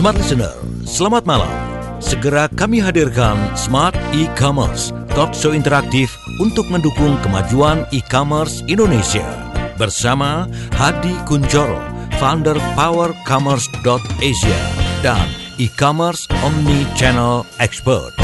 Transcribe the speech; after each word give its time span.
Smart 0.00 0.16
Listener, 0.16 0.56
selamat 0.88 1.28
malam. 1.28 1.52
Segera 2.00 2.48
kami 2.56 2.80
hadirkan 2.80 3.36
Smart 3.52 3.92
E-Commerce, 4.16 4.96
talk 5.12 5.36
show 5.36 5.52
interaktif 5.52 6.08
untuk 6.40 6.72
mendukung 6.72 7.20
kemajuan 7.20 7.84
e-commerce 7.92 8.64
Indonesia. 8.64 9.28
Bersama 9.76 10.48
Hadi 10.72 11.12
Kunjoro, 11.28 11.76
founder 12.16 12.56
powercommerce.asia 12.80 14.62
dan 15.04 15.28
e-commerce 15.60 16.24
omni-channel 16.48 17.44
expert. 17.60 18.16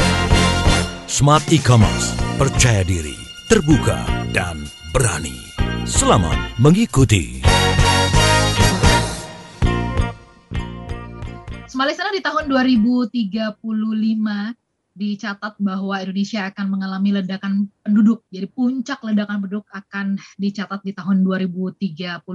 Smart 1.05 1.45
e-commerce, 1.53 2.17
percaya 2.41 2.81
diri, 2.81 3.21
terbuka, 3.53 4.01
dan 4.33 4.65
berani. 4.97 5.37
Selamat 5.85 6.57
mengikuti. 6.57 7.56
Listener 11.85 12.09
di 12.09 12.25
tahun 12.25 12.49
2035 12.49 13.61
dicatat 14.97 15.61
bahwa 15.61 16.01
Indonesia 16.01 16.49
akan 16.49 16.65
mengalami 16.73 17.13
ledakan 17.21 17.69
penduduk. 17.85 18.25
Jadi 18.33 18.49
puncak 18.49 19.05
ledakan 19.05 19.45
penduduk 19.45 19.69
akan 19.69 20.17
dicatat 20.41 20.81
di 20.81 20.97
tahun 20.97 21.21
2035 21.21 22.25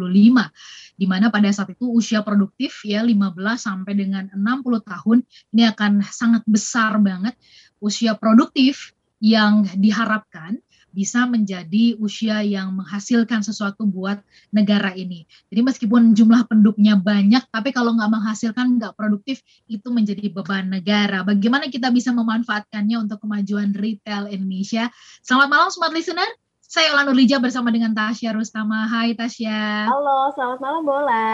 di 0.94 1.06
mana 1.10 1.26
pada 1.34 1.50
saat 1.50 1.74
itu 1.74 1.90
usia 1.90 2.22
produktif 2.22 2.86
ya 2.86 3.02
15 3.02 3.34
sampai 3.58 3.92
dengan 3.98 4.30
60 4.30 4.78
tahun 4.86 5.18
ini 5.50 5.62
akan 5.74 5.92
sangat 6.06 6.46
besar 6.46 7.02
banget 7.02 7.34
usia 7.82 8.14
produktif 8.14 8.94
yang 9.18 9.66
diharapkan 9.74 10.62
bisa 10.92 11.24
menjadi 11.24 11.96
usia 11.98 12.44
yang 12.44 12.76
menghasilkan 12.76 13.40
sesuatu 13.40 13.88
buat 13.88 14.20
negara 14.52 14.92
ini. 14.92 15.24
Jadi 15.48 15.60
meskipun 15.64 16.12
jumlah 16.12 16.46
penduduknya 16.46 17.00
banyak, 17.00 17.48
tapi 17.48 17.72
kalau 17.72 17.96
nggak 17.96 18.12
menghasilkan, 18.12 18.76
nggak 18.78 18.94
produktif, 18.94 19.40
itu 19.66 19.88
menjadi 19.88 20.28
beban 20.28 20.68
negara. 20.68 21.24
Bagaimana 21.24 21.72
kita 21.72 21.88
bisa 21.88 22.12
memanfaatkannya 22.12 23.08
untuk 23.08 23.24
kemajuan 23.24 23.72
retail 23.72 24.28
Indonesia? 24.28 24.92
Selamat 25.24 25.48
malam, 25.48 25.68
smart 25.72 25.96
listener. 25.96 26.28
Saya 26.60 26.96
Olan 26.96 27.04
Nurlija 27.04 27.36
bersama 27.36 27.68
dengan 27.68 27.92
Tasya 27.92 28.32
Rustama. 28.32 28.88
Hai 28.88 29.12
Tasya. 29.12 29.92
Halo, 29.92 30.32
selamat 30.32 30.58
malam 30.60 30.82
Bola. 30.88 31.28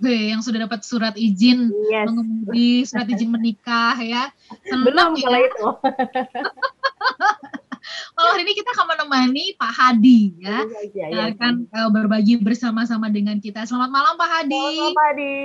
Weh, 0.00 0.32
yang 0.32 0.40
sudah 0.40 0.64
dapat 0.64 0.80
surat 0.80 1.12
izin 1.12 1.68
yes. 1.92 2.08
mengemudi, 2.08 2.88
surat 2.88 3.04
izin 3.04 3.28
menikah 3.28 3.98
ya. 4.00 4.32
Senang 4.70 4.86
Belum 4.88 5.10
ya. 5.20 5.38
itu. 5.44 5.66
Kalau 8.20 8.36
hari 8.36 8.44
ini 8.44 8.52
kita 8.52 8.76
akan 8.76 8.86
menemani 8.92 9.44
Pak 9.56 9.72
Hadi 9.72 10.36
ya, 10.44 10.60
ya, 10.92 11.06
ya, 11.08 11.22
akan 11.32 11.64
ya. 11.72 11.88
berbagi 11.88 12.36
bersama-sama 12.36 13.08
dengan 13.08 13.40
kita. 13.40 13.64
Selamat 13.64 13.88
malam 13.88 14.12
Pak 14.20 14.28
Hadi. 14.28 14.60
Selamat 14.60 14.92
Pak 14.92 15.06
Hadi. 15.08 15.36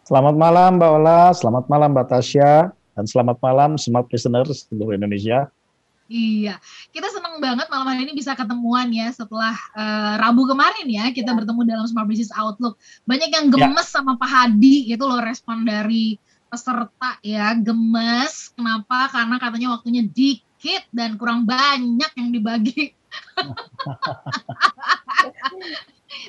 Selamat 0.00 0.34
malam 0.40 0.70
Mbak 0.80 0.88
Ola, 0.96 1.22
selamat 1.36 1.64
malam 1.68 1.88
Mbak 1.92 2.06
Tasya, 2.08 2.72
dan 2.72 3.04
selamat 3.04 3.36
malam 3.44 3.76
smart 3.76 4.08
listeners 4.08 4.64
seluruh 4.72 4.96
Indonesia. 4.96 5.52
Iya, 6.08 6.56
kita 6.96 7.12
senang 7.12 7.36
banget 7.44 7.68
malam 7.68 7.84
hari 7.84 8.08
ini 8.08 8.16
bisa 8.16 8.32
ketemuan 8.32 8.88
ya 8.88 9.12
setelah 9.12 9.52
uh, 9.76 10.16
Rabu 10.16 10.48
kemarin 10.48 10.88
ya 10.88 11.12
kita 11.12 11.28
ya. 11.28 11.44
bertemu 11.44 11.60
dalam 11.76 11.84
Smart 11.84 12.08
Business 12.08 12.32
Outlook. 12.32 12.80
Banyak 13.04 13.36
yang 13.36 13.52
ya. 13.52 13.68
gemes 13.68 13.84
ya. 13.92 14.00
sama 14.00 14.16
Pak 14.16 14.32
Hadi 14.32 14.88
itu 14.88 15.04
loh 15.04 15.20
respon 15.20 15.68
dari 15.68 16.16
peserta 16.48 17.20
ya 17.20 17.52
gemes. 17.52 18.48
Kenapa? 18.56 19.12
Karena 19.12 19.36
katanya 19.36 19.76
waktunya 19.76 20.08
dik 20.08 20.51
sedikit 20.62 20.86
dan 20.94 21.18
kurang 21.18 21.42
banyak 21.42 22.06
yang 22.14 22.30
dibagi. 22.30 22.94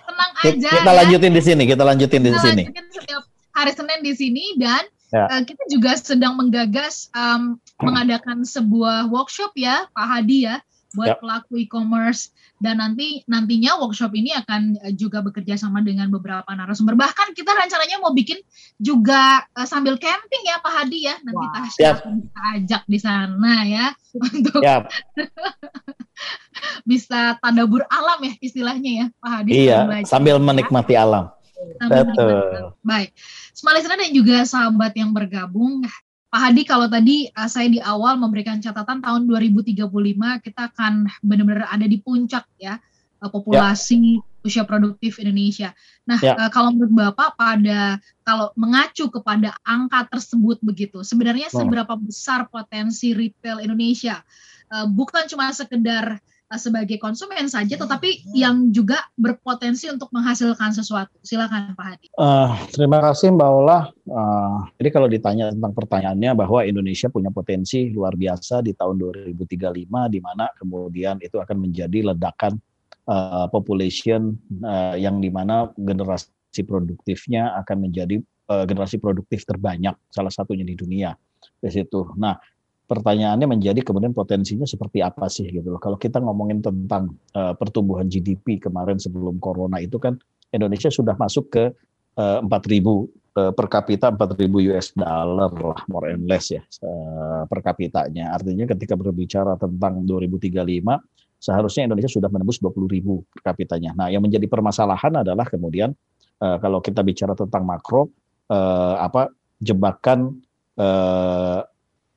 Tenang 0.10 0.32
aja. 0.42 0.70
Kita 0.74 0.90
ya. 0.90 0.98
lanjutin 1.06 1.34
di 1.38 1.44
sini, 1.46 1.70
kita 1.70 1.86
lanjutin 1.86 2.26
di 2.26 2.34
sini. 2.42 2.66
Setiap 2.66 3.30
hari 3.54 3.78
Senin 3.78 4.02
di 4.02 4.18
sini 4.18 4.58
dan 4.58 4.90
ya. 5.14 5.30
uh, 5.30 5.46
kita 5.46 5.70
juga 5.70 5.94
sedang 6.02 6.34
menggagas 6.34 7.14
um, 7.14 7.62
mengadakan 7.78 8.42
sebuah 8.42 9.06
workshop 9.14 9.54
ya, 9.54 9.86
Pak 9.94 10.06
Hadi 10.10 10.50
ya 10.50 10.58
buat 10.94 11.18
yep. 11.18 11.20
pelaku 11.22 11.66
e-commerce 11.66 12.30
dan 12.62 12.80
nanti 12.80 13.26
nantinya 13.26 13.82
workshop 13.82 14.14
ini 14.14 14.34
akan 14.34 14.78
eh, 14.86 14.94
juga 14.94 15.26
bekerja 15.26 15.58
sama 15.58 15.82
dengan 15.82 16.14
beberapa 16.14 16.48
narasumber. 16.48 16.94
Bahkan 16.94 17.34
kita 17.34 17.52
rencananya 17.54 17.98
mau 18.00 18.14
bikin 18.14 18.40
juga 18.78 19.42
uh, 19.58 19.68
sambil 19.68 19.98
camping 19.98 20.44
ya 20.46 20.62
Pak 20.62 20.74
Hadi 20.74 21.00
ya. 21.10 21.16
Nanti 21.26 21.46
wow. 21.46 21.54
Tasya 21.58 21.82
yep. 21.82 21.96
akan 22.00 22.14
kita 22.22 22.42
ajak 22.58 22.84
di 22.86 23.00
sana 23.02 23.54
ya 23.66 23.86
untuk 24.14 24.62
yep. 24.62 24.84
bisa 26.90 27.36
tadabur 27.42 27.84
alam 27.90 28.20
ya 28.22 28.34
istilahnya 28.40 28.92
ya 28.94 29.06
Pak 29.18 29.30
Hadi. 29.30 29.52
Iya, 29.68 29.80
sambil 30.06 30.38
menikmati 30.38 30.94
ya. 30.96 31.04
alam. 31.04 31.26
Betul. 31.80 32.76
Baik. 32.84 33.16
Smart 33.56 33.80
dan 33.80 34.12
juga 34.12 34.44
sahabat 34.44 34.92
yang 34.98 35.16
bergabung 35.16 35.86
Pak 36.34 36.42
Hadi, 36.50 36.66
kalau 36.66 36.90
tadi 36.90 37.30
uh, 37.30 37.46
saya 37.46 37.70
di 37.70 37.78
awal 37.78 38.18
memberikan 38.18 38.58
catatan 38.58 39.06
tahun 39.06 39.30
2035 39.30 39.86
kita 40.42 40.74
akan 40.74 41.06
benar-benar 41.22 41.70
ada 41.70 41.86
di 41.86 42.02
puncak 42.02 42.50
ya 42.58 42.82
uh, 43.22 43.30
populasi 43.30 44.18
ya. 44.18 44.42
usia 44.42 44.66
produktif 44.66 45.22
Indonesia. 45.22 45.78
Nah, 46.10 46.18
ya. 46.18 46.34
uh, 46.34 46.50
kalau 46.50 46.74
menurut 46.74 46.90
Bapak 46.90 47.38
pada 47.38 48.02
kalau 48.26 48.50
mengacu 48.58 49.14
kepada 49.14 49.54
angka 49.62 50.10
tersebut 50.10 50.58
begitu, 50.66 51.06
sebenarnya 51.06 51.54
seberapa 51.54 51.94
besar 52.02 52.50
potensi 52.50 53.14
retail 53.14 53.62
Indonesia? 53.62 54.18
Uh, 54.74 54.90
bukan 54.90 55.30
cuma 55.30 55.54
sekedar 55.54 56.18
Eh, 56.18 56.33
sebagai 56.58 56.98
konsumen 57.02 57.50
saja, 57.50 57.76
tetapi 57.76 58.34
yang 58.34 58.70
juga 58.70 59.02
berpotensi 59.18 59.90
untuk 59.90 60.10
menghasilkan 60.14 60.74
sesuatu. 60.74 61.14
Silakan 61.26 61.74
Pak 61.74 61.86
Hadi. 61.86 62.08
Uh, 62.16 62.54
terima 62.74 63.02
kasih 63.02 63.34
Mbak 63.34 63.50
Ola. 63.50 63.90
Uh, 64.06 64.68
jadi 64.78 64.90
kalau 64.94 65.08
ditanya 65.10 65.52
tentang 65.52 65.74
pertanyaannya 65.74 66.32
bahwa 66.38 66.66
Indonesia 66.66 67.08
punya 67.10 67.34
potensi 67.34 67.90
luar 67.90 68.14
biasa 68.18 68.62
di 68.62 68.76
tahun 68.76 69.00
2035, 69.00 70.14
di 70.14 70.20
mana 70.22 70.50
kemudian 70.58 71.20
itu 71.22 71.38
akan 71.40 71.58
menjadi 71.58 72.14
ledakan 72.14 72.58
uh, 73.10 73.48
population 73.50 74.38
uh, 74.64 74.96
yang 74.96 75.20
di 75.20 75.34
mana 75.34 75.72
generasi 75.76 76.64
produktifnya 76.66 77.58
akan 77.66 77.90
menjadi 77.90 78.22
uh, 78.52 78.66
generasi 78.68 79.00
produktif 79.02 79.44
terbanyak, 79.44 79.96
salah 80.14 80.32
satunya 80.32 80.64
di 80.64 80.76
dunia 80.78 81.16
di 81.60 81.72
situ. 81.72 82.12
Nah, 82.20 82.36
pertanyaannya 82.94 83.50
menjadi 83.50 83.82
kemudian 83.82 84.14
potensinya 84.14 84.70
seperti 84.70 85.02
apa 85.02 85.26
sih 85.26 85.50
gitu 85.50 85.74
loh. 85.74 85.82
Kalau 85.82 85.98
kita 85.98 86.22
ngomongin 86.22 86.62
tentang 86.62 87.18
uh, 87.34 87.58
pertumbuhan 87.58 88.06
GDP 88.06 88.62
kemarin 88.62 89.02
sebelum 89.02 89.42
corona 89.42 89.82
itu 89.82 89.98
kan 89.98 90.22
Indonesia 90.54 90.94
sudah 90.94 91.18
masuk 91.18 91.50
ke 91.50 91.74
uh, 92.22 92.40
4.000 92.46 92.46
uh, 92.46 93.52
per 93.58 93.66
kapita 93.66 94.14
4.000 94.14 94.70
US 94.70 94.94
dollar 94.94 95.50
lah 95.50 95.82
more 95.90 96.14
and 96.14 96.30
less 96.30 96.54
ya 96.54 96.62
per 97.50 97.60
kapitanya. 97.66 98.38
Artinya 98.38 98.70
ketika 98.70 98.94
berbicara 98.94 99.58
tentang 99.58 100.06
2035 100.06 100.54
seharusnya 101.42 101.90
Indonesia 101.90 102.14
sudah 102.14 102.30
menembus 102.30 102.62
20.000 102.62 103.02
per 103.34 103.42
kapitanya. 103.52 103.92
Nah, 103.98 104.08
yang 104.08 104.24
menjadi 104.24 104.48
permasalahan 104.48 105.26
adalah 105.26 105.44
kemudian 105.44 105.92
kalau 106.40 106.80
kita 106.80 107.04
bicara 107.04 107.36
tentang 107.36 107.64
makro 107.68 108.12
uh, 108.52 108.96
apa 109.00 109.32
jebakan 109.64 110.44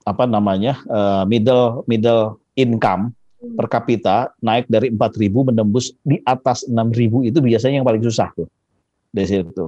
apa 0.06 0.24
namanya 0.24 0.78
uh, 0.86 1.26
middle 1.26 1.82
middle 1.90 2.38
income 2.54 3.10
hmm. 3.42 3.58
per 3.58 3.66
kapita 3.66 4.16
naik 4.38 4.70
dari 4.70 4.94
4.000 4.94 5.50
menembus 5.50 5.92
di 6.06 6.22
atas 6.22 6.62
6.000 6.70 7.28
itu 7.34 7.38
biasanya 7.42 7.82
yang 7.82 7.88
paling 7.88 8.04
susah 8.06 8.30
tuh 8.32 8.46
di 9.10 9.24
situ. 9.26 9.66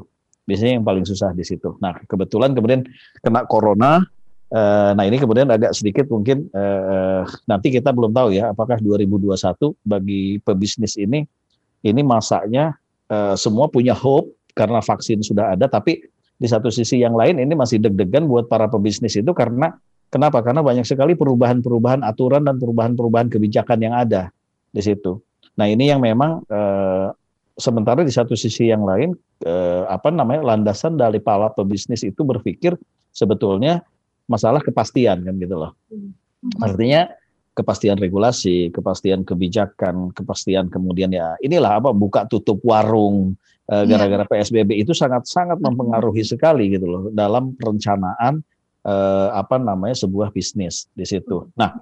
Biasanya 0.48 0.80
yang 0.80 0.86
paling 0.86 1.04
susah 1.04 1.36
di 1.36 1.44
situ. 1.44 1.76
Nah, 1.76 2.00
kebetulan 2.08 2.56
kemudian 2.56 2.80
kena 3.20 3.44
corona 3.44 4.00
uh, 4.52 4.90
nah 4.96 5.04
ini 5.04 5.16
kemudian 5.20 5.48
agak 5.48 5.76
sedikit 5.76 6.08
mungkin 6.08 6.48
uh, 6.52 7.24
nanti 7.44 7.68
kita 7.72 7.92
belum 7.92 8.12
tahu 8.12 8.36
ya 8.36 8.52
apakah 8.52 8.80
2021 8.80 9.36
bagi 9.84 10.40
pebisnis 10.40 10.96
ini 10.96 11.24
ini 11.84 12.00
masanya 12.00 12.76
uh, 13.12 13.36
semua 13.36 13.68
punya 13.68 13.92
hope 13.92 14.32
karena 14.56 14.80
vaksin 14.82 15.22
sudah 15.22 15.54
ada 15.54 15.68
tapi 15.68 16.02
di 16.38 16.46
satu 16.46 16.70
sisi 16.70 17.02
yang 17.02 17.18
lain 17.18 17.42
ini 17.42 17.52
masih 17.54 17.82
deg-degan 17.82 18.26
buat 18.30 18.46
para 18.46 18.70
pebisnis 18.70 19.18
itu 19.18 19.30
karena 19.34 19.74
Kenapa? 20.08 20.40
Karena 20.40 20.64
banyak 20.64 20.88
sekali 20.88 21.12
perubahan-perubahan 21.12 22.00
aturan 22.00 22.40
dan 22.48 22.56
perubahan-perubahan 22.56 23.28
kebijakan 23.28 23.78
yang 23.84 23.94
ada 23.96 24.32
di 24.72 24.80
situ. 24.80 25.20
Nah 25.60 25.68
ini 25.68 25.92
yang 25.92 26.00
memang 26.00 26.44
eh, 26.48 27.08
sementara 27.58 28.00
di 28.06 28.12
satu 28.14 28.32
sisi 28.32 28.72
yang 28.72 28.88
lain 28.88 29.12
eh, 29.44 29.84
apa 29.84 30.08
namanya 30.08 30.54
landasan 30.54 30.96
dari 30.96 31.20
para 31.20 31.52
pebisnis 31.52 32.06
itu 32.06 32.24
berpikir 32.24 32.78
sebetulnya 33.12 33.84
masalah 34.30 34.64
kepastian 34.64 35.26
kan 35.26 35.34
gitu 35.36 35.56
loh. 35.60 35.76
Hmm. 35.92 36.14
Artinya 36.62 37.10
kepastian 37.52 37.98
regulasi, 37.98 38.70
kepastian 38.70 39.26
kebijakan, 39.26 40.14
kepastian 40.14 40.70
kemudian 40.70 41.10
ya 41.10 41.34
inilah 41.42 41.82
apa 41.82 41.90
buka 41.90 42.24
tutup 42.30 42.62
warung 42.64 43.34
eh, 43.68 43.82
iya. 43.84 43.98
gara-gara 43.98 44.24
PSBB 44.24 44.78
itu 44.78 44.94
sangat 44.94 45.26
sangat 45.28 45.58
mempengaruhi 45.58 46.22
sekali 46.22 46.70
gitu 46.72 46.86
loh 46.86 47.02
dalam 47.10 47.52
perencanaan 47.58 48.40
eh, 48.88 49.28
apa 49.36 49.60
namanya 49.60 49.96
sebuah 50.00 50.32
bisnis 50.32 50.88
di 50.96 51.04
situ. 51.04 51.44
Nah, 51.52 51.76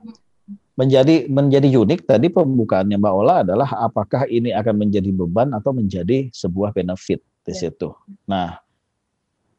menjadi 0.76 1.30
menjadi 1.30 1.68
unik 1.70 2.04
tadi 2.04 2.26
pembukaannya 2.28 2.98
Mbak 2.98 3.14
Ola 3.14 3.34
adalah 3.46 3.70
apakah 3.80 4.26
ini 4.26 4.52
akan 4.52 4.86
menjadi 4.86 5.10
beban 5.14 5.54
atau 5.54 5.70
menjadi 5.72 6.28
sebuah 6.34 6.74
benefit 6.74 7.22
di 7.46 7.52
ya. 7.54 7.60
situ. 7.66 7.94
Nah, 8.28 8.60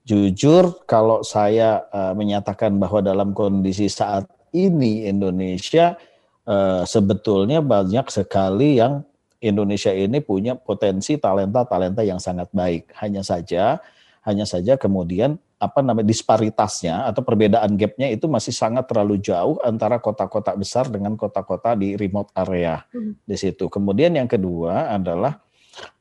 jujur 0.06 0.86
kalau 0.86 1.26
saya 1.26 1.88
uh, 1.90 2.14
menyatakan 2.14 2.76
bahwa 2.78 3.02
dalam 3.02 3.34
kondisi 3.34 3.90
saat 3.90 4.30
ini 4.54 5.10
Indonesia 5.10 5.98
uh, 6.46 6.86
sebetulnya 6.86 7.60
banyak 7.66 8.08
sekali 8.14 8.80
yang 8.80 9.02
Indonesia 9.42 9.94
ini 9.94 10.18
punya 10.22 10.58
potensi 10.58 11.18
talenta-talenta 11.18 12.02
yang 12.02 12.18
sangat 12.18 12.50
baik. 12.54 12.90
Hanya 12.98 13.22
saja, 13.22 13.78
hanya 14.26 14.46
saja 14.50 14.78
kemudian 14.78 15.38
apa 15.58 15.82
namanya 15.82 16.06
disparitasnya 16.06 17.10
atau 17.10 17.26
perbedaan 17.26 17.74
gapnya 17.74 18.14
itu 18.14 18.30
masih 18.30 18.54
sangat 18.54 18.86
terlalu 18.86 19.18
jauh 19.18 19.58
antara 19.66 19.98
kota-kota 19.98 20.54
besar 20.54 20.86
dengan 20.86 21.18
kota-kota 21.18 21.74
di 21.74 21.98
remote 21.98 22.30
area 22.38 22.86
hmm. 22.94 23.26
di 23.26 23.36
situ. 23.36 23.66
Kemudian 23.66 24.14
yang 24.14 24.30
kedua 24.30 24.94
adalah 24.94 25.42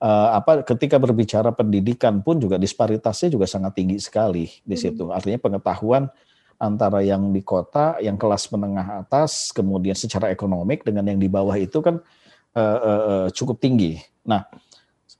uh, 0.05 0.37
apa 0.37 0.61
ketika 0.61 1.01
berbicara 1.01 1.57
pendidikan 1.57 2.21
pun 2.21 2.37
juga 2.37 2.61
disparitasnya 2.61 3.33
juga 3.33 3.49
sangat 3.49 3.73
tinggi 3.81 3.97
sekali 3.97 4.45
di 4.61 4.77
situ. 4.77 5.09
Hmm. 5.09 5.17
Artinya 5.17 5.41
pengetahuan 5.41 6.05
antara 6.61 7.01
yang 7.01 7.33
di 7.33 7.41
kota, 7.41 7.97
yang 8.01 8.21
kelas 8.21 8.53
menengah 8.53 9.09
atas, 9.09 9.53
kemudian 9.57 9.97
secara 9.97 10.33
ekonomik 10.33 10.85
dengan 10.85 11.09
yang 11.09 11.21
di 11.21 11.29
bawah 11.33 11.57
itu 11.57 11.81
kan 11.81 12.01
uh, 12.57 12.79
uh, 12.81 13.27
cukup 13.33 13.57
tinggi. 13.57 14.01
Nah, 14.25 14.45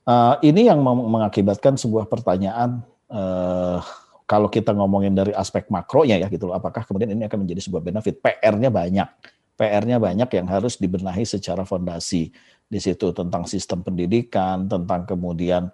uh, 0.05 0.37
ini 0.45 0.69
yang 0.69 0.81
mengakibatkan 0.85 1.77
sebuah 1.77 2.09
pertanyaan 2.09 2.81
uh, 3.09 3.81
kalau 4.27 4.51
kita 4.51 4.75
ngomongin 4.75 5.15
dari 5.15 5.31
aspek 5.31 5.71
makronya 5.71 6.19
ya 6.19 6.27
gitu 6.27 6.51
loh, 6.51 6.59
apakah 6.59 6.83
kemudian 6.83 7.15
ini 7.15 7.25
akan 7.31 7.47
menjadi 7.47 7.63
sebuah 7.63 7.79
benefit? 7.79 8.19
PR-nya 8.19 8.67
banyak, 8.67 9.07
PR-nya 9.55 9.97
banyak 10.03 10.29
yang 10.35 10.47
harus 10.51 10.75
dibenahi 10.75 11.23
secara 11.23 11.63
fondasi 11.63 12.35
di 12.67 12.79
situ 12.83 13.15
tentang 13.15 13.47
sistem 13.47 13.79
pendidikan, 13.79 14.67
tentang 14.67 15.07
kemudian 15.07 15.71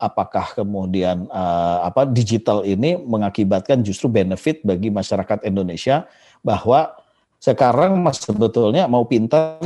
apakah 0.00 0.56
kemudian 0.56 1.28
uh, 1.28 1.84
apa 1.84 2.08
digital 2.08 2.64
ini 2.64 2.96
mengakibatkan 2.96 3.84
justru 3.84 4.08
benefit 4.08 4.64
bagi 4.64 4.88
masyarakat 4.88 5.44
Indonesia 5.44 6.08
bahwa 6.40 6.96
sekarang 7.36 8.00
mas 8.00 8.16
sebetulnya 8.24 8.88
mau 8.88 9.04
pintar 9.04 9.60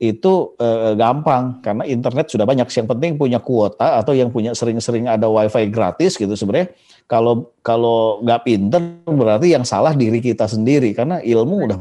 itu 0.00 0.56
uh, 0.56 0.96
gampang 0.96 1.60
karena 1.60 1.84
internet 1.84 2.32
sudah 2.32 2.48
banyak 2.48 2.64
yang 2.72 2.88
penting 2.88 3.20
punya 3.20 3.36
kuota 3.36 4.00
atau 4.00 4.16
yang 4.16 4.32
punya 4.32 4.56
sering-sering 4.56 5.04
ada 5.04 5.28
wifi 5.28 5.68
gratis 5.68 6.16
gitu 6.16 6.32
sebenarnya 6.32 6.72
kalau 7.04 7.52
kalau 7.60 8.24
nggak 8.24 8.40
pinter 8.48 8.80
berarti 9.04 9.52
yang 9.52 9.68
salah 9.68 9.92
diri 9.92 10.24
kita 10.24 10.48
sendiri 10.48 10.96
karena 10.96 11.20
ilmu 11.20 11.56
udah 11.68 11.78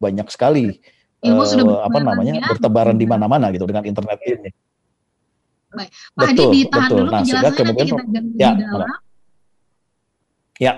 banyak 0.00 0.24
sekali 0.32 0.80
ilmu 1.20 1.44
uh, 1.44 1.46
sudah 1.46 1.84
apa 1.84 1.98
namanya 2.00 2.40
ya. 2.40 2.48
bertebaran 2.56 2.96
di 2.96 3.04
mana-mana 3.04 3.52
gitu 3.52 3.68
dengan 3.68 3.84
internet 3.84 4.16
ini 4.24 4.50
Baik. 5.76 5.90
Pak 5.92 6.24
betul, 6.32 6.48
Hadi 6.48 6.56
ditahan 6.56 6.88
betul. 6.88 6.96
dulu 6.96 7.10
nah, 7.10 7.20
penjelasannya 7.20 7.64
nanti 7.68 7.84
kita 7.84 8.40
ya, 8.40 8.50
di 8.56 8.64
dalam. 8.64 8.88
Ya. 10.56 10.72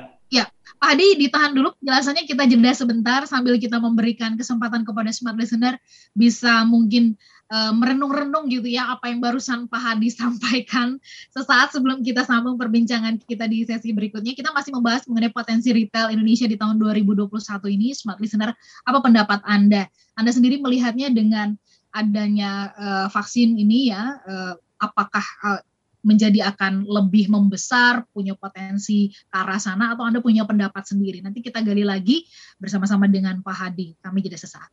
Pak 0.78 0.94
Hadi 0.94 1.18
ditahan 1.18 1.58
dulu 1.58 1.74
penjelasannya 1.82 2.22
kita 2.22 2.46
jeda 2.46 2.70
sebentar 2.70 3.20
sambil 3.26 3.58
kita 3.58 3.82
memberikan 3.82 4.38
kesempatan 4.38 4.86
kepada 4.86 5.10
smart 5.10 5.34
listener 5.34 5.74
bisa 6.14 6.62
mungkin 6.62 7.18
uh, 7.50 7.74
merenung-renung 7.74 8.46
gitu 8.46 8.70
ya 8.70 8.94
apa 8.94 9.10
yang 9.10 9.18
barusan 9.18 9.66
Pak 9.66 9.80
Hadi 9.82 10.08
sampaikan 10.22 11.02
sesaat 11.34 11.74
sebelum 11.74 12.06
kita 12.06 12.22
sambung 12.22 12.54
perbincangan 12.54 13.18
kita 13.26 13.50
di 13.50 13.66
sesi 13.66 13.90
berikutnya. 13.90 14.38
Kita 14.38 14.54
masih 14.54 14.70
membahas 14.78 15.02
mengenai 15.10 15.34
potensi 15.34 15.74
retail 15.74 16.14
Indonesia 16.14 16.46
di 16.46 16.54
tahun 16.54 16.78
2021 16.78 17.26
ini. 17.74 17.90
Smart 17.98 18.22
listener 18.22 18.54
apa 18.86 18.98
pendapat 19.02 19.42
Anda? 19.42 19.90
Anda 20.14 20.30
sendiri 20.30 20.62
melihatnya 20.62 21.10
dengan 21.10 21.58
adanya 21.90 22.70
uh, 22.76 23.06
vaksin 23.10 23.56
ini 23.56 23.90
ya 23.90 24.20
uh, 24.22 24.54
apakah 24.78 25.24
uh, 25.42 25.60
menjadi 26.08 26.48
akan 26.48 26.88
lebih 26.88 27.28
membesar, 27.28 28.08
punya 28.16 28.32
potensi 28.32 29.12
ke 29.12 29.36
arah 29.36 29.60
sana, 29.60 29.92
atau 29.92 30.08
Anda 30.08 30.24
punya 30.24 30.48
pendapat 30.48 30.88
sendiri. 30.88 31.20
Nanti 31.20 31.44
kita 31.44 31.60
gali 31.60 31.84
lagi 31.84 32.24
bersama-sama 32.56 33.12
dengan 33.12 33.44
Pak 33.44 33.52
Hadi. 33.52 33.92
Kami 34.00 34.24
jeda 34.24 34.40
sesaat. 34.40 34.72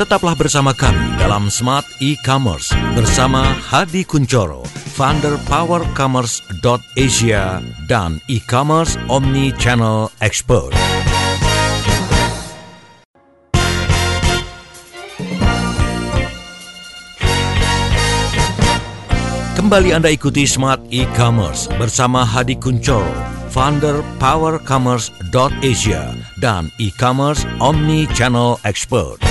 Tetaplah 0.00 0.32
bersama 0.32 0.72
kami 0.72 1.20
dalam 1.20 1.52
Smart 1.52 1.84
E-Commerce 2.00 2.72
bersama 2.96 3.52
Hadi 3.52 4.00
Kuncoro, 4.08 4.64
founder 4.96 5.36
powercommerce.asia 5.44 7.60
dan 7.84 8.16
e-commerce 8.32 8.96
omni-channel 9.12 10.08
expert. 10.24 10.72
Kembali 19.70 19.94
Anda 19.94 20.10
ikuti 20.10 20.50
Smart 20.50 20.82
E-Commerce 20.90 21.70
bersama 21.78 22.26
Hadi 22.26 22.58
Kuncoro, 22.58 23.06
founder 23.54 24.02
powercommerce.asia 24.18 26.10
dan 26.42 26.74
e-commerce 26.82 27.46
omni-channel 27.62 28.58
expert. 28.66 29.22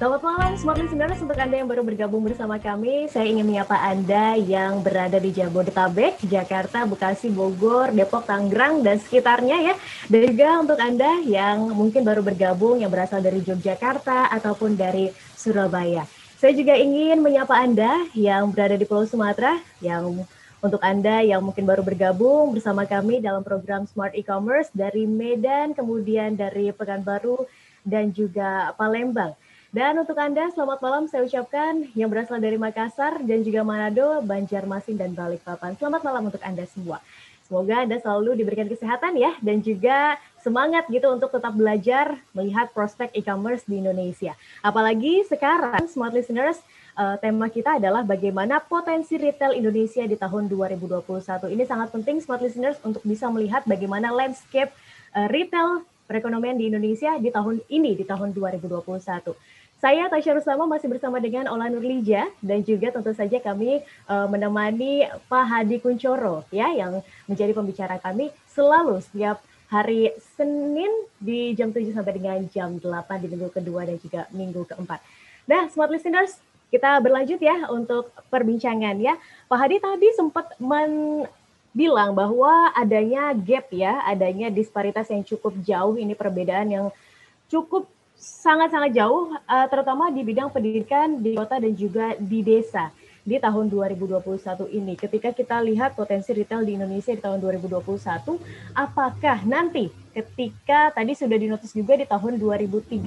Selamat 0.00 0.20
malam 0.24 0.56
Smart 0.56 0.80
Listeners, 0.80 1.20
untuk 1.20 1.36
Anda 1.36 1.60
yang 1.60 1.68
baru 1.68 1.84
bergabung 1.84 2.24
bersama 2.24 2.56
kami, 2.56 3.04
saya 3.12 3.28
ingin 3.28 3.44
menyapa 3.44 3.76
Anda 3.76 4.40
yang 4.40 4.80
berada 4.80 5.20
di 5.20 5.28
Jabodetabek, 5.36 6.24
Jakarta, 6.24 6.88
Bekasi, 6.88 7.28
Bogor, 7.28 7.92
Depok, 7.92 8.24
Tangerang, 8.24 8.80
dan 8.80 8.96
sekitarnya 8.96 9.60
ya. 9.60 9.74
Dan 10.08 10.24
juga 10.24 10.56
untuk 10.56 10.80
Anda 10.80 11.20
yang 11.20 11.68
mungkin 11.76 12.00
baru 12.00 12.24
bergabung 12.24 12.80
yang 12.80 12.88
berasal 12.88 13.20
dari 13.20 13.44
Yogyakarta 13.44 14.32
ataupun 14.32 14.72
dari 14.72 15.12
Surabaya. 15.36 16.08
Saya 16.38 16.54
juga 16.54 16.78
ingin 16.78 17.18
menyapa 17.18 17.50
Anda 17.50 18.06
yang 18.14 18.54
berada 18.54 18.78
di 18.78 18.86
Pulau 18.86 19.02
Sumatera, 19.02 19.58
yang 19.82 20.22
untuk 20.62 20.78
Anda 20.86 21.18
yang 21.18 21.42
mungkin 21.42 21.66
baru 21.66 21.82
bergabung 21.82 22.54
bersama 22.54 22.86
kami 22.86 23.18
dalam 23.18 23.42
program 23.42 23.90
Smart 23.90 24.14
E-Commerce 24.14 24.70
dari 24.70 25.02
Medan, 25.02 25.74
kemudian 25.74 26.38
dari 26.38 26.70
Pekanbaru, 26.70 27.42
dan 27.82 28.14
juga 28.14 28.70
Palembang. 28.78 29.34
Dan 29.74 29.98
untuk 29.98 30.14
Anda, 30.14 30.46
selamat 30.54 30.78
malam 30.78 31.02
saya 31.10 31.26
ucapkan 31.26 31.90
yang 31.98 32.06
berasal 32.06 32.38
dari 32.38 32.54
Makassar 32.54 33.18
dan 33.18 33.42
juga 33.42 33.66
Manado, 33.66 34.22
Banjarmasin, 34.22 34.94
dan 34.94 35.18
Balikpapan. 35.18 35.74
Selamat 35.74 36.06
malam 36.06 36.30
untuk 36.30 36.42
Anda 36.46 36.70
semua. 36.70 37.02
Semoga 37.50 37.82
Anda 37.82 37.98
selalu 37.98 38.38
diberikan 38.38 38.70
kesehatan 38.70 39.18
ya, 39.18 39.34
dan 39.42 39.58
juga 39.58 40.14
semangat 40.42 40.86
gitu 40.88 41.10
untuk 41.10 41.34
tetap 41.34 41.54
belajar 41.54 42.18
melihat 42.32 42.70
prospek 42.70 43.10
e-commerce 43.14 43.66
di 43.66 43.82
Indonesia. 43.82 44.34
Apalagi 44.62 45.26
sekarang 45.26 45.86
smart 45.90 46.14
listeners 46.14 46.58
uh, 46.98 47.14
tema 47.18 47.46
kita 47.46 47.78
adalah 47.78 48.02
bagaimana 48.02 48.58
potensi 48.62 49.14
retail 49.18 49.54
Indonesia 49.54 50.02
di 50.06 50.18
tahun 50.18 50.50
2021. 50.50 51.54
Ini 51.54 51.64
sangat 51.64 51.94
penting 51.94 52.18
smart 52.18 52.42
listeners 52.42 52.78
untuk 52.82 53.02
bisa 53.06 53.30
melihat 53.30 53.62
bagaimana 53.66 54.10
landscape 54.10 54.74
uh, 55.14 55.30
retail 55.30 55.86
perekonomian 56.08 56.56
di 56.56 56.72
Indonesia 56.72 57.14
di 57.20 57.28
tahun 57.28 57.60
ini 57.68 57.94
di 57.94 58.04
tahun 58.08 58.32
2021. 58.32 59.36
Saya 59.78 60.10
Tasya 60.10 60.34
Ruslama 60.34 60.66
masih 60.66 60.90
bersama 60.90 61.22
dengan 61.22 61.46
Ola 61.46 61.70
Nurlija 61.70 62.26
dan 62.42 62.66
juga 62.66 62.90
tentu 62.90 63.14
saja 63.14 63.38
kami 63.38 63.78
uh, 64.10 64.26
menemani 64.26 65.06
Pak 65.30 65.44
Hadi 65.46 65.78
Kuncoro 65.78 66.42
ya 66.50 66.66
yang 66.74 66.98
menjadi 67.30 67.54
pembicara 67.54 67.94
kami 68.02 68.34
selalu 68.50 68.98
setiap 68.98 69.38
hari 69.68 70.12
Senin 70.36 70.88
di 71.20 71.52
jam 71.52 71.68
7 71.68 71.92
sampai 71.92 72.16
dengan 72.16 72.40
jam 72.48 72.80
8 72.80 72.84
di 73.20 73.28
minggu 73.28 73.52
kedua 73.52 73.84
dan 73.84 73.96
juga 74.00 74.24
minggu 74.32 74.64
keempat. 74.64 75.00
Nah, 75.44 75.68
smart 75.68 75.92
listeners, 75.92 76.40
kita 76.72 77.00
berlanjut 77.00 77.40
ya 77.40 77.68
untuk 77.72 78.12
perbincangan 78.32 78.96
ya. 79.00 79.16
Pak 79.48 79.58
Hadi 79.60 79.76
tadi 79.80 80.08
sempat 80.16 80.56
men 80.60 81.24
bilang 81.76 82.16
bahwa 82.16 82.72
adanya 82.72 83.32
gap 83.36 83.68
ya, 83.72 84.04
adanya 84.08 84.48
disparitas 84.48 85.08
yang 85.12 85.20
cukup 85.24 85.52
jauh 85.62 85.96
ini 86.00 86.16
perbedaan 86.16 86.68
yang 86.68 86.86
cukup 87.48 87.88
sangat-sangat 88.18 88.98
jauh, 88.98 89.30
eh, 89.36 89.66
terutama 89.70 90.10
di 90.10 90.26
bidang 90.26 90.50
pendidikan 90.50 91.20
di 91.22 91.38
kota 91.38 91.60
dan 91.60 91.72
juga 91.76 92.18
di 92.18 92.40
desa 92.42 92.90
di 93.28 93.36
tahun 93.36 93.68
2021 93.68 94.24
ini. 94.72 94.96
Ketika 94.96 95.36
kita 95.36 95.60
lihat 95.60 95.92
potensi 95.92 96.32
retail 96.32 96.64
di 96.64 96.80
Indonesia 96.80 97.12
di 97.12 97.20
tahun 97.20 97.44
2021, 97.44 98.40
apakah 98.72 99.44
nanti 99.44 99.92
ketika 100.16 100.90
tadi 100.96 101.12
sudah 101.12 101.36
dinotis 101.36 101.76
juga 101.76 101.94
di 101.94 102.08
tahun 102.08 102.40
2032 102.40 103.04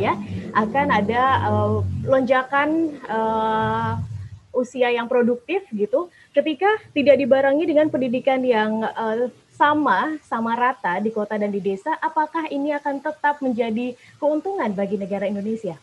ya 0.00 0.16
akan 0.56 0.86
ada 0.90 1.22
uh, 1.46 1.78
lonjakan 2.08 2.96
uh, 3.06 4.00
usia 4.50 4.90
yang 4.90 5.06
produktif 5.06 5.62
gitu 5.70 6.10
ketika 6.34 6.66
tidak 6.90 7.20
dibarengi 7.22 7.62
dengan 7.68 7.86
pendidikan 7.86 8.42
yang 8.42 8.82
uh, 8.82 9.30
sama 9.54 10.18
sama 10.26 10.58
rata 10.58 10.98
di 10.98 11.14
kota 11.14 11.38
dan 11.38 11.54
di 11.54 11.62
desa 11.62 11.94
apakah 12.02 12.50
ini 12.50 12.74
akan 12.74 12.98
tetap 12.98 13.38
menjadi 13.38 13.94
keuntungan 14.18 14.74
bagi 14.74 14.98
negara 14.98 15.30
Indonesia? 15.30 15.78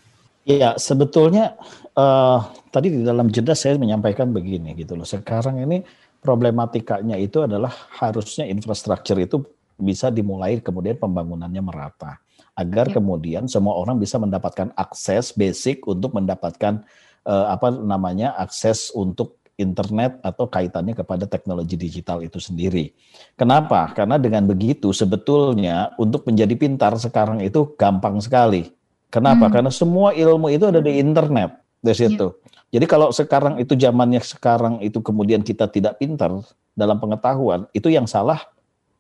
Iya, 0.46 0.78
sebetulnya 0.78 1.58
uh, 1.98 2.38
tadi 2.70 2.94
di 2.94 3.02
dalam 3.02 3.34
jeda 3.34 3.58
saya 3.58 3.82
menyampaikan 3.82 4.30
begini 4.30 4.78
gitu 4.78 4.94
loh. 4.94 5.02
Sekarang 5.02 5.58
ini 5.58 5.82
problematikanya 6.22 7.18
itu 7.18 7.42
adalah 7.42 7.74
harusnya 7.98 8.46
infrastruktur 8.46 9.18
itu 9.18 9.42
bisa 9.74 10.14
dimulai 10.14 10.62
kemudian 10.62 11.02
pembangunannya 11.02 11.66
merata 11.66 12.22
agar 12.56 12.94
ya. 12.94 13.02
kemudian 13.02 13.50
semua 13.50 13.74
orang 13.74 13.98
bisa 13.98 14.22
mendapatkan 14.22 14.70
akses 14.78 15.34
basic 15.34 15.82
untuk 15.90 16.14
mendapatkan 16.14 16.86
uh, 17.26 17.50
apa 17.50 17.74
namanya 17.74 18.38
akses 18.38 18.94
untuk 18.94 19.42
internet 19.58 20.20
atau 20.22 20.46
kaitannya 20.46 20.94
kepada 20.94 21.26
teknologi 21.26 21.74
digital 21.74 22.22
itu 22.22 22.38
sendiri. 22.38 22.92
Kenapa? 23.34 23.92
Karena 23.98 24.22
dengan 24.22 24.46
begitu 24.46 24.92
sebetulnya 24.92 25.96
untuk 25.98 26.28
menjadi 26.28 26.54
pintar 26.54 26.94
sekarang 27.02 27.42
itu 27.42 27.74
gampang 27.80 28.20
sekali. 28.22 28.68
Kenapa? 29.16 29.48
Hmm. 29.48 29.54
Karena 29.56 29.72
semua 29.72 30.12
ilmu 30.12 30.52
itu 30.52 30.68
ada 30.68 30.84
di 30.84 31.00
internet 31.00 31.56
di 31.80 31.94
situ. 31.96 32.36
Ya. 32.36 32.76
Jadi 32.76 32.86
kalau 32.92 33.08
sekarang 33.16 33.56
itu 33.64 33.72
zamannya 33.80 34.20
sekarang 34.20 34.84
itu 34.84 35.00
kemudian 35.00 35.40
kita 35.40 35.72
tidak 35.72 35.96
pintar 35.96 36.36
dalam 36.76 37.00
pengetahuan, 37.00 37.72
itu 37.72 37.88
yang 37.88 38.04
salah 38.04 38.44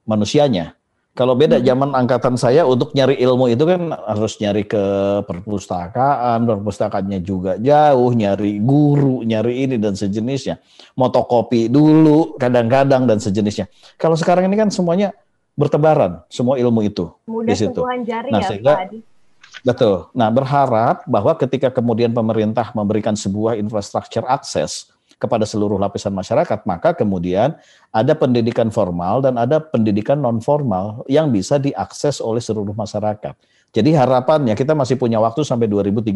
manusianya. 0.07 0.79
Kalau 1.15 1.35
beda 1.35 1.59
hmm. 1.59 1.67
zaman 1.67 1.89
angkatan 1.95 2.35
saya 2.35 2.67
untuk 2.67 2.91
nyari 2.95 3.19
ilmu 3.19 3.51
itu 3.51 3.63
kan 3.67 3.91
harus 3.91 4.35
nyari 4.39 4.63
ke 4.67 4.83
perpustakaan, 5.27 6.43
perpustakaannya 6.47 7.19
juga 7.23 7.55
jauh, 7.59 8.11
nyari 8.15 8.59
guru, 8.59 9.23
nyari 9.23 9.67
ini 9.67 9.75
dan 9.79 9.95
sejenisnya. 9.95 10.59
Motokopi 10.95 11.67
dulu 11.67 12.39
kadang-kadang 12.39 13.07
dan 13.07 13.19
sejenisnya. 13.19 13.67
Kalau 13.99 14.15
sekarang 14.15 14.47
ini 14.47 14.55
kan 14.59 14.71
semuanya 14.71 15.15
bertebaran, 15.55 16.23
semua 16.27 16.59
ilmu 16.59 16.83
itu 16.83 17.07
Mudah 17.27 17.47
di 17.47 17.55
situ. 17.55 17.79
jari 18.03 18.29
nah, 18.31 18.43
ya, 18.43 18.47
sehingga, 18.51 18.75
Pak 18.75 19.14
Betul. 19.65 20.13
Nah, 20.13 20.29
berharap 20.29 21.01
bahwa 21.09 21.33
ketika 21.33 21.73
kemudian 21.73 22.13
pemerintah 22.13 22.69
memberikan 22.77 23.17
sebuah 23.17 23.57
infrastruktur 23.57 24.21
akses 24.29 24.93
kepada 25.17 25.41
seluruh 25.41 25.81
lapisan 25.81 26.13
masyarakat, 26.13 26.69
maka 26.69 26.93
kemudian 26.93 27.57
ada 27.89 28.13
pendidikan 28.13 28.69
formal 28.69 29.25
dan 29.25 29.41
ada 29.41 29.57
pendidikan 29.57 30.21
non 30.21 30.37
formal 30.37 31.01
yang 31.09 31.33
bisa 31.33 31.57
diakses 31.57 32.21
oleh 32.21 32.45
seluruh 32.45 32.77
masyarakat. 32.77 33.33
Jadi 33.73 33.91
harapannya 33.97 34.53
kita 34.53 34.77
masih 34.77 35.01
punya 35.01 35.17
waktu 35.17 35.41
sampai 35.41 35.65
2035 35.65 36.13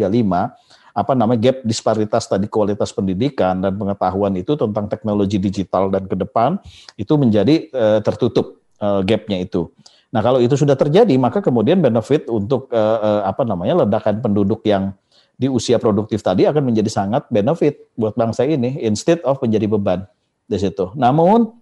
apa 0.95 1.13
namanya 1.17 1.49
gap 1.49 1.57
disparitas 1.65 2.29
tadi 2.29 2.47
kualitas 2.47 2.93
pendidikan 2.93 3.59
dan 3.59 3.75
pengetahuan 3.75 4.31
itu 4.37 4.55
tentang 4.55 4.85
teknologi 4.87 5.41
digital 5.41 5.91
dan 5.91 6.05
ke 6.05 6.15
depan 6.15 6.61
itu 6.95 7.13
menjadi 7.17 7.67
uh, 7.73 7.99
tertutup 7.99 8.61
uh, 8.77 9.01
gapnya 9.03 9.41
itu. 9.41 9.73
Nah 10.09 10.21
kalau 10.25 10.41
itu 10.41 10.57
sudah 10.57 10.73
terjadi 10.73 11.13
maka 11.21 11.39
kemudian 11.39 11.79
benefit 11.79 12.25
untuk 12.29 12.69
uh, 12.73 12.99
uh, 12.99 13.21
apa 13.29 13.45
namanya 13.45 13.85
ledakan 13.85 14.25
penduduk 14.25 14.65
yang 14.65 14.93
di 15.39 15.47
usia 15.47 15.79
produktif 15.79 16.19
tadi 16.19 16.43
akan 16.43 16.67
menjadi 16.67 16.91
sangat 16.91 17.29
benefit 17.31 17.87
buat 17.95 18.17
bangsa 18.17 18.43
ini 18.43 18.81
instead 18.83 19.23
of 19.23 19.39
menjadi 19.39 19.69
beban 19.71 20.03
di 20.49 20.57
situ. 20.59 20.91
Namun 20.97 21.59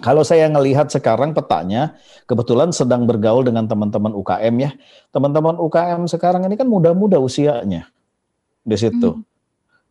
kalau 0.00 0.24
saya 0.24 0.48
melihat 0.48 0.88
sekarang 0.88 1.36
petanya, 1.36 2.00
kebetulan 2.24 2.72
sedang 2.72 3.04
bergaul 3.04 3.44
dengan 3.44 3.68
teman-teman 3.68 4.16
UKM 4.16 4.54
ya. 4.56 4.70
Teman-teman 5.12 5.60
UKM 5.60 6.08
sekarang 6.08 6.48
ini 6.48 6.56
kan 6.56 6.64
muda-muda 6.64 7.20
usianya 7.20 7.92
di 8.64 8.76
situ. 8.80 9.20
Hmm. 9.20 9.26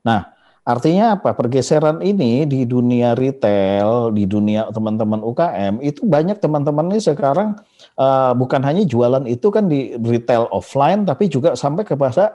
Nah, 0.01 0.30
artinya 0.61 1.17
apa? 1.17 1.33
Pergeseran 1.33 1.99
ini 2.05 2.45
di 2.45 2.63
dunia 2.69 3.17
retail, 3.17 4.13
di 4.13 4.29
dunia 4.29 4.69
teman-teman 4.69 5.21
UKM 5.25 5.81
itu 5.81 6.05
banyak 6.05 6.37
teman-teman 6.37 6.93
ini 6.93 7.01
sekarang 7.01 7.57
uh, 7.97 8.31
bukan 8.37 8.61
hanya 8.61 8.85
jualan 8.85 9.25
itu 9.25 9.49
kan 9.49 9.65
di 9.65 9.97
retail 9.97 10.45
offline, 10.53 11.03
tapi 11.05 11.27
juga 11.27 11.57
sampai 11.57 11.81
kepada 11.85 12.33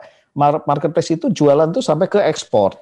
marketplace 0.67 1.15
itu 1.15 1.31
jualan 1.31 1.71
tuh 1.71 1.81
sampai 1.81 2.07
ke 2.11 2.19
ekspor. 2.21 2.75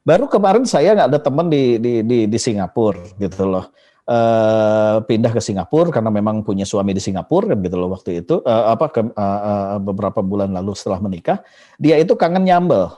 Baru 0.00 0.30
kemarin 0.30 0.64
saya 0.64 0.96
nggak 0.96 1.08
ada 1.12 1.20
teman 1.20 1.52
di, 1.52 1.76
di 1.76 2.00
di 2.00 2.18
di 2.24 2.38
Singapura 2.40 3.20
gitu 3.20 3.44
loh. 3.44 3.68
Uh, 4.10 4.98
pindah 5.06 5.30
ke 5.30 5.38
Singapura 5.38 5.94
karena 5.94 6.10
memang 6.10 6.42
punya 6.42 6.66
suami 6.66 6.90
di 6.90 6.98
Singapura 6.98 7.54
kan 7.54 7.62
gitu 7.62 7.78
loh 7.78 7.94
waktu 7.94 8.26
itu 8.26 8.42
uh, 8.42 8.74
apa 8.74 8.90
ke, 8.90 9.06
uh, 9.06 9.14
uh, 9.14 9.78
beberapa 9.78 10.18
bulan 10.18 10.50
lalu 10.50 10.74
setelah 10.74 10.98
menikah 10.98 11.38
dia 11.78 11.94
itu 11.94 12.18
kangen 12.18 12.42
nyambel 12.42 12.90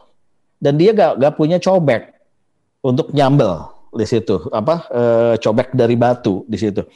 dan 0.63 0.79
dia 0.79 0.95
gak, 0.95 1.19
gak 1.19 1.35
punya 1.35 1.59
cobek 1.59 2.15
untuk 2.87 3.11
nyambel 3.11 3.67
di 3.93 4.07
situ 4.07 4.49
apa 4.55 4.89
uh, 4.89 5.35
cobek 5.37 5.75
dari 5.75 5.99
batu 5.99 6.47
di 6.47 6.57
situ 6.57 6.87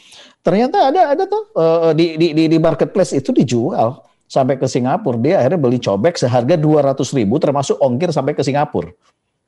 ternyata 0.40 0.88
ada 0.94 1.12
ada 1.12 1.24
tuh 1.26 1.44
uh, 1.58 1.90
di, 1.92 2.14
di 2.14 2.32
di 2.32 2.44
di 2.48 2.58
marketplace 2.62 3.12
itu 3.12 3.34
dijual 3.34 4.06
sampai 4.26 4.58
ke 4.58 4.66
Singapura, 4.66 5.16
dia 5.22 5.38
akhirnya 5.38 5.60
beli 5.62 5.78
cobek 5.78 6.18
seharga 6.18 6.58
200 6.58 6.98
ribu 7.14 7.38
termasuk 7.38 7.78
ongkir 7.78 8.10
sampai 8.10 8.34
ke 8.34 8.42
Singapura. 8.42 8.90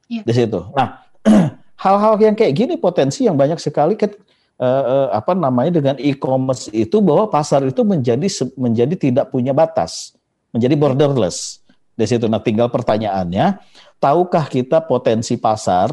Ya. 0.07 0.23
Di 0.25 0.33
situ. 0.33 0.63
Nah, 0.73 1.03
hal-hal 1.85 2.15
yang 2.23 2.35
kayak 2.39 2.55
gini 2.55 2.75
potensi 2.79 3.27
yang 3.27 3.35
banyak 3.35 3.59
sekali 3.59 3.99
kan 3.99 4.15
uh, 4.63 4.65
uh, 4.65 5.09
apa 5.13 5.35
namanya 5.35 5.75
dengan 5.75 5.97
e-commerce 5.99 6.71
itu 6.71 7.03
bahwa 7.03 7.29
pasar 7.29 7.67
itu 7.67 7.83
menjadi 7.83 8.27
menjadi 8.55 8.95
tidak 8.95 9.35
punya 9.35 9.53
batas, 9.53 10.15
menjadi 10.55 10.79
borderless. 10.79 11.61
Di 11.99 12.07
situ 12.07 12.31
nah 12.31 12.39
tinggal 12.39 12.71
pertanyaannya, 12.71 13.59
tahukah 13.99 14.47
kita 14.47 14.79
potensi 14.87 15.35
pasar 15.35 15.91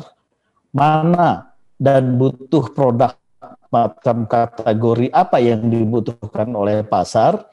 mana 0.70 1.58
dan 1.82 2.14
butuh 2.14 2.70
produk 2.70 3.18
macam 3.74 4.30
kategori 4.30 5.10
apa 5.10 5.42
yang 5.42 5.66
dibutuhkan 5.66 6.46
oleh 6.54 6.86
pasar 6.86 7.50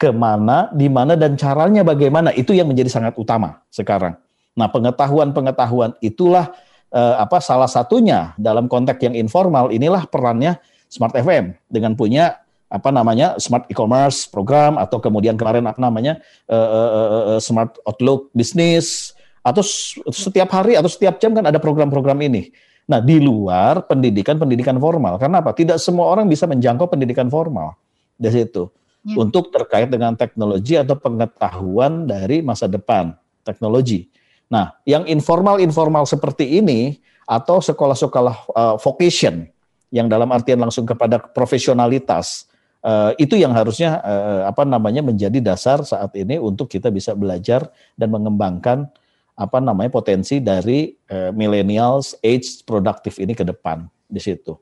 ke 0.00 0.08
mana, 0.10 0.72
di 0.72 0.88
mana 0.88 1.14
dan 1.14 1.36
caranya 1.36 1.84
bagaimana 1.84 2.32
itu 2.32 2.56
yang 2.56 2.66
menjadi 2.66 2.88
sangat 2.90 3.14
utama 3.14 3.62
sekarang. 3.68 4.16
Nah 4.56 4.72
pengetahuan-pengetahuan 4.72 5.94
itulah 6.00 6.50
eh, 6.90 7.16
apa 7.20 7.38
salah 7.44 7.68
satunya 7.68 8.32
dalam 8.40 8.66
konteks 8.72 8.98
yang 9.04 9.14
informal 9.14 9.68
inilah 9.68 10.08
perannya 10.08 10.58
Smart 10.88 11.12
FM 11.16 11.56
dengan 11.68 11.96
punya 11.96 12.42
apa 12.72 12.88
namanya 12.88 13.36
smart 13.36 13.68
e-commerce 13.68 14.24
program 14.24 14.80
atau 14.80 14.96
kemudian 14.96 15.36
kemarin 15.36 15.68
apa 15.68 15.76
namanya 15.76 16.16
uh, 16.48 16.56
uh, 16.56 17.36
uh, 17.36 17.40
smart 17.40 17.76
outlook 17.84 18.32
bisnis 18.32 19.12
atau 19.44 19.60
setiap 20.08 20.48
hari 20.48 20.80
atau 20.80 20.88
setiap 20.88 21.20
jam 21.20 21.36
kan 21.36 21.44
ada 21.44 21.60
program-program 21.60 22.16
ini. 22.24 22.48
Nah 22.88 23.04
di 23.04 23.20
luar 23.20 23.84
pendidikan 23.84 24.40
pendidikan 24.40 24.80
formal 24.80 25.20
karena 25.20 25.44
apa? 25.44 25.52
Tidak 25.52 25.76
semua 25.76 26.08
orang 26.08 26.24
bisa 26.32 26.48
menjangkau 26.48 26.88
pendidikan 26.88 27.28
formal 27.28 27.76
dari 28.16 28.40
situ 28.40 28.72
ya. 29.04 29.20
untuk 29.20 29.52
terkait 29.52 29.92
dengan 29.92 30.16
teknologi 30.16 30.80
atau 30.80 30.96
pengetahuan 30.96 32.08
dari 32.08 32.40
masa 32.40 32.64
depan 32.64 33.12
teknologi. 33.44 34.08
Nah, 34.48 34.72
yang 34.88 35.04
informal-informal 35.08 36.08
seperti 36.08 36.60
ini 36.60 37.00
atau 37.28 37.60
sekolah-sekolah 37.60 38.36
uh, 38.52 38.76
vocation 38.80 39.48
yang 39.92 40.08
dalam 40.08 40.28
artian 40.32 40.60
langsung 40.60 40.88
kepada 40.88 41.20
profesionalitas 41.20 42.51
uh, 42.82 43.10
itu 43.16 43.38
yang 43.38 43.54
harusnya 43.54 44.02
uh, 44.02 44.42
apa 44.50 44.66
namanya 44.66 45.00
menjadi 45.00 45.38
dasar 45.38 45.82
saat 45.86 46.12
ini 46.18 46.36
untuk 46.36 46.68
kita 46.68 46.90
bisa 46.90 47.14
belajar 47.16 47.70
dan 47.96 48.10
mengembangkan 48.12 48.90
apa 49.32 49.58
namanya 49.58 49.88
potensi 49.88 50.38
dari 50.38 50.92
uh, 51.08 51.32
millennials 51.32 52.18
age 52.20 52.60
produktif 52.68 53.16
ini 53.16 53.32
ke 53.32 53.42
depan 53.46 53.88
di 54.04 54.20
situ. 54.20 54.58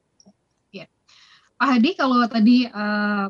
Ya. 0.71 0.87
Pak 1.59 1.69
Hadi 1.77 1.91
kalau 1.99 2.23
tadi 2.31 2.71
uh, 2.71 3.27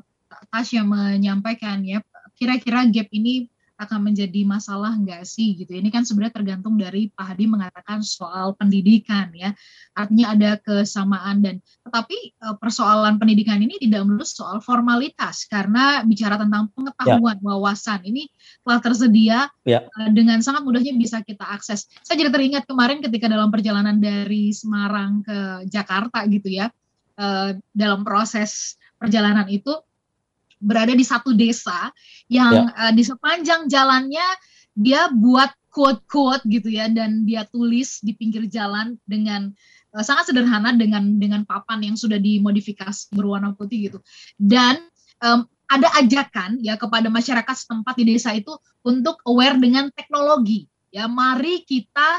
Tasya 0.50 0.84
menyampaikan 0.84 1.80
ya, 1.82 2.04
kira-kira 2.36 2.84
gap 2.88 3.08
ini 3.10 3.48
akan 3.80 4.12
menjadi 4.12 4.44
masalah 4.44 4.92
enggak 4.92 5.24
sih 5.24 5.56
gitu. 5.56 5.72
Ini 5.72 5.88
kan 5.88 6.04
sebenarnya 6.04 6.36
tergantung 6.36 6.76
dari 6.76 7.08
Pak 7.08 7.32
Hadi 7.32 7.48
mengatakan 7.48 8.04
soal 8.04 8.52
pendidikan 8.52 9.32
ya. 9.32 9.56
Artinya 9.96 10.36
ada 10.36 10.50
kesamaan 10.60 11.40
dan 11.40 11.64
tetapi 11.88 12.16
eh, 12.36 12.56
persoalan 12.60 13.16
pendidikan 13.16 13.56
ini 13.64 13.80
tidak 13.80 14.04
melulu 14.04 14.28
soal 14.28 14.60
formalitas 14.60 15.48
karena 15.48 16.04
bicara 16.04 16.36
tentang 16.36 16.68
pengetahuan, 16.76 17.40
ya. 17.40 17.42
wawasan 17.42 18.04
ini 18.04 18.28
telah 18.60 18.78
tersedia 18.84 19.38
ya. 19.64 19.80
Eh, 19.88 20.10
dengan 20.12 20.44
sangat 20.44 20.60
mudahnya 20.60 20.92
bisa 21.00 21.24
kita 21.24 21.48
akses. 21.48 21.88
Saya 22.04 22.20
jadi 22.20 22.30
teringat 22.30 22.68
kemarin 22.68 23.00
ketika 23.00 23.32
dalam 23.32 23.48
perjalanan 23.48 23.96
dari 23.96 24.52
Semarang 24.52 25.24
ke 25.24 25.64
Jakarta 25.72 26.20
gitu 26.28 26.52
ya. 26.52 26.68
Eh, 27.16 27.50
dalam 27.72 28.04
proses 28.04 28.76
perjalanan 29.00 29.48
itu 29.48 29.72
berada 30.60 30.92
di 30.92 31.02
satu 31.02 31.32
desa 31.32 31.88
yang 32.28 32.68
ya. 32.70 32.76
uh, 32.76 32.92
di 32.92 33.02
sepanjang 33.02 33.66
jalannya 33.66 34.28
dia 34.76 35.08
buat 35.10 35.50
quote-quote 35.72 36.44
gitu 36.46 36.68
ya 36.68 36.86
dan 36.92 37.24
dia 37.24 37.48
tulis 37.48 37.98
di 38.04 38.12
pinggir 38.14 38.46
jalan 38.46 38.98
dengan 39.08 39.50
uh, 39.96 40.04
sangat 40.04 40.30
sederhana 40.30 40.76
dengan 40.76 41.16
dengan 41.16 41.42
papan 41.48 41.80
yang 41.82 41.96
sudah 41.96 42.20
dimodifikasi 42.20 43.10
berwarna 43.16 43.56
putih 43.56 43.90
gitu 43.90 43.98
dan 44.36 44.78
um, 45.24 45.48
ada 45.70 45.86
ajakan 46.02 46.58
ya 46.58 46.74
kepada 46.74 47.06
masyarakat 47.06 47.54
setempat 47.54 47.94
di 47.98 48.14
desa 48.14 48.34
itu 48.34 48.50
untuk 48.82 49.22
aware 49.24 49.56
dengan 49.56 49.88
teknologi 49.94 50.66
ya 50.90 51.06
mari 51.06 51.62
kita 51.62 52.18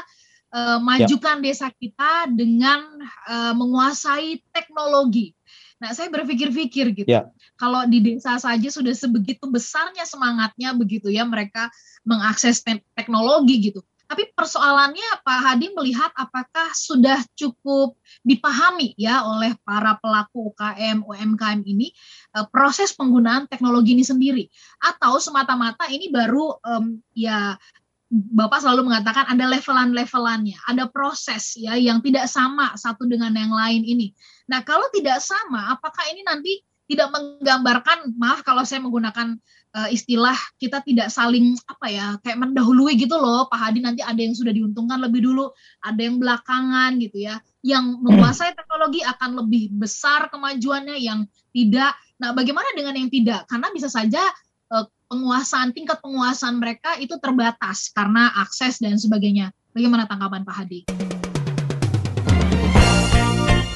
uh, 0.52 0.78
majukan 0.80 1.40
ya. 1.40 1.52
desa 1.52 1.68
kita 1.72 2.32
dengan 2.32 2.80
uh, 3.28 3.52
menguasai 3.52 4.40
teknologi 4.52 5.36
Nah, 5.82 5.90
saya 5.90 6.14
berpikir-pikir 6.14 6.94
gitu. 6.94 7.10
Ya. 7.10 7.26
Kalau 7.58 7.82
di 7.90 7.98
desa 7.98 8.38
saja 8.38 8.68
sudah 8.70 8.94
sebegitu 8.94 9.50
besarnya 9.50 10.06
semangatnya 10.06 10.70
begitu 10.78 11.10
ya 11.10 11.26
mereka 11.26 11.74
mengakses 12.06 12.62
te 12.62 12.78
teknologi 12.94 13.58
gitu. 13.58 13.82
Tapi 14.06 14.28
persoalannya 14.36 15.24
Pak 15.24 15.38
Hadi 15.40 15.72
melihat 15.72 16.12
apakah 16.12 16.68
sudah 16.76 17.18
cukup 17.32 17.96
dipahami 18.22 18.92
ya 18.94 19.24
oleh 19.24 19.56
para 19.64 19.96
pelaku 19.98 20.52
UKM, 20.52 21.00
UMKM 21.02 21.64
ini 21.64 21.90
uh, 22.36 22.44
proses 22.46 22.92
penggunaan 22.92 23.48
teknologi 23.48 23.96
ini 23.96 24.04
sendiri 24.04 24.44
atau 24.84 25.16
semata-mata 25.16 25.88
ini 25.88 26.12
baru 26.12 26.60
um, 26.60 27.00
ya 27.16 27.56
Bapak 28.12 28.60
selalu 28.60 28.92
mengatakan 28.92 29.24
ada 29.24 29.48
levelan-levelannya, 29.48 30.68
ada 30.68 30.84
proses 30.84 31.56
ya 31.56 31.80
yang 31.80 32.04
tidak 32.04 32.28
sama 32.28 32.76
satu 32.76 33.08
dengan 33.08 33.32
yang 33.32 33.48
lain 33.48 33.80
ini. 33.88 34.12
Nah, 34.52 34.60
kalau 34.60 34.84
tidak 34.92 35.24
sama, 35.24 35.72
apakah 35.72 36.04
ini 36.12 36.20
nanti 36.20 36.60
tidak 36.84 37.08
menggambarkan, 37.08 38.12
maaf 38.20 38.44
kalau 38.44 38.68
saya 38.68 38.84
menggunakan 38.84 39.40
uh, 39.72 39.88
istilah 39.88 40.36
kita 40.60 40.84
tidak 40.84 41.08
saling 41.08 41.56
apa 41.64 41.86
ya, 41.88 42.06
kayak 42.20 42.36
mendahului 42.36 43.00
gitu 43.00 43.16
loh, 43.16 43.48
Pak 43.48 43.56
Hadi 43.56 43.80
nanti 43.80 44.04
ada 44.04 44.20
yang 44.20 44.36
sudah 44.36 44.52
diuntungkan 44.52 45.00
lebih 45.00 45.24
dulu, 45.24 45.48
ada 45.80 45.96
yang 45.96 46.20
belakangan 46.20 47.00
gitu 47.00 47.16
ya. 47.16 47.40
Yang 47.64 47.96
menguasai 47.96 48.52
teknologi 48.52 49.00
akan 49.08 49.40
lebih 49.40 49.72
besar 49.72 50.28
kemajuannya 50.28 51.00
yang 51.00 51.24
tidak. 51.56 51.96
Nah, 52.20 52.36
bagaimana 52.36 52.68
dengan 52.76 52.92
yang 52.92 53.08
tidak? 53.08 53.48
Karena 53.48 53.72
bisa 53.72 53.88
saja 53.88 54.20
penguasaan 55.12 55.76
tingkat 55.76 56.00
penguasaan 56.00 56.56
mereka 56.56 56.96
itu 56.96 57.20
terbatas 57.20 57.92
karena 57.92 58.32
akses 58.40 58.80
dan 58.80 58.96
sebagainya. 58.96 59.52
Bagaimana 59.76 60.08
tanggapan 60.08 60.40
Pak 60.40 60.56
Hadi? 60.56 60.88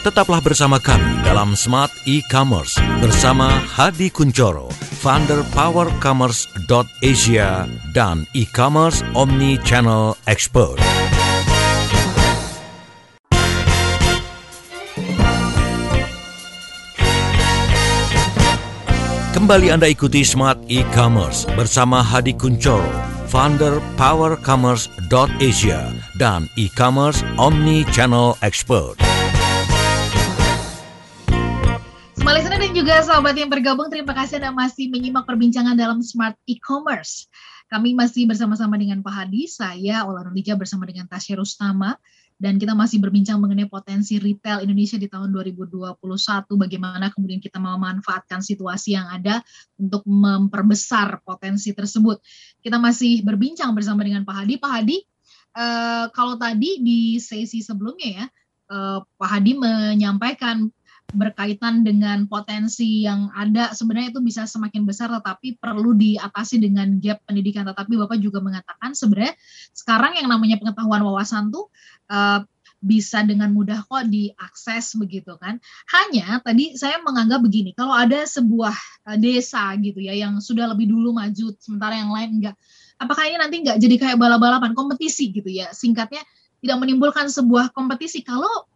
Tetaplah 0.01 0.39
bersama 0.39 0.79
kami 0.79 1.27
dalam 1.27 1.59
Smart 1.59 1.91
E-Commerce 2.07 2.79
bersama 3.03 3.51
Hadi 3.75 4.07
Kuncoro, 4.09 4.71
founder 5.03 5.43
powercommerce.asia 5.51 7.67
dan 7.91 8.23
e-commerce 8.33 9.03
omni-channel 9.19 10.15
expert. 10.31 10.79
Kembali 19.47 19.71
Anda 19.71 19.87
ikuti 19.87 20.27
Smart 20.27 20.59
E-Commerce 20.67 21.47
bersama 21.55 22.03
Hadi 22.03 22.35
Kuncoro, 22.35 22.83
founder 23.31 23.79
powercommerce.asia 23.95 25.81
dan 26.19 26.51
e-commerce 26.59 27.23
omni-channel 27.39 28.35
expert. 28.43 28.99
Semua 32.19 32.35
listener 32.35 32.59
dan 32.59 32.75
juga 32.75 33.07
sahabat 33.07 33.39
yang 33.39 33.47
bergabung, 33.47 33.87
terima 33.87 34.19
kasih 34.19 34.43
Anda 34.43 34.51
masih 34.51 34.91
menyimak 34.91 35.31
perbincangan 35.31 35.79
dalam 35.79 36.03
Smart 36.03 36.35
E-Commerce. 36.51 37.31
Kami 37.71 37.95
masih 37.95 38.27
bersama-sama 38.27 38.75
dengan 38.75 38.99
Pak 38.99 39.15
Hadi, 39.15 39.47
saya 39.47 40.11
Ola 40.11 40.27
Nolija 40.27 40.59
bersama 40.59 40.91
dengan 40.91 41.07
Tasya 41.07 41.39
Rustama, 41.39 41.95
dan 42.37 42.61
kita 42.61 42.77
masih 42.77 43.01
berbincang 43.01 43.41
mengenai 43.41 43.65
potensi 43.65 44.21
retail 44.21 44.61
Indonesia 44.61 45.01
di 45.01 45.09
tahun 45.09 45.33
2021 45.33 45.97
bagaimana 46.53 47.09
kemudian 47.09 47.41
kita 47.41 47.57
memanfaatkan 47.57 48.45
situasi 48.45 48.93
yang 48.93 49.09
ada 49.09 49.41
untuk 49.81 50.05
memperbesar 50.05 51.25
potensi 51.25 51.73
tersebut. 51.73 52.21
Kita 52.61 52.77
masih 52.77 53.25
berbincang 53.25 53.73
bersama 53.73 54.05
dengan 54.05 54.29
Pak 54.29 54.37
Hadi. 54.45 54.55
Pak 54.61 54.73
Hadi, 54.73 54.99
eh, 55.57 56.05
kalau 56.13 56.37
tadi 56.37 56.85
di 56.85 57.17
sesi 57.17 57.65
sebelumnya 57.65 58.09
ya, 58.23 58.27
eh, 58.69 58.99
Pak 59.01 59.29
Hadi 59.33 59.53
menyampaikan 59.57 60.69
berkaitan 61.15 61.87
dengan 61.87 62.27
potensi 62.27 63.07
yang 63.07 63.31
ada 63.31 63.71
sebenarnya 63.71 64.19
itu 64.19 64.21
bisa 64.25 64.43
semakin 64.49 64.83
besar 64.83 65.07
tetapi 65.15 65.55
perlu 65.59 65.95
diatasi 65.95 66.59
dengan 66.59 66.99
gap 66.99 67.23
pendidikan. 67.29 67.63
Tetapi 67.67 67.95
Bapak 67.95 68.19
juga 68.19 68.43
mengatakan 68.43 68.97
sebenarnya 68.97 69.39
sekarang 69.71 70.19
yang 70.19 70.27
namanya 70.27 70.59
pengetahuan 70.59 71.03
wawasan 71.07 71.55
tuh 71.55 71.71
uh, 72.11 72.43
bisa 72.83 73.25
dengan 73.25 73.51
mudah 73.55 73.87
kok 73.87 74.11
diakses 74.11 74.99
begitu 74.99 75.39
kan. 75.39 75.63
Hanya 75.95 76.43
tadi 76.43 76.75
saya 76.75 76.99
menganggap 77.03 77.41
begini 77.43 77.71
kalau 77.73 77.95
ada 77.95 78.27
sebuah 78.27 78.75
uh, 79.07 79.17
desa 79.19 79.75
gitu 79.79 80.03
ya 80.03 80.15
yang 80.15 80.43
sudah 80.43 80.67
lebih 80.75 80.91
dulu 80.91 81.15
maju 81.15 81.55
sementara 81.63 82.03
yang 82.03 82.11
lain 82.11 82.43
enggak 82.43 82.57
apakah 82.97 83.29
ini 83.29 83.37
nanti 83.37 83.57
enggak 83.61 83.79
jadi 83.81 83.97
kayak 84.01 84.17
balap-balapan 84.19 84.73
kompetisi 84.75 85.31
gitu 85.31 85.49
ya. 85.49 85.71
Singkatnya 85.71 86.25
tidak 86.61 86.77
menimbulkan 86.83 87.29
sebuah 87.31 87.71
kompetisi. 87.71 88.25
Kalau 88.25 88.67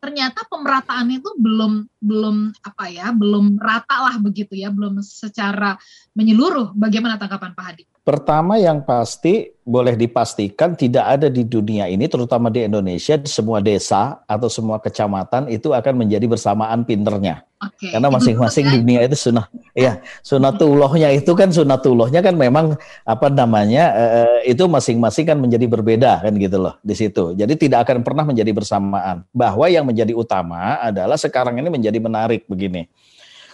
ternyata 0.00 0.48
pemerataannya 0.48 1.20
itu 1.20 1.30
belum 1.36 1.84
belum 2.00 2.36
apa 2.64 2.84
ya 2.88 3.12
belum 3.12 3.60
rata 3.60 4.08
lah 4.08 4.16
begitu 4.16 4.56
ya 4.56 4.72
belum 4.72 5.04
secara 5.04 5.76
menyeluruh 6.16 6.72
bagaimana 6.72 7.20
tanggapan 7.20 7.52
Pak 7.52 7.64
Hadi? 7.68 7.84
Pertama 8.00 8.56
yang 8.56 8.80
pasti 8.80 9.52
boleh 9.60 9.92
dipastikan 9.92 10.72
tidak 10.72 11.04
ada 11.04 11.28
di 11.28 11.44
dunia 11.44 11.84
ini 11.84 12.08
terutama 12.08 12.48
di 12.48 12.64
Indonesia 12.64 13.20
di 13.20 13.28
semua 13.28 13.60
desa 13.60 14.24
atau 14.24 14.48
semua 14.48 14.80
kecamatan 14.80 15.52
itu 15.52 15.76
akan 15.76 15.94
menjadi 16.00 16.24
bersamaan 16.24 16.88
pinternya. 16.88 17.44
Okay. 17.60 17.92
Karena 17.92 18.08
masing-masing 18.08 18.66
dunia 18.80 19.04
itu 19.04 19.28
sunnah 19.28 19.52
ya 19.76 20.00
sunatullahnya 20.24 21.12
itu 21.12 21.28
kan 21.36 21.52
sunatullahnya 21.52 22.24
kan 22.24 22.40
memang 22.40 22.72
apa 23.04 23.28
namanya 23.28 23.84
eh, 23.92 24.56
itu 24.56 24.64
masing-masing 24.64 25.28
kan 25.28 25.36
menjadi 25.36 25.68
berbeda 25.68 26.24
kan 26.24 26.32
gitu 26.40 26.56
loh 26.56 26.80
di 26.80 26.96
situ. 26.96 27.36
Jadi 27.36 27.52
tidak 27.60 27.84
akan 27.84 28.00
pernah 28.00 28.24
menjadi 28.24 28.48
bersamaan. 28.56 29.28
Bahwa 29.28 29.68
yang 29.68 29.84
menjadi 29.84 30.16
utama 30.16 30.80
adalah 30.80 31.20
sekarang 31.20 31.60
ini 31.60 31.68
menjadi 31.68 32.00
menarik 32.00 32.48
begini 32.48 32.88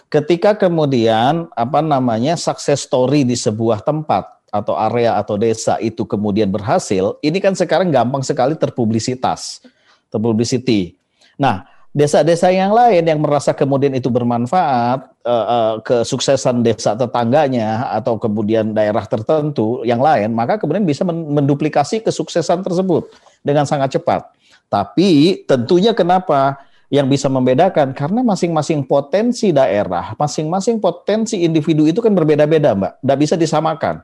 ketika 0.07 0.55
kemudian 0.55 1.51
apa 1.51 1.83
namanya 1.83 2.39
success 2.39 2.87
story 2.87 3.27
di 3.27 3.35
sebuah 3.35 3.83
tempat 3.83 4.36
atau 4.51 4.73
area 4.79 5.19
atau 5.19 5.35
desa 5.35 5.75
itu 5.83 6.07
kemudian 6.07 6.47
berhasil, 6.47 7.19
ini 7.19 7.37
kan 7.43 7.53
sekarang 7.53 7.91
gampang 7.91 8.23
sekali 8.23 8.55
terpublisitas, 8.55 9.59
terpublicity. 10.07 10.95
Nah, 11.35 11.67
desa-desa 11.91 12.53
yang 12.53 12.71
lain 12.71 13.03
yang 13.03 13.19
merasa 13.19 13.51
kemudian 13.51 13.91
itu 13.97 14.07
bermanfaat 14.07 14.99
uh, 15.25 15.47
uh, 15.49 15.73
kesuksesan 15.83 16.61
desa 16.61 16.93
tetangganya 16.93 17.89
atau 17.91 18.21
kemudian 18.21 18.71
daerah 18.71 19.03
tertentu 19.09 19.83
yang 19.83 19.99
lain, 19.99 20.31
maka 20.31 20.61
kemudian 20.61 20.85
bisa 20.85 21.01
menduplikasi 21.07 22.05
kesuksesan 22.05 22.61
tersebut 22.63 23.09
dengan 23.41 23.65
sangat 23.65 23.99
cepat. 23.99 24.29
Tapi 24.67 25.43
tentunya 25.47 25.95
kenapa 25.95 26.59
yang 26.87 27.11
bisa 27.11 27.27
membedakan 27.27 27.91
karena 27.91 28.23
masing-masing 28.23 28.87
potensi 28.87 29.51
daerah, 29.51 30.15
masing-masing 30.15 30.79
potensi 30.79 31.43
individu 31.43 31.83
itu 31.83 31.99
kan 31.99 32.15
berbeda-beda, 32.15 32.71
Mbak. 32.75 33.03
Tidak 33.03 33.17
bisa 33.19 33.35
disamakan. 33.35 33.99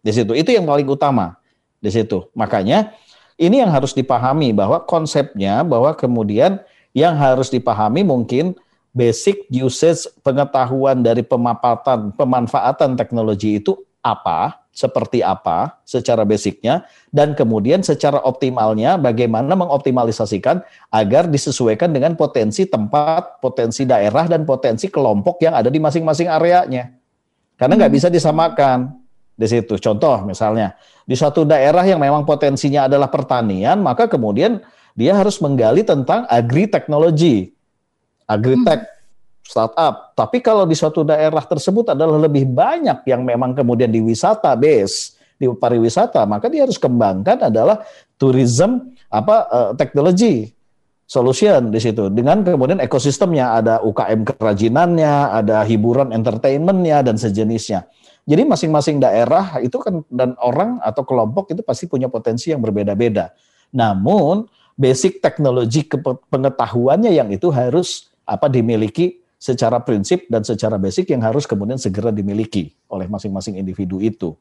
Di 0.00 0.12
situ. 0.12 0.32
Itu 0.32 0.50
yang 0.52 0.64
paling 0.64 0.88
utama 0.88 1.36
di 1.80 1.88
situ. 1.92 2.28
Makanya 2.36 2.92
ini 3.40 3.64
yang 3.64 3.72
harus 3.72 3.96
dipahami 3.96 4.52
bahwa 4.52 4.84
konsepnya 4.84 5.64
bahwa 5.64 5.96
kemudian 5.96 6.60
yang 6.92 7.16
harus 7.16 7.48
dipahami 7.48 8.04
mungkin 8.04 8.52
basic 8.92 9.46
usage 9.48 10.04
pengetahuan 10.20 11.00
dari 11.00 11.24
pemapatan 11.24 12.12
pemanfaatan 12.12 12.98
teknologi 12.98 13.62
itu 13.62 13.78
apa, 14.00 14.60
seperti 14.70 15.20
apa 15.20 15.80
secara 15.84 16.24
basicnya 16.24 16.88
dan 17.12 17.36
kemudian 17.36 17.84
secara 17.84 18.22
optimalnya 18.22 18.96
bagaimana 18.96 19.52
mengoptimalisasikan 19.56 20.62
agar 20.88 21.28
disesuaikan 21.28 21.92
dengan 21.92 22.16
potensi 22.16 22.64
tempat, 22.64 23.40
potensi 23.44 23.84
daerah 23.84 24.28
dan 24.28 24.44
potensi 24.48 24.88
kelompok 24.88 25.42
yang 25.44 25.56
ada 25.56 25.68
di 25.68 25.80
masing-masing 25.80 26.28
areanya. 26.28 26.92
Karena 27.60 27.76
nggak 27.76 27.92
hmm. 27.92 27.98
bisa 28.00 28.08
disamakan 28.08 28.99
di 29.40 29.46
situ. 29.48 29.80
Contoh 29.80 30.28
misalnya 30.28 30.76
di 31.08 31.16
suatu 31.16 31.48
daerah 31.48 31.80
yang 31.88 31.96
memang 31.96 32.28
potensinya 32.28 32.84
adalah 32.84 33.08
pertanian, 33.08 33.80
maka 33.80 34.04
kemudian 34.04 34.60
dia 34.92 35.16
harus 35.16 35.40
menggali 35.40 35.80
tentang 35.80 36.28
agri 36.28 36.68
teknologi, 36.68 37.48
agri-tech, 38.28 38.84
hmm. 38.84 38.92
startup. 39.40 40.12
Tapi 40.12 40.44
kalau 40.44 40.68
di 40.68 40.76
suatu 40.76 41.00
daerah 41.00 41.40
tersebut 41.40 41.96
adalah 41.96 42.20
lebih 42.20 42.44
banyak 42.44 43.00
yang 43.08 43.24
memang 43.24 43.56
kemudian 43.56 43.88
di 43.88 44.04
wisata 44.04 44.52
base, 44.52 45.16
di 45.40 45.48
pariwisata, 45.48 46.28
maka 46.28 46.52
dia 46.52 46.68
harus 46.68 46.76
kembangkan 46.76 47.48
adalah 47.48 47.80
tourism 48.20 48.92
apa 49.08 49.36
uh, 49.48 49.70
teknologi 49.72 50.52
solution 51.10 51.74
di 51.74 51.82
situ 51.82 52.06
dengan 52.06 52.46
kemudian 52.46 52.78
ekosistemnya 52.78 53.58
ada 53.58 53.74
UKM 53.82 54.22
kerajinannya, 54.22 55.42
ada 55.42 55.66
hiburan 55.66 56.14
entertainmentnya 56.14 57.02
dan 57.02 57.18
sejenisnya. 57.18 57.88
Jadi 58.28 58.42
masing-masing 58.46 59.00
daerah 59.00 59.58
itu 59.64 59.80
kan 59.80 60.04
dan 60.12 60.36
orang 60.38 60.78
atau 60.84 61.02
kelompok 61.02 61.50
itu 61.50 61.64
pasti 61.64 61.88
punya 61.88 62.06
potensi 62.06 62.52
yang 62.52 62.60
berbeda-beda. 62.60 63.32
Namun 63.72 64.46
basic 64.76 65.24
teknologi 65.24 65.88
pengetahuannya 66.30 67.12
yang 67.12 67.28
itu 67.32 67.48
harus 67.52 68.12
apa 68.28 68.46
dimiliki 68.46 69.20
secara 69.40 69.80
prinsip 69.80 70.28
dan 70.28 70.44
secara 70.44 70.76
basic 70.76 71.08
yang 71.08 71.24
harus 71.24 71.48
kemudian 71.48 71.80
segera 71.80 72.12
dimiliki 72.12 72.76
oleh 72.92 73.08
masing-masing 73.08 73.56
individu 73.56 73.98
itu. 74.04 74.36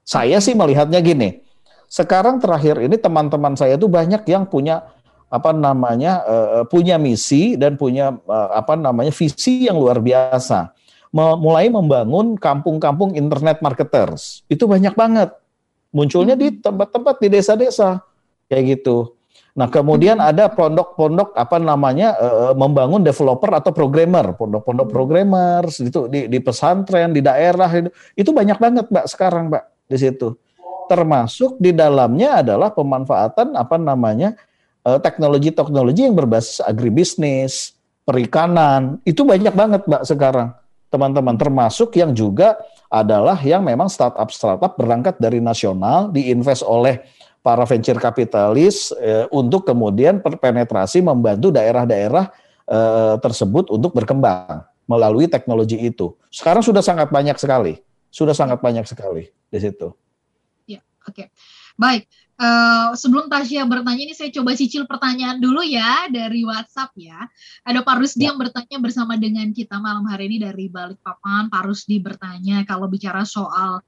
Saya 0.00 0.40
sih 0.40 0.56
melihatnya 0.56 0.98
gini. 1.04 1.44
Sekarang 1.90 2.40
terakhir 2.40 2.80
ini 2.80 2.96
teman-teman 2.96 3.52
saya 3.54 3.76
itu 3.76 3.84
banyak 3.90 4.24
yang 4.24 4.48
punya 4.48 4.88
apa 5.30 5.54
namanya 5.54 6.26
uh, 6.26 6.64
punya 6.66 6.98
misi 6.98 7.54
dan 7.54 7.78
punya 7.78 8.10
uh, 8.26 8.50
apa 8.50 8.74
namanya 8.74 9.14
visi 9.14 9.70
yang 9.70 9.78
luar 9.78 10.02
biasa 10.02 10.74
mulai 11.10 11.66
membangun 11.66 12.38
kampung-kampung 12.38 13.18
internet 13.18 13.58
marketers. 13.58 14.46
Itu 14.46 14.70
banyak 14.70 14.94
banget. 14.94 15.34
Munculnya 15.90 16.38
di 16.38 16.54
hmm. 16.54 16.62
tempat-tempat 16.62 17.18
di 17.18 17.28
desa-desa 17.28 17.98
kayak 18.46 18.78
gitu. 18.78 19.18
Nah, 19.58 19.66
kemudian 19.66 20.22
hmm. 20.22 20.30
ada 20.30 20.46
pondok-pondok 20.46 21.34
apa 21.34 21.58
namanya 21.58 22.14
uh, 22.14 22.54
membangun 22.54 23.02
developer 23.02 23.50
atau 23.50 23.74
programmer, 23.74 24.30
pondok-pondok 24.38 24.86
hmm. 24.86 24.94
programmer 24.94 25.62
itu 25.66 26.06
di, 26.06 26.30
di 26.30 26.38
pesantren, 26.38 27.10
di 27.10 27.18
daerah 27.18 27.66
itu, 27.74 27.90
itu 28.14 28.30
banyak 28.30 28.58
banget, 28.62 28.86
Mbak, 28.86 29.06
sekarang, 29.10 29.50
Mbak, 29.50 29.64
di 29.90 29.98
situ. 29.98 30.38
termasuk 30.90 31.54
di 31.62 31.70
dalamnya 31.70 32.42
adalah 32.42 32.74
pemanfaatan 32.74 33.54
apa 33.54 33.78
namanya 33.78 34.34
eh, 34.82 34.98
teknologi-teknologi 34.98 36.02
yang 36.02 36.18
berbasis 36.18 36.58
agribisnis, 36.66 37.78
perikanan, 38.02 38.98
itu 39.06 39.22
banyak 39.22 39.54
banget 39.54 39.86
Mbak 39.86 40.02
sekarang 40.02 40.50
teman-teman 40.90 41.38
termasuk 41.38 41.94
yang 41.96 42.10
juga 42.10 42.58
adalah 42.90 43.38
yang 43.40 43.62
memang 43.62 43.86
startup-startup 43.86 44.74
berangkat 44.74 45.16
dari 45.22 45.38
nasional 45.38 46.10
diinvest 46.10 46.66
oleh 46.66 47.06
para 47.40 47.64
venture 47.64 47.96
kapitalis 47.96 48.92
eh, 48.98 49.24
untuk 49.32 49.64
kemudian 49.64 50.20
penetrasi 50.20 51.00
membantu 51.00 51.54
daerah-daerah 51.54 52.28
eh, 52.68 53.16
tersebut 53.22 53.70
untuk 53.70 53.94
berkembang 53.96 54.66
melalui 54.84 55.30
teknologi 55.30 55.78
itu. 55.78 56.12
Sekarang 56.34 56.66
sudah 56.66 56.82
sangat 56.82 57.14
banyak 57.14 57.38
sekali, 57.38 57.78
sudah 58.10 58.34
sangat 58.34 58.58
banyak 58.58 58.84
sekali 58.84 59.30
di 59.30 59.58
situ. 59.62 59.94
Ya, 60.66 60.82
oke. 61.06 61.14
Okay. 61.14 61.26
Baik, 61.78 62.10
Uh, 62.40 62.96
sebelum 62.96 63.28
Tasya 63.28 63.68
bertanya 63.68 64.00
ini 64.00 64.16
saya 64.16 64.32
coba 64.32 64.56
cicil 64.56 64.88
pertanyaan 64.88 65.36
dulu 65.36 65.60
ya 65.60 66.08
dari 66.08 66.40
WhatsApp 66.40 66.88
ya. 66.96 67.28
Ada 67.68 67.84
Pak 67.84 68.00
Rusdi 68.00 68.24
ya. 68.24 68.32
yang 68.32 68.40
bertanya 68.40 68.80
bersama 68.80 69.20
dengan 69.20 69.52
kita 69.52 69.76
malam 69.76 70.08
hari 70.08 70.32
ini 70.32 70.48
dari 70.48 70.72
Balikpapan. 70.72 71.52
Pak 71.52 71.62
Rusdi 71.68 72.00
bertanya 72.00 72.64
kalau 72.64 72.88
bicara 72.88 73.28
soal 73.28 73.84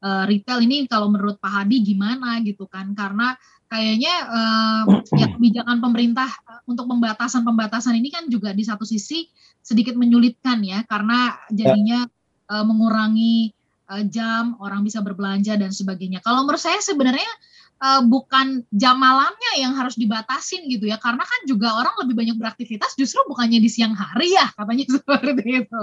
uh, 0.00 0.24
retail 0.24 0.64
ini 0.64 0.88
kalau 0.88 1.12
menurut 1.12 1.36
Pak 1.36 1.52
Hadi 1.52 1.84
gimana 1.84 2.40
gitu 2.40 2.64
kan? 2.64 2.96
Karena 2.96 3.36
kayaknya 3.68 4.14
uh, 4.24 4.82
ya 5.12 5.28
kebijakan 5.36 5.84
pemerintah 5.84 6.32
untuk 6.64 6.88
pembatasan-pembatasan 6.88 7.92
ini 8.00 8.08
kan 8.08 8.24
juga 8.32 8.56
di 8.56 8.64
satu 8.64 8.88
sisi 8.88 9.28
sedikit 9.60 10.00
menyulitkan 10.00 10.64
ya 10.64 10.80
karena 10.88 11.36
jadinya 11.52 12.08
ya. 12.08 12.56
uh, 12.56 12.64
mengurangi 12.64 13.52
uh, 13.92 14.04
jam 14.08 14.56
orang 14.64 14.80
bisa 14.80 15.04
berbelanja 15.04 15.60
dan 15.60 15.76
sebagainya. 15.76 16.24
Kalau 16.24 16.48
menurut 16.48 16.60
saya 16.60 16.80
sebenarnya 16.80 17.28
uh, 17.82 18.02
bukan 18.06 18.62
jam 18.70 18.96
malamnya 18.96 19.58
yang 19.58 19.74
harus 19.74 19.98
dibatasin 19.98 20.70
gitu 20.70 20.86
ya. 20.86 20.96
Karena 21.02 21.26
kan 21.26 21.40
juga 21.50 21.74
orang 21.74 21.98
lebih 22.06 22.14
banyak 22.14 22.36
beraktivitas 22.38 22.94
justru 22.94 23.18
bukannya 23.26 23.58
di 23.58 23.66
siang 23.66 23.92
hari 23.92 24.32
ya 24.32 24.46
katanya 24.54 24.86
seperti 24.96 25.66
itu. 25.66 25.80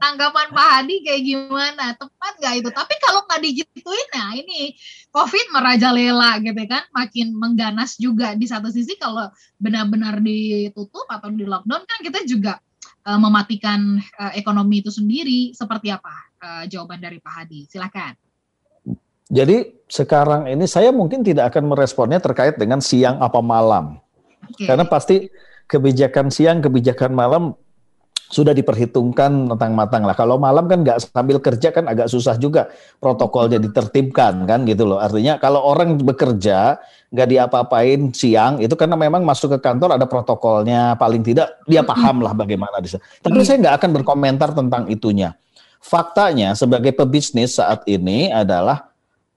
Tanggapan 0.00 0.48
Pak 0.50 0.68
Hadi 0.80 0.96
kayak 1.04 1.22
gimana? 1.22 1.84
Tepat 2.00 2.32
nggak 2.40 2.54
itu? 2.64 2.68
Tapi 2.72 2.94
kalau 3.04 3.20
nggak 3.28 3.40
digituin 3.44 4.08
nah 4.16 4.32
ini 4.32 4.72
COVID 5.12 5.46
merajalela 5.52 6.40
gitu 6.40 6.62
kan. 6.64 6.82
Makin 6.96 7.36
mengganas 7.36 8.00
juga 8.00 8.32
di 8.32 8.48
satu 8.48 8.72
sisi 8.72 8.96
kalau 8.96 9.28
benar-benar 9.60 10.24
ditutup 10.24 11.04
atau 11.12 11.28
di 11.28 11.44
lockdown 11.44 11.84
kan 11.84 11.98
kita 12.00 12.24
juga 12.24 12.56
uh, 13.04 13.20
mematikan 13.20 14.00
uh, 14.16 14.32
ekonomi 14.32 14.80
itu 14.80 14.88
sendiri. 14.88 15.52
Seperti 15.52 15.92
apa 15.92 16.32
jawaban 16.66 16.98
dari 16.98 17.22
Pak 17.22 17.46
Hadi? 17.46 17.70
Silakan 17.70 18.21
jadi 19.32 19.72
sekarang 19.88 20.44
ini 20.44 20.68
saya 20.68 20.92
mungkin 20.92 21.24
tidak 21.24 21.56
akan 21.56 21.72
meresponnya 21.72 22.20
terkait 22.20 22.60
dengan 22.60 22.84
siang 22.84 23.16
apa 23.16 23.40
malam. 23.40 23.96
Okay. 24.52 24.68
Karena 24.68 24.84
pasti 24.84 25.32
kebijakan 25.64 26.28
siang, 26.28 26.60
kebijakan 26.60 27.16
malam 27.16 27.56
sudah 28.32 28.56
diperhitungkan 28.56 29.52
tentang 29.52 29.72
matang 29.76 30.04
lah. 30.08 30.16
Kalau 30.16 30.40
malam 30.40 30.64
kan 30.64 30.80
nggak 30.80 31.12
sambil 31.12 31.36
kerja 31.40 31.68
kan 31.68 31.84
agak 31.84 32.08
susah 32.08 32.36
juga 32.40 32.72
protokolnya 32.96 33.60
ditertibkan 33.60 34.48
kan 34.48 34.64
gitu 34.68 34.88
loh. 34.88 34.96
Artinya 35.00 35.36
kalau 35.36 35.60
orang 35.64 36.00
bekerja 36.00 36.80
nggak 37.12 37.28
diapa-apain 37.28 38.12
siang 38.16 38.60
itu 38.60 38.72
karena 38.72 38.96
memang 38.96 39.24
masuk 39.24 39.56
ke 39.56 39.58
kantor 39.60 40.00
ada 40.00 40.08
protokolnya 40.08 40.96
paling 40.96 41.20
tidak 41.20 41.60
dia 41.68 41.84
paham 41.84 42.24
lah 42.24 42.32
bagaimana 42.32 42.80
bisa. 42.80 42.96
Tapi 43.20 43.44
saya 43.44 43.60
nggak 43.60 43.76
akan 43.80 43.90
berkomentar 44.00 44.56
tentang 44.56 44.88
itunya. 44.88 45.36
Faktanya 45.84 46.56
sebagai 46.56 46.96
pebisnis 46.96 47.60
saat 47.60 47.84
ini 47.84 48.32
adalah 48.32 48.91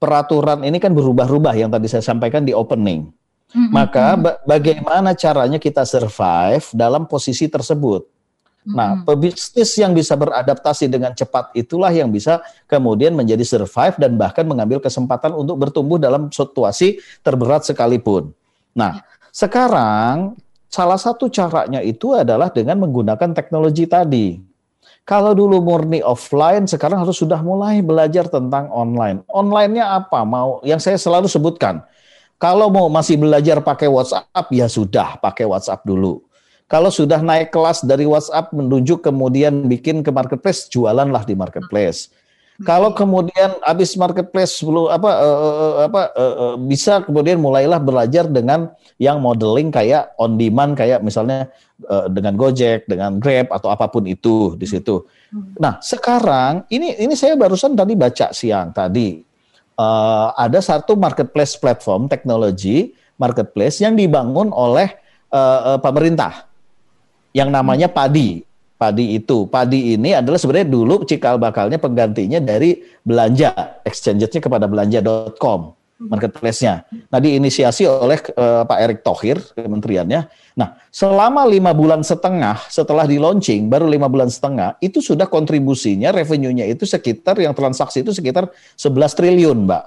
peraturan 0.06 0.62
ini 0.62 0.78
kan 0.78 0.94
berubah-ubah 0.94 1.58
yang 1.58 1.74
tadi 1.74 1.90
saya 1.90 2.06
sampaikan 2.06 2.46
di 2.46 2.54
opening. 2.54 3.10
Mm-hmm. 3.50 3.74
Maka 3.74 4.14
ba- 4.14 4.38
bagaimana 4.46 5.18
caranya 5.18 5.58
kita 5.58 5.82
survive 5.82 6.62
dalam 6.78 7.10
posisi 7.10 7.50
tersebut? 7.50 8.06
Mm-hmm. 8.06 8.76
Nah, 8.78 9.02
pebisnis 9.02 9.74
yang 9.82 9.98
bisa 9.98 10.14
beradaptasi 10.14 10.86
dengan 10.86 11.18
cepat 11.18 11.58
itulah 11.58 11.90
yang 11.90 12.14
bisa 12.14 12.46
kemudian 12.70 13.18
menjadi 13.18 13.42
survive 13.42 13.98
dan 13.98 14.14
bahkan 14.14 14.46
mengambil 14.46 14.78
kesempatan 14.78 15.34
untuk 15.34 15.58
bertumbuh 15.58 15.98
dalam 15.98 16.30
situasi 16.30 17.02
terberat 17.26 17.66
sekalipun. 17.66 18.30
Nah, 18.78 19.02
yeah. 19.02 19.30
sekarang 19.34 20.38
salah 20.70 21.02
satu 21.02 21.34
caranya 21.34 21.82
itu 21.82 22.14
adalah 22.14 22.54
dengan 22.54 22.78
menggunakan 22.78 23.34
teknologi 23.34 23.90
tadi. 23.90 24.38
Kalau 25.06 25.38
dulu 25.38 25.62
murni 25.62 26.02
offline, 26.02 26.66
sekarang 26.66 27.06
harus 27.06 27.22
sudah 27.22 27.38
mulai 27.38 27.78
belajar 27.86 28.26
tentang 28.26 28.74
online. 28.74 29.22
Online-nya 29.30 30.02
apa? 30.02 30.26
Mau 30.26 30.66
yang 30.66 30.82
saya 30.82 30.98
selalu 30.98 31.30
sebutkan. 31.30 31.86
Kalau 32.42 32.74
mau 32.74 32.90
masih 32.90 33.22
belajar 33.22 33.62
pakai 33.62 33.86
WhatsApp, 33.86 34.50
ya 34.50 34.66
sudah 34.66 35.22
pakai 35.22 35.46
WhatsApp 35.46 35.86
dulu. 35.86 36.26
Kalau 36.66 36.90
sudah 36.90 37.22
naik 37.22 37.54
kelas 37.54 37.86
dari 37.86 38.10
WhatsApp 38.10 38.50
menuju 38.50 38.98
kemudian 38.98 39.70
bikin 39.70 40.02
ke 40.02 40.10
marketplace, 40.10 40.66
jualanlah 40.74 41.22
di 41.22 41.38
marketplace. 41.38 42.10
Kalau 42.64 42.96
kemudian 42.96 43.60
habis 43.60 44.00
marketplace 44.00 44.64
belum 44.64 44.88
apa 44.88 45.12
uh, 45.12 45.76
apa 45.92 46.02
uh, 46.16 46.56
bisa 46.56 47.04
kemudian 47.04 47.36
mulailah 47.36 47.84
belajar 47.84 48.32
dengan 48.32 48.72
yang 48.96 49.20
modeling 49.20 49.76
kayak 49.76 50.16
on 50.16 50.40
demand 50.40 50.72
kayak 50.72 51.04
misalnya 51.04 51.52
uh, 51.84 52.08
dengan 52.08 52.40
Gojek, 52.40 52.88
dengan 52.88 53.20
Grab 53.20 53.52
atau 53.52 53.68
apa 53.68 53.92
pun 53.92 54.08
itu 54.08 54.56
di 54.56 54.64
situ. 54.64 55.04
Nah, 55.60 55.84
sekarang 55.84 56.64
ini 56.72 56.96
ini 56.96 57.12
saya 57.20 57.36
barusan 57.36 57.76
tadi 57.76 57.92
baca 57.92 58.32
siang 58.32 58.72
tadi 58.72 59.20
uh, 59.76 60.32
ada 60.40 60.64
satu 60.64 60.96
marketplace 60.96 61.60
platform 61.60 62.08
teknologi 62.08 62.96
marketplace 63.20 63.84
yang 63.84 64.00
dibangun 64.00 64.56
oleh 64.56 64.96
uh, 65.28 65.76
uh, 65.76 65.80
pemerintah. 65.84 66.48
Yang 67.36 67.52
namanya 67.52 67.92
Padi 67.92 68.55
padi 68.86 69.18
itu. 69.18 69.50
Padi 69.50 69.98
ini 69.98 70.14
adalah 70.14 70.38
sebenarnya 70.38 70.70
dulu 70.70 71.02
cikal 71.10 71.42
bakalnya 71.42 71.82
penggantinya 71.82 72.38
dari 72.38 72.78
belanja, 73.02 73.82
exchange-nya 73.82 74.38
kepada 74.38 74.70
belanja.com 74.70 75.74
marketplace-nya. 75.96 76.84
Nah, 77.08 77.20
diinisiasi 77.24 77.88
oleh 77.88 78.20
uh, 78.36 78.68
Pak 78.68 78.80
Erick 78.84 79.00
Thohir, 79.02 79.40
kementeriannya. 79.56 80.28
Nah, 80.60 80.76
selama 80.92 81.48
lima 81.48 81.72
bulan 81.72 82.04
setengah 82.04 82.68
setelah 82.68 83.08
di 83.08 83.16
launching, 83.16 83.72
baru 83.72 83.88
lima 83.88 84.12
bulan 84.12 84.28
setengah, 84.28 84.76
itu 84.84 85.00
sudah 85.00 85.28
kontribusinya, 85.28 86.12
revenue-nya 86.12 86.68
itu 86.68 86.84
sekitar, 86.84 87.40
yang 87.40 87.56
transaksi 87.56 88.04
itu 88.04 88.12
sekitar 88.12 88.52
11 88.76 89.16
triliun, 89.16 89.58
Mbak. 89.68 89.84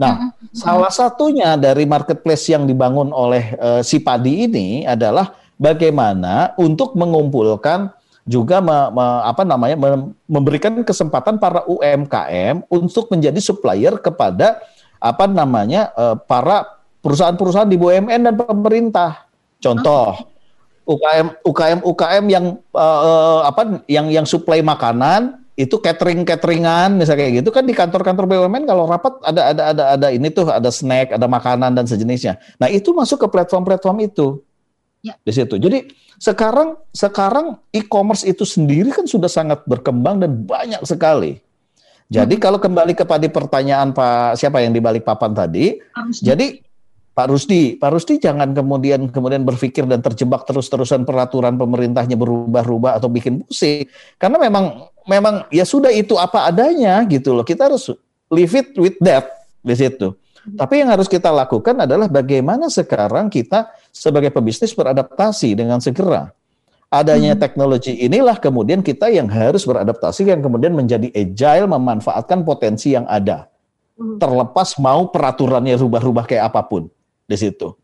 Nah, 0.00 0.32
salah 0.56 0.88
satunya 0.88 1.60
dari 1.60 1.84
marketplace 1.84 2.48
yang 2.50 2.64
dibangun 2.64 3.12
oleh 3.12 3.54
uh, 3.60 3.82
si 3.84 4.00
Padi 4.00 4.48
ini 4.48 4.82
adalah 4.88 5.36
bagaimana 5.60 6.56
untuk 6.56 6.96
mengumpulkan 6.96 7.92
juga 8.30 8.62
me, 8.62 8.94
me, 8.94 9.06
apa 9.26 9.42
namanya 9.42 9.74
me, 9.74 10.14
memberikan 10.30 10.78
kesempatan 10.86 11.42
para 11.42 11.66
UMKM 11.66 12.62
untuk 12.70 13.10
menjadi 13.10 13.42
supplier 13.42 13.98
kepada 13.98 14.62
apa 15.02 15.26
namanya 15.26 15.90
uh, 15.98 16.14
para 16.14 16.78
perusahaan-perusahaan 17.02 17.66
di 17.66 17.74
BUMN 17.74 18.30
dan 18.30 18.34
pemerintah. 18.38 19.26
Contoh 19.58 20.14
UKM 20.86 21.26
UKM 21.42 21.78
UKM 21.82 22.24
yang 22.30 22.44
uh, 22.70 23.42
apa 23.50 23.82
yang 23.90 24.06
yang 24.14 24.26
supply 24.28 24.62
makanan 24.62 25.42
itu 25.58 25.76
catering 25.76 26.24
cateringan 26.24 26.96
misalnya 26.96 27.20
kayak 27.26 27.34
gitu 27.44 27.50
kan 27.52 27.66
di 27.66 27.74
kantor-kantor 27.76 28.24
BUMN 28.24 28.64
kalau 28.64 28.88
rapat 28.88 29.12
ada 29.26 29.52
ada 29.52 29.62
ada 29.74 29.84
ada 29.98 30.08
ini 30.08 30.32
tuh 30.32 30.48
ada 30.48 30.70
snack 30.72 31.12
ada 31.12 31.26
makanan 31.26 31.74
dan 31.74 31.84
sejenisnya. 31.84 32.40
Nah 32.62 32.70
itu 32.70 32.94
masuk 32.94 33.26
ke 33.26 33.28
platform-platform 33.28 34.06
itu 34.06 34.40
ya. 35.04 35.14
di 35.20 35.32
situ. 35.32 35.56
Jadi 35.56 35.88
sekarang 36.20 36.76
sekarang 36.92 37.60
e-commerce 37.72 38.24
itu 38.28 38.44
sendiri 38.44 38.92
kan 38.92 39.08
sudah 39.08 39.28
sangat 39.28 39.64
berkembang 39.64 40.20
dan 40.20 40.44
banyak 40.44 40.80
sekali. 40.84 41.40
Jadi 42.10 42.36
hmm. 42.36 42.42
kalau 42.42 42.58
kembali 42.58 42.92
kepada 42.98 43.22
pertanyaan 43.30 43.94
Pak 43.94 44.36
siapa 44.36 44.60
yang 44.60 44.74
di 44.74 44.82
balik 44.82 45.06
papan 45.06 45.30
tadi, 45.30 45.78
jadi 46.18 46.58
Pak 47.10 47.26
Rusdi, 47.30 47.76
Pak 47.76 47.90
Rusdi 47.90 48.16
jangan 48.16 48.50
kemudian 48.54 49.10
kemudian 49.10 49.42
berpikir 49.46 49.86
dan 49.86 50.00
terjebak 50.00 50.46
terus-terusan 50.46 51.04
peraturan 51.04 51.58
pemerintahnya 51.58 52.18
berubah-ubah 52.18 52.98
atau 52.98 53.06
bikin 53.12 53.44
pusing. 53.44 53.86
Karena 54.16 54.40
memang 54.40 54.90
memang 55.06 55.46
ya 55.54 55.66
sudah 55.66 55.90
itu 55.94 56.18
apa 56.18 56.50
adanya 56.50 57.02
gitu 57.06 57.34
loh. 57.34 57.46
Kita 57.46 57.70
harus 57.70 57.92
live 58.30 58.54
it 58.58 58.72
with 58.78 58.96
that 59.02 59.26
di 59.60 59.74
situ. 59.76 60.16
Tapi 60.40 60.80
yang 60.80 60.88
harus 60.88 61.04
kita 61.04 61.28
lakukan 61.28 61.84
adalah 61.84 62.08
bagaimana 62.08 62.72
sekarang 62.72 63.28
kita 63.28 63.68
sebagai 63.92 64.32
pebisnis 64.32 64.72
beradaptasi 64.72 65.52
dengan 65.52 65.78
segera. 65.84 66.32
Adanya 66.90 67.38
hmm. 67.38 67.40
teknologi 67.40 67.94
inilah 68.02 68.34
kemudian 68.40 68.82
kita 68.82 69.12
yang 69.12 69.30
harus 69.30 69.62
beradaptasi 69.62 70.26
yang 70.26 70.42
kemudian 70.42 70.74
menjadi 70.74 71.06
agile 71.14 71.70
memanfaatkan 71.70 72.42
potensi 72.42 72.96
yang 72.96 73.06
ada. 73.06 73.46
Hmm. 73.94 74.18
Terlepas 74.18 74.74
mau 74.80 75.06
peraturannya 75.12 75.78
rubah-rubah 75.78 76.26
kayak 76.26 76.50
apa 76.50 76.66
pun 76.66 76.90
di 77.28 77.36
situ. 77.38 77.76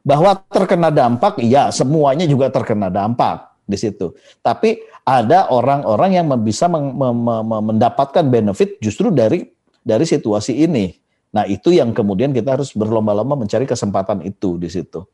Bahwa 0.00 0.32
terkena 0.48 0.88
dampak, 0.88 1.36
ya 1.44 1.68
semuanya 1.68 2.24
juga 2.24 2.48
terkena 2.48 2.88
dampak 2.88 3.52
di 3.68 3.76
situ. 3.76 4.16
Tapi 4.40 4.80
ada 5.04 5.52
orang-orang 5.52 6.16
yang 6.16 6.26
bisa 6.40 6.64
mendapatkan 6.70 8.24
benefit 8.24 8.80
justru 8.80 9.12
dari 9.12 9.44
dari 9.84 10.04
situasi 10.08 10.64
ini 10.64 10.99
Nah, 11.30 11.46
itu 11.46 11.70
yang 11.70 11.94
kemudian 11.94 12.34
kita 12.34 12.58
harus 12.58 12.74
berlomba-lomba 12.74 13.38
mencari 13.38 13.62
kesempatan 13.62 14.26
itu 14.26 14.58
di 14.58 14.66
situ. 14.66 15.06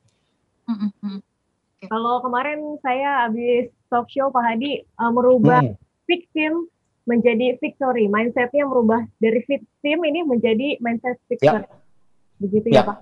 Kalau 1.87 2.25
kemarin 2.25 2.81
saya 2.81 3.29
habis 3.29 3.69
talk 3.93 4.09
show 4.09 4.33
Pak 4.33 4.43
Hadi 4.43 4.83
uh, 4.97 5.13
merubah 5.13 5.61
hmm. 5.63 5.77
victim 6.09 6.67
menjadi 7.07 7.55
victory, 7.63 8.11
mindsetnya 8.11 8.67
merubah 8.67 9.05
dari 9.23 9.39
victim 9.47 9.99
ini 10.03 10.27
menjadi 10.27 10.81
mindset 10.83 11.21
victory. 11.31 11.63
Ya. 11.63 11.79
Begitu 12.43 12.67
ya, 12.73 12.83
ya 12.83 12.89
Pak. 12.89 12.97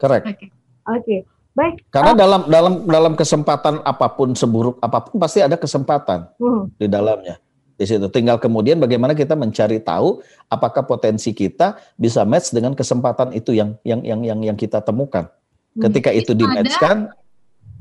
Correct. 0.00 0.24
Oke. 0.26 0.34
Okay. 0.34 0.48
Okay. 0.90 1.20
Baik. 1.50 1.74
Karena 1.92 2.12
oh. 2.14 2.18
dalam 2.18 2.40
dalam 2.48 2.74
dalam 2.88 3.12
kesempatan 3.14 3.84
apa 3.84 4.06
pun 4.14 4.32
seburuk 4.32 4.80
apa 4.80 5.04
pun 5.04 5.20
pasti 5.20 5.44
ada 5.44 5.54
kesempatan 5.60 6.32
hmm. 6.40 6.80
di 6.80 6.86
dalamnya. 6.88 7.36
Di 7.80 7.88
situ 7.88 8.12
tinggal 8.12 8.36
kemudian 8.36 8.76
bagaimana 8.76 9.16
kita 9.16 9.32
mencari 9.32 9.80
tahu 9.80 10.20
apakah 10.52 10.84
potensi 10.84 11.32
kita 11.32 11.80
bisa 11.96 12.28
match 12.28 12.52
dengan 12.52 12.76
kesempatan 12.76 13.32
itu 13.32 13.56
yang 13.56 13.72
yang 13.88 14.04
yang 14.04 14.20
yang 14.20 14.40
yang 14.52 14.56
kita 14.60 14.84
temukan. 14.84 15.32
Hmm. 15.72 15.88
Ketika 15.88 16.12
itu 16.12 16.36
di 16.36 16.44
match 16.44 16.76
kan, 16.76 17.08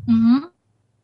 hmm. 0.07 0.47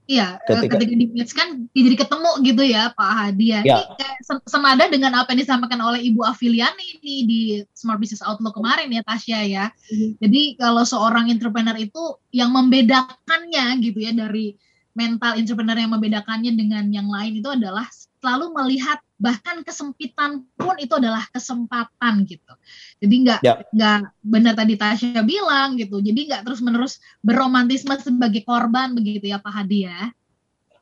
Iya, 0.05 0.37
eh, 0.37 0.47
ketika, 0.47 0.77
ketika 0.77 0.95
di 0.95 1.05
match 1.11 1.33
kan 1.33 1.65
jadi 1.73 1.97
ketemu 1.97 2.31
gitu 2.45 2.63
ya 2.63 2.93
Pak 2.93 3.11
Hadi 3.19 3.45
ya. 3.57 3.61
ya. 3.67 3.77
Ini 3.83 4.39
senada 4.47 4.85
dengan 4.87 5.11
apa 5.17 5.33
yang 5.35 5.43
disampaikan 5.43 5.81
oleh 5.81 5.99
Ibu 6.13 6.21
Afiliani 6.23 7.01
ini 7.01 7.15
di 7.27 7.41
Smart 7.75 7.97
Business 7.99 8.21
Outlook 8.23 8.55
kemarin 8.55 8.87
ya 8.93 9.03
Tasya 9.03 9.39
ya. 9.43 9.65
Hmm. 9.91 10.15
Jadi 10.23 10.55
kalau 10.55 10.87
seorang 10.87 11.27
entrepreneur 11.27 11.75
itu 11.75 12.21
yang 12.31 12.53
membedakannya 12.53 13.81
gitu 13.81 13.99
ya 13.99 14.15
dari 14.15 14.55
mental 14.95 15.35
entrepreneur 15.35 15.75
yang 15.75 15.91
membedakannya 15.91 16.55
dengan 16.55 16.87
yang 16.93 17.11
lain 17.11 17.43
itu 17.43 17.49
adalah 17.51 17.83
selalu 18.25 18.57
melihat 18.57 18.97
bahkan 19.21 19.61
kesempitan 19.61 20.49
pun 20.57 20.73
itu 20.81 20.97
adalah 20.97 21.21
kesempatan 21.29 22.25
gitu. 22.25 22.53
Jadi 22.97 23.15
nggak 23.21 23.39
ya. 23.45 23.61
nggak 23.69 23.97
benar 24.25 24.57
tadi 24.57 24.73
Tasya 24.73 25.21
bilang 25.21 25.77
gitu. 25.77 26.01
Jadi 26.01 26.33
nggak 26.33 26.41
terus 26.41 26.65
menerus 26.65 26.97
berromantisme 27.21 27.93
sebagai 28.01 28.41
korban 28.41 28.97
begitu 28.97 29.29
ya 29.29 29.37
Pak 29.37 29.53
Hadi 29.53 29.85
ya. 29.85 30.09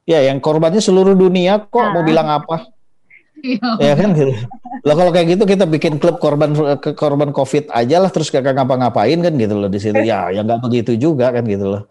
Ya, 0.07 0.19
yang 0.23 0.39
korbannya 0.39 0.79
seluruh 0.79 1.19
dunia 1.19 1.67
kok 1.67 1.83
nah. 1.83 1.91
mau 1.99 2.03
bilang 2.07 2.31
apa? 2.31 2.71
Iya. 3.43 3.75
Ya 3.75 3.93
kan 3.99 4.15
gitu. 4.15 4.31
Loh 4.87 4.95
kalau 4.95 5.11
kayak 5.11 5.35
gitu 5.35 5.43
kita 5.43 5.67
bikin 5.67 5.99
klub 5.99 6.15
korban 6.23 6.55
korban 6.95 7.35
Covid 7.35 7.67
aja 7.75 7.99
lah 7.99 8.07
terus 8.07 8.31
gak 8.31 8.47
ngapa-ngapain 8.47 9.19
kan 9.19 9.35
gitu 9.35 9.59
loh 9.59 9.67
di 9.67 9.83
situ. 9.83 9.99
Ya, 9.99 10.31
ya 10.31 10.47
nggak 10.47 10.63
begitu 10.63 10.95
juga 10.95 11.35
kan 11.35 11.43
gitu 11.43 11.67
loh. 11.67 11.83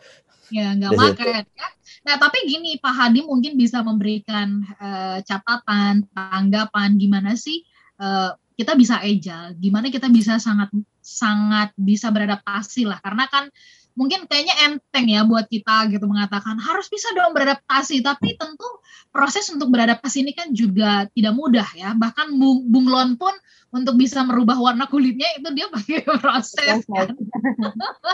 Ya 0.49 0.73
nggak 0.73 0.97
makan 0.97 1.45
ya. 1.45 1.69
Nah, 2.03 2.19
tapi 2.19 2.51
gini 2.51 2.83
Pak 2.83 2.95
Hadi 2.95 3.23
mungkin 3.23 3.55
bisa 3.55 3.79
memberikan 3.81 4.67
uh, 4.83 5.23
catatan, 5.23 6.03
tanggapan 6.11 6.99
gimana 6.99 7.39
sih 7.39 7.63
uh, 8.03 8.35
kita 8.59 8.75
bisa 8.75 8.99
agile, 9.01 9.55
gimana 9.59 9.89
kita 9.89 10.11
bisa 10.11 10.37
sangat 10.37 10.69
sangat 10.99 11.71
bisa 11.79 12.11
beradaptasi 12.11 12.87
lah. 12.87 12.99
Karena 12.99 13.27
kan 13.31 13.47
mungkin 13.93 14.25
kayaknya 14.25 14.55
enteng 14.67 15.07
ya 15.13 15.23
buat 15.23 15.47
kita 15.47 15.93
gitu 15.93 16.05
mengatakan 16.09 16.59
harus 16.59 16.91
bisa 16.91 17.11
dong 17.15 17.33
beradaptasi. 17.39 18.03
Tapi 18.03 18.35
tentu 18.35 18.67
proses 19.15 19.47
untuk 19.55 19.71
beradaptasi 19.71 20.27
ini 20.27 20.33
kan 20.35 20.51
juga 20.51 21.07
tidak 21.15 21.35
mudah 21.39 21.69
ya. 21.79 21.95
Bahkan 21.95 22.35
Bung, 22.35 22.67
Bung 22.67 22.87
Lon 22.91 23.15
pun 23.15 23.33
untuk 23.73 23.97
bisa 23.97 24.21
merubah 24.27 24.59
warna 24.59 24.85
kulitnya 24.91 25.27
itu 25.39 25.49
dia 25.55 25.67
pakai 25.71 26.03
proses. 26.21 26.83
kan. 26.87 27.15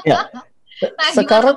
ya, 0.07 0.29
Nah, 0.79 1.11
sekarang 1.11 1.57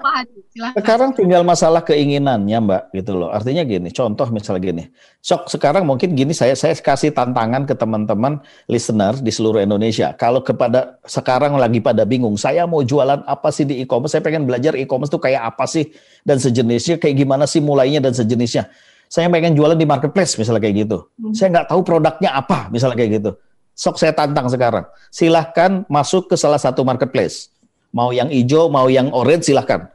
sekarang 0.74 1.10
tinggal 1.14 1.46
masalah 1.46 1.86
keinginannya 1.86 2.58
mbak 2.58 2.82
gitu 2.90 3.14
loh. 3.14 3.30
Artinya 3.30 3.62
gini 3.62 3.94
contoh 3.94 4.26
misalnya 4.34 4.62
gini. 4.62 4.84
Sok 5.22 5.46
sekarang 5.46 5.86
mungkin 5.86 6.18
gini 6.18 6.34
saya 6.34 6.58
saya 6.58 6.74
kasih 6.74 7.14
tantangan 7.14 7.70
ke 7.70 7.78
teman-teman 7.78 8.42
listener 8.66 9.14
di 9.22 9.30
seluruh 9.30 9.62
Indonesia. 9.62 10.18
Kalau 10.18 10.42
kepada 10.42 10.98
sekarang 11.06 11.54
lagi 11.62 11.78
pada 11.78 12.02
bingung 12.02 12.34
saya 12.34 12.66
mau 12.66 12.82
jualan 12.82 13.22
apa 13.30 13.54
sih 13.54 13.70
di 13.70 13.86
e-commerce? 13.86 14.18
Saya 14.18 14.26
pengen 14.26 14.50
belajar 14.50 14.74
e-commerce 14.74 15.14
tuh 15.14 15.22
kayak 15.22 15.54
apa 15.54 15.70
sih? 15.70 15.94
Dan 16.26 16.42
sejenisnya 16.42 16.98
kayak 16.98 17.22
gimana 17.22 17.46
sih 17.46 17.62
mulainya 17.62 18.02
dan 18.02 18.18
sejenisnya? 18.18 18.74
Saya 19.06 19.30
pengen 19.30 19.54
jualan 19.54 19.78
di 19.78 19.86
marketplace 19.86 20.34
misalnya 20.42 20.66
kayak 20.66 20.88
gitu. 20.90 20.98
Hmm. 21.22 21.36
saya 21.38 21.48
nggak 21.54 21.68
tahu 21.70 21.82
produknya 21.86 22.34
apa 22.34 22.74
misalnya 22.74 22.98
kayak 22.98 23.22
gitu. 23.22 23.32
Sok 23.78 24.02
saya 24.02 24.18
tantang 24.18 24.50
sekarang. 24.50 24.90
Silahkan 25.14 25.86
masuk 25.86 26.26
ke 26.26 26.34
salah 26.34 26.58
satu 26.58 26.82
marketplace 26.82 27.61
Mau 27.92 28.16
yang 28.16 28.32
hijau, 28.32 28.72
mau 28.72 28.88
yang 28.88 29.12
orange 29.12 29.52
silahkan. 29.52 29.92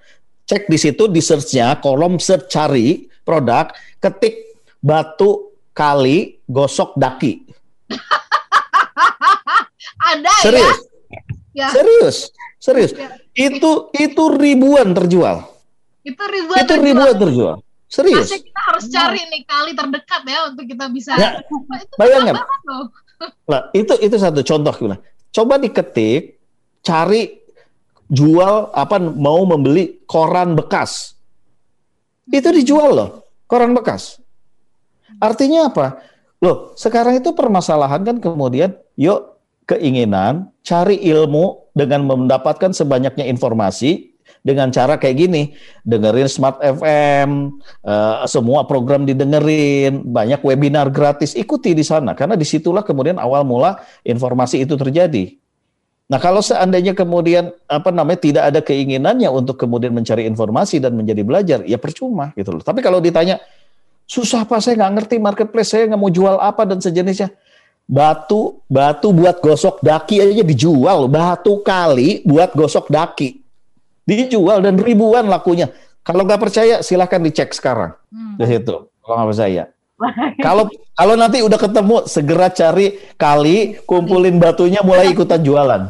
Cek 0.46 0.68
di 0.68 0.78
situ 0.78 1.08
di 1.08 1.18
search-nya, 1.18 1.80
kolom 1.80 2.20
search 2.20 2.52
cari 2.52 3.08
produk, 3.24 3.72
ketik 3.98 4.62
batu 4.78 5.56
kali 5.74 6.38
gosok 6.46 6.94
daki. 6.94 7.42
Ada 10.12 10.28
ya? 10.28 10.42
Serius. 10.44 10.78
ya? 11.56 11.68
Serius. 11.72 12.16
Serius. 12.60 12.92
Ya. 12.94 13.08
Itu 13.34 13.90
itu 13.96 14.22
ribuan 14.36 14.94
terjual. 14.94 15.50
Itu 16.06 16.22
ribuan. 16.22 16.56
Itu 16.62 16.74
ribuan 16.78 17.16
terjual. 17.16 17.56
Serius. 17.86 18.28
Masih 18.28 18.40
kita 18.44 18.60
harus 18.70 18.84
cari 18.90 19.20
nih 19.30 19.42
kali 19.46 19.70
terdekat 19.72 20.22
ya 20.26 20.40
untuk 20.50 20.64
kita 20.68 20.86
bisa. 20.90 21.12
Ya, 21.18 21.42
itu 21.42 21.54
bayangkan. 21.98 22.34
Nah, 23.48 23.72
itu 23.72 23.94
itu 24.04 24.16
satu 24.20 24.44
contoh 24.44 24.74
Coba 25.32 25.54
diketik, 25.60 26.40
cari 26.84 27.45
jual 28.10 28.70
apa 28.70 28.98
mau 29.00 29.42
membeli 29.46 30.02
koran 30.06 30.54
bekas. 30.54 31.14
Itu 32.26 32.50
dijual 32.50 32.90
loh, 32.94 33.10
koran 33.46 33.74
bekas. 33.74 34.18
Artinya 35.22 35.70
apa? 35.70 36.02
Loh, 36.42 36.76
sekarang 36.76 37.16
itu 37.16 37.32
permasalahan 37.32 38.02
kan 38.04 38.16
kemudian 38.18 38.76
yuk 38.98 39.40
keinginan 39.66 40.52
cari 40.62 41.00
ilmu 41.00 41.72
dengan 41.72 42.06
mendapatkan 42.06 42.74
sebanyaknya 42.74 43.26
informasi 43.26 44.16
dengan 44.46 44.70
cara 44.70 44.94
kayak 44.94 45.16
gini, 45.26 45.42
dengerin 45.82 46.30
Smart 46.30 46.62
FM, 46.62 47.58
uh, 47.82 48.22
eh, 48.22 48.26
semua 48.30 48.62
program 48.62 49.02
didengerin, 49.02 50.06
banyak 50.06 50.38
webinar 50.46 50.86
gratis, 50.94 51.34
ikuti 51.34 51.74
di 51.74 51.82
sana 51.82 52.14
karena 52.14 52.38
di 52.38 52.46
situlah 52.46 52.86
kemudian 52.86 53.18
awal 53.18 53.42
mula 53.42 53.82
informasi 54.06 54.62
itu 54.62 54.78
terjadi. 54.78 55.34
Nah, 56.06 56.22
kalau 56.22 56.38
seandainya 56.38 56.94
kemudian 56.94 57.50
apa 57.66 57.90
namanya 57.90 58.22
tidak 58.22 58.44
ada 58.46 58.60
keinginannya 58.62 59.26
untuk 59.26 59.58
kemudian 59.58 59.90
mencari 59.90 60.22
informasi 60.30 60.78
dan 60.78 60.94
menjadi 60.94 61.26
belajar, 61.26 61.58
ya 61.66 61.82
percuma 61.82 62.30
gitu 62.38 62.54
loh. 62.54 62.62
Tapi 62.62 62.78
kalau 62.78 63.02
ditanya 63.02 63.42
susah 64.06 64.46
apa 64.46 64.62
saya 64.62 64.78
nggak 64.78 64.92
ngerti 65.02 65.16
marketplace, 65.18 65.74
saya 65.74 65.90
nggak 65.90 65.98
mau 65.98 66.10
jual 66.10 66.38
apa 66.38 66.62
dan 66.62 66.78
sejenisnya. 66.78 67.34
Batu, 67.86 68.62
batu 68.70 69.10
buat 69.14 69.38
gosok 69.42 69.82
daki 69.82 70.22
aja 70.22 70.42
dijual, 70.46 71.10
batu 71.10 71.62
kali 71.62 72.22
buat 72.22 72.54
gosok 72.54 72.86
daki 72.90 73.42
dijual 74.06 74.62
dan 74.62 74.78
ribuan 74.78 75.26
lakunya. 75.26 75.70
Kalau 76.06 76.22
nggak 76.22 76.38
percaya, 76.38 76.86
silahkan 76.86 77.18
dicek 77.18 77.50
sekarang 77.50 77.98
hmm. 78.14 78.38
di 78.38 78.46
situ. 78.46 78.74
Kalau 79.02 79.14
nggak 79.18 79.30
percaya. 79.34 79.64
Kalau 80.44 80.68
kalau 80.92 81.14
nanti 81.16 81.40
udah 81.40 81.56
ketemu 81.56 82.04
segera 82.04 82.52
cari 82.52 83.16
kali, 83.16 83.80
kumpulin 83.88 84.36
batunya, 84.36 84.84
mulai 84.84 85.12
ikutan 85.12 85.40
jualan. 85.40 85.82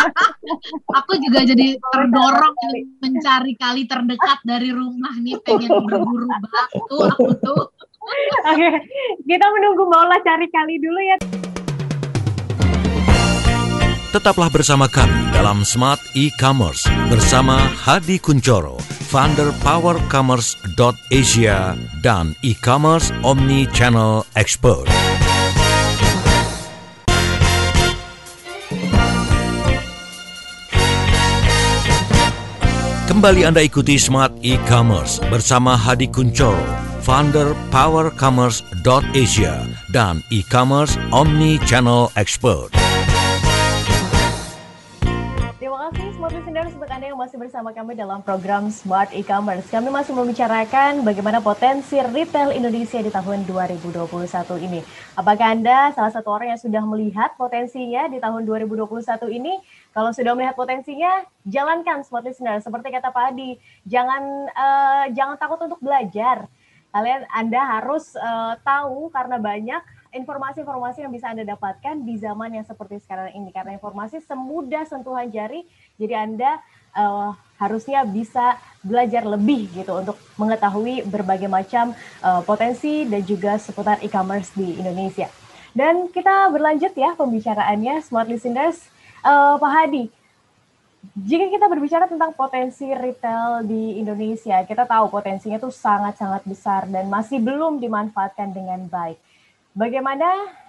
aku 0.98 1.12
juga 1.20 1.44
jadi 1.44 1.76
terdorong 1.76 2.56
mencari 3.04 3.52
kali 3.60 3.84
terdekat 3.84 4.40
dari 4.48 4.72
rumah 4.72 5.12
nih, 5.20 5.36
pengen 5.44 5.68
berburu 5.84 6.28
batu 6.28 6.96
aku 7.04 7.28
tuh. 7.40 7.62
Oke, 8.48 8.70
kita 9.28 9.46
menunggu 9.52 9.84
Maula 9.84 10.16
cari 10.24 10.48
kali 10.48 10.80
dulu 10.80 11.00
ya. 11.04 11.16
Tetaplah 14.08 14.48
bersama 14.48 14.88
kami 14.88 15.36
dalam 15.36 15.68
Smart 15.68 16.00
E-Commerce 16.16 16.88
bersama 17.12 17.60
Hadi 17.60 18.16
Kuncoro 18.16 18.97
founder 19.08 19.56
powercommerce.asia 19.64 21.80
dan 22.04 22.36
e-commerce 22.44 23.08
omni-channel 23.24 24.28
expert. 24.36 24.84
Kembali 33.08 33.48
Anda 33.48 33.64
ikuti 33.64 33.96
Smart 33.96 34.36
E-Commerce 34.44 35.24
bersama 35.32 35.72
Hadi 35.72 36.12
Kuncoro, 36.12 36.60
founder 37.00 37.56
powercommerce.asia 37.72 39.64
dan 39.88 40.20
e-commerce 40.28 41.00
omni-channel 41.16 42.12
expert. 42.20 42.87
Anda 46.98 47.14
yang 47.14 47.22
masih 47.22 47.38
bersama 47.38 47.70
kami 47.70 47.94
dalam 47.94 48.26
program 48.26 48.74
Smart 48.74 49.14
E-Commerce. 49.14 49.70
Kami 49.70 49.86
masih 49.86 50.18
membicarakan 50.18 51.06
bagaimana 51.06 51.38
potensi 51.38 51.94
retail 51.94 52.50
Indonesia 52.50 52.98
di 52.98 53.06
tahun 53.06 53.46
2021 53.46 54.02
ini. 54.66 54.82
Apakah 55.14 55.54
Anda 55.54 55.94
salah 55.94 56.10
satu 56.10 56.34
orang 56.34 56.58
yang 56.58 56.58
sudah 56.58 56.82
melihat 56.82 57.38
potensinya 57.38 58.10
di 58.10 58.18
tahun 58.18 58.42
2021 58.42 59.30
ini? 59.30 59.62
Kalau 59.94 60.10
sudah 60.10 60.34
melihat 60.34 60.58
potensinya, 60.58 61.22
jalankan 61.46 62.02
Smart 62.02 62.26
Listener. 62.26 62.58
Seperti 62.58 62.90
kata 62.90 63.14
Pak 63.14 63.30
Adi, 63.30 63.54
jangan 63.86 64.50
uh, 64.50 65.06
jangan 65.14 65.38
takut 65.38 65.62
untuk 65.70 65.78
belajar. 65.78 66.50
Kalian 66.90 67.30
Anda 67.30 67.78
harus 67.78 68.10
uh, 68.18 68.58
tahu 68.66 69.06
karena 69.14 69.38
banyak 69.38 69.82
informasi-informasi 70.08 71.04
yang 71.04 71.12
bisa 71.12 71.30
Anda 71.30 71.44
dapatkan 71.44 72.02
di 72.02 72.16
zaman 72.16 72.58
yang 72.58 72.66
seperti 72.66 72.98
sekarang 73.04 73.38
ini. 73.38 73.52
Karena 73.52 73.76
informasi 73.76 74.24
semudah 74.24 74.82
sentuhan 74.88 75.28
jari, 75.28 75.62
jadi 76.00 76.26
Anda 76.26 76.58
uh, 76.94 77.34
harusnya 77.58 78.06
bisa 78.06 78.56
belajar 78.80 79.26
lebih 79.26 79.66
gitu 79.74 79.98
untuk 79.98 80.16
mengetahui 80.38 81.02
berbagai 81.04 81.50
macam 81.50 81.92
uh, 82.22 82.40
potensi 82.46 83.02
dan 83.04 83.22
juga 83.26 83.58
seputar 83.58 83.98
e-commerce 84.06 84.54
di 84.54 84.78
Indonesia. 84.78 85.26
Dan 85.74 86.08
kita 86.10 86.48
berlanjut 86.54 86.94
ya 86.94 87.12
pembicaraannya, 87.18 88.00
smart 88.02 88.30
listeners. 88.30 88.86
Uh, 89.20 89.58
Pak 89.58 89.70
Hadi, 89.74 90.04
jika 91.18 91.50
kita 91.50 91.66
berbicara 91.66 92.06
tentang 92.06 92.34
potensi 92.34 92.86
retail 92.90 93.66
di 93.66 93.98
Indonesia, 93.98 94.62
kita 94.62 94.86
tahu 94.86 95.10
potensinya 95.10 95.58
itu 95.58 95.70
sangat-sangat 95.70 96.42
besar 96.46 96.86
dan 96.86 97.10
masih 97.10 97.42
belum 97.42 97.82
dimanfaatkan 97.82 98.54
dengan 98.54 98.86
baik. 98.86 99.18
Bagaimana 99.74 100.26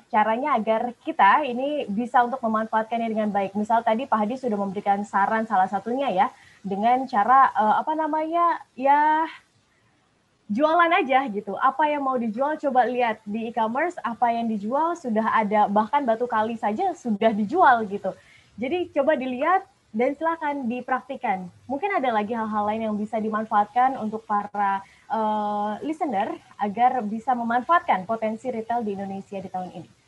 caranya 0.09 0.57
agar 0.57 0.91
kita 1.05 1.45
ini 1.45 1.85
bisa 1.85 2.25
untuk 2.25 2.41
memanfaatkannya 2.41 3.09
dengan 3.09 3.29
baik? 3.29 3.53
Misal 3.53 3.85
tadi 3.85 4.09
Pak 4.09 4.19
Hadi 4.25 4.35
sudah 4.35 4.57
memberikan 4.57 5.05
saran 5.05 5.45
salah 5.45 5.69
satunya 5.69 6.09
ya, 6.09 6.27
dengan 6.65 7.05
cara 7.05 7.53
uh, 7.55 7.79
apa 7.79 7.93
namanya 7.95 8.59
ya 8.73 9.29
jualan 10.49 10.91
aja 10.91 11.29
gitu. 11.29 11.53
Apa 11.61 11.85
yang 11.87 12.01
mau 12.01 12.17
dijual 12.17 12.57
coba 12.57 12.89
lihat 12.89 13.21
di 13.23 13.53
e-commerce 13.53 13.95
apa 14.01 14.33
yang 14.33 14.49
dijual 14.49 14.97
sudah 14.97 15.29
ada 15.29 15.69
bahkan 15.69 16.01
batu 16.01 16.25
kali 16.25 16.57
saja 16.57 16.91
sudah 16.97 17.29
dijual 17.29 17.85
gitu. 17.85 18.11
Jadi 18.59 18.91
coba 18.91 19.15
dilihat 19.15 19.63
dan 19.89 20.13
silakan 20.13 20.69
dipraktikan. 20.69 21.49
Mungkin 21.65 21.89
ada 21.89 22.13
lagi 22.13 22.33
hal-hal 22.33 22.63
lain 22.65 22.81
yang 22.91 22.95
bisa 22.97 23.17
dimanfaatkan 23.17 23.97
untuk 23.97 24.21
para 24.25 24.85
uh, 25.09 25.81
listener 25.81 26.37
agar 26.61 27.01
bisa 27.01 27.33
memanfaatkan 27.33 28.05
potensi 28.05 28.53
retail 28.53 28.85
di 28.85 28.93
Indonesia 28.93 29.41
di 29.41 29.49
tahun 29.49 29.69
ini. 29.73 29.98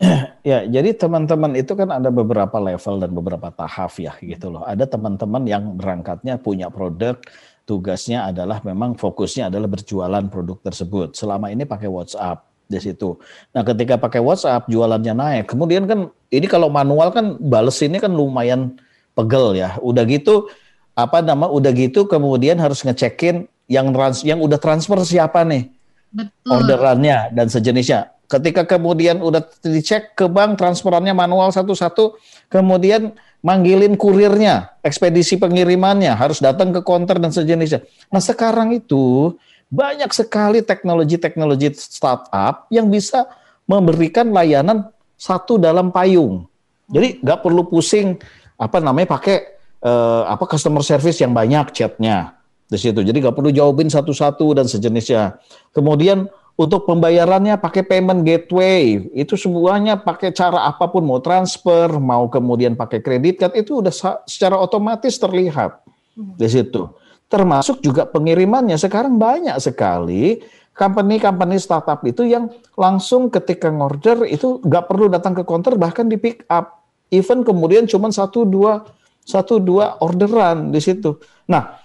Ya, 0.44 0.60
jadi 0.68 0.92
teman-teman 0.92 1.56
itu 1.56 1.72
kan 1.72 1.88
ada 1.88 2.12
beberapa 2.12 2.60
level 2.60 3.00
dan 3.00 3.10
beberapa 3.16 3.48
tahap 3.48 3.96
ya 3.96 4.12
gitu 4.20 4.52
loh. 4.52 4.60
Ada 4.60 4.84
teman-teman 4.84 5.40
yang 5.48 5.72
berangkatnya 5.80 6.36
punya 6.36 6.68
produk, 6.68 7.16
tugasnya 7.64 8.28
adalah 8.28 8.60
memang 8.60 8.92
fokusnya 8.92 9.48
adalah 9.48 9.72
berjualan 9.72 10.20
produk 10.28 10.60
tersebut. 10.60 11.16
Selama 11.16 11.48
ini 11.48 11.64
pakai 11.64 11.88
WhatsApp 11.88 12.44
di 12.68 12.76
situ. 12.76 13.16
Nah, 13.56 13.64
ketika 13.64 13.96
pakai 13.96 14.20
WhatsApp 14.20 14.68
jualannya 14.68 15.14
naik. 15.16 15.44
Kemudian 15.48 15.88
kan 15.88 16.12
ini 16.28 16.46
kalau 16.48 16.68
manual 16.68 17.08
kan 17.12 17.36
bales 17.40 17.80
ini 17.80 17.96
kan 17.96 18.12
lumayan 18.12 18.76
pegel 19.16 19.56
ya. 19.56 19.76
Udah 19.80 20.04
gitu 20.04 20.48
apa 20.94 21.24
nama 21.24 21.50
udah 21.50 21.74
gitu 21.74 22.06
kemudian 22.06 22.54
harus 22.62 22.86
ngecekin 22.86 23.50
yang 23.66 23.90
trans 23.90 24.22
yang 24.22 24.38
udah 24.44 24.60
transfer 24.60 25.00
siapa 25.02 25.42
nih? 25.42 25.72
Betul. 26.14 26.46
Orderannya 26.46 27.34
dan 27.34 27.50
sejenisnya 27.50 28.13
Ketika 28.24 28.64
kemudian 28.64 29.20
udah 29.20 29.44
dicek 29.60 30.16
ke 30.16 30.26
bank 30.26 30.56
transferannya 30.56 31.12
manual 31.12 31.52
satu-satu, 31.52 32.16
kemudian 32.48 33.12
manggilin 33.44 34.00
kurirnya, 34.00 34.80
ekspedisi 34.80 35.36
pengirimannya 35.36 36.16
harus 36.16 36.40
datang 36.40 36.72
ke 36.72 36.80
konter 36.80 37.20
dan 37.20 37.28
sejenisnya. 37.28 37.84
Nah 38.08 38.24
sekarang 38.24 38.72
itu 38.72 39.36
banyak 39.68 40.08
sekali 40.16 40.64
teknologi-teknologi 40.64 41.76
startup 41.76 42.64
yang 42.72 42.88
bisa 42.88 43.28
memberikan 43.68 44.32
layanan 44.32 44.88
satu 45.20 45.60
dalam 45.60 45.92
payung. 45.92 46.48
Jadi 46.88 47.20
nggak 47.20 47.40
perlu 47.44 47.68
pusing 47.68 48.16
apa 48.56 48.78
namanya 48.80 49.16
pakai 49.16 49.56
uh, 49.84 50.28
apa 50.28 50.44
customer 50.48 50.84
service 50.84 51.20
yang 51.20 51.32
banyak 51.32 51.72
chatnya 51.72 52.36
di 52.68 52.78
situ. 52.80 53.00
Jadi 53.04 53.20
nggak 53.20 53.36
perlu 53.36 53.52
jawabin 53.52 53.88
satu-satu 53.88 54.56
dan 54.56 54.66
sejenisnya. 54.68 55.40
Kemudian 55.72 56.28
untuk 56.54 56.86
pembayarannya 56.86 57.58
pakai 57.58 57.82
payment 57.82 58.22
gateway, 58.22 59.10
itu 59.10 59.34
semuanya 59.34 59.98
pakai 59.98 60.30
cara 60.30 60.70
apa 60.70 60.86
pun, 60.86 61.02
mau 61.02 61.18
transfer, 61.18 61.90
mau 61.98 62.30
kemudian 62.30 62.78
pakai 62.78 63.02
kredit 63.02 63.42
card, 63.42 63.58
itu 63.58 63.82
udah 63.82 63.90
secara 64.22 64.54
otomatis 64.54 65.18
terlihat 65.18 65.82
hmm. 66.14 66.38
di 66.38 66.46
situ. 66.46 66.86
Termasuk 67.26 67.82
juga 67.82 68.06
pengirimannya, 68.06 68.78
sekarang 68.78 69.18
banyak 69.18 69.58
sekali 69.58 70.38
company-company 70.78 71.58
startup 71.58 72.02
itu 72.06 72.26
yang 72.26 72.50
langsung 72.78 73.30
ketika 73.30 73.70
ngorder 73.70 74.26
itu 74.26 74.62
nggak 74.62 74.86
perlu 74.86 75.10
datang 75.10 75.34
ke 75.34 75.42
counter, 75.42 75.74
bahkan 75.74 76.06
di 76.06 76.18
pick 76.18 76.46
up. 76.46 76.86
Even 77.10 77.42
kemudian 77.42 77.86
cuma 77.90 78.10
satu 78.10 78.46
dua 78.46 78.86
satu 79.26 79.58
dua 79.58 79.98
orderan 79.98 80.70
di 80.70 80.78
situ. 80.78 81.18
Nah, 81.50 81.78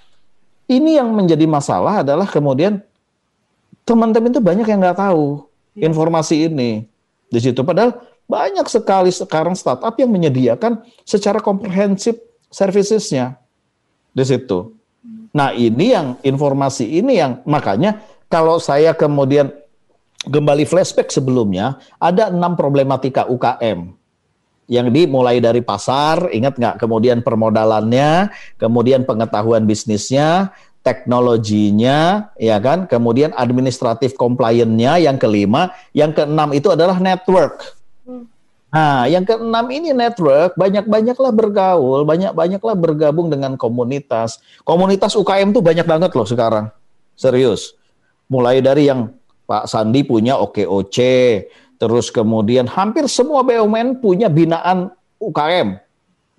ini 0.69 0.97
yang 0.97 1.09
menjadi 1.09 1.45
masalah 1.49 2.05
adalah 2.05 2.29
kemudian 2.29 2.85
teman-teman 3.89 4.29
itu 4.29 4.37
banyak 4.37 4.69
yang 4.69 4.77
nggak 4.77 5.01
tahu 5.01 5.49
iya. 5.73 5.89
informasi 5.89 6.45
ini 6.45 6.85
di 7.33 7.39
situ. 7.41 7.65
Padahal 7.65 7.97
banyak 8.29 8.69
sekali 8.69 9.09
sekarang 9.09 9.57
startup 9.57 9.97
yang 9.97 10.13
menyediakan 10.13 10.85
secara 11.01 11.41
komprehensif 11.41 12.13
servicesnya 12.53 13.41
di 14.13 14.21
situ. 14.21 14.77
Nah 15.33 15.49
ini 15.57 15.97
yang 15.97 16.07
informasi 16.21 16.85
ini 17.01 17.17
yang 17.17 17.41
makanya 17.49 18.05
kalau 18.29 18.61
saya 18.61 18.93
kemudian 18.93 19.49
kembali 20.29 20.69
flashback 20.69 21.09
sebelumnya 21.09 21.81
ada 21.97 22.29
enam 22.29 22.53
problematika 22.53 23.25
UKM 23.25 23.97
yang 24.69 24.93
dimulai 24.93 25.41
dari 25.41 25.65
pasar, 25.65 26.29
ingat 26.29 26.61
nggak? 26.61 26.77
Kemudian 26.77 27.25
permodalannya, 27.25 28.29
kemudian 28.61 29.01
pengetahuan 29.01 29.65
bisnisnya, 29.65 30.53
teknologinya, 30.81 32.31
ya 32.39 32.57
kan? 32.57 32.87
Kemudian 32.87 33.35
administratif 33.35 34.15
compliance-nya 34.15 34.99
yang 34.99 35.19
kelima, 35.19 35.75
yang 35.91 36.15
keenam 36.15 36.55
itu 36.55 36.71
adalah 36.71 36.97
network. 36.97 37.75
Hmm. 38.07 38.25
Nah, 38.69 39.09
yang 39.09 39.25
keenam 39.25 39.65
ini 39.73 39.91
network, 39.91 40.53
banyak-banyaklah 40.55 41.33
bergaul, 41.33 42.05
banyak-banyaklah 42.05 42.75
bergabung 42.77 43.27
dengan 43.27 43.57
komunitas. 43.57 44.39
Komunitas 44.61 45.17
UKM 45.17 45.51
tuh 45.51 45.63
banyak 45.65 45.85
banget 45.89 46.11
loh 46.13 46.27
sekarang. 46.27 46.69
Serius. 47.17 47.75
Mulai 48.29 48.61
dari 48.61 48.87
yang 48.87 49.09
Pak 49.49 49.65
Sandi 49.65 50.05
punya 50.05 50.37
OKOC, 50.37 50.97
terus 51.81 52.13
kemudian 52.13 52.69
hampir 52.69 53.09
semua 53.09 53.41
BUMN 53.41 53.97
punya 53.97 54.29
binaan 54.29 54.93
UKM 55.17 55.81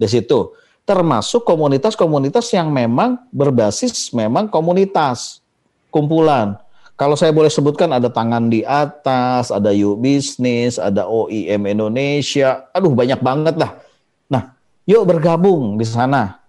di 0.00 0.08
situ 0.08 0.54
termasuk 0.90 1.46
komunitas-komunitas 1.46 2.50
yang 2.50 2.74
memang 2.74 3.14
berbasis 3.30 4.10
memang 4.10 4.50
komunitas 4.50 5.38
kumpulan. 5.86 6.58
Kalau 6.98 7.14
saya 7.14 7.30
boleh 7.30 7.48
sebutkan 7.48 7.94
ada 7.94 8.10
tangan 8.10 8.50
di 8.50 8.66
atas, 8.66 9.54
ada 9.54 9.70
yuk 9.70 10.02
bisnis, 10.02 10.82
ada 10.82 11.06
OIM 11.06 11.62
Indonesia, 11.70 12.66
aduh 12.74 12.90
banyak 12.90 13.22
banget 13.22 13.54
lah. 13.54 13.78
Nah, 14.26 14.50
yuk 14.82 15.06
bergabung 15.06 15.78
di 15.78 15.86
sana. 15.86 16.42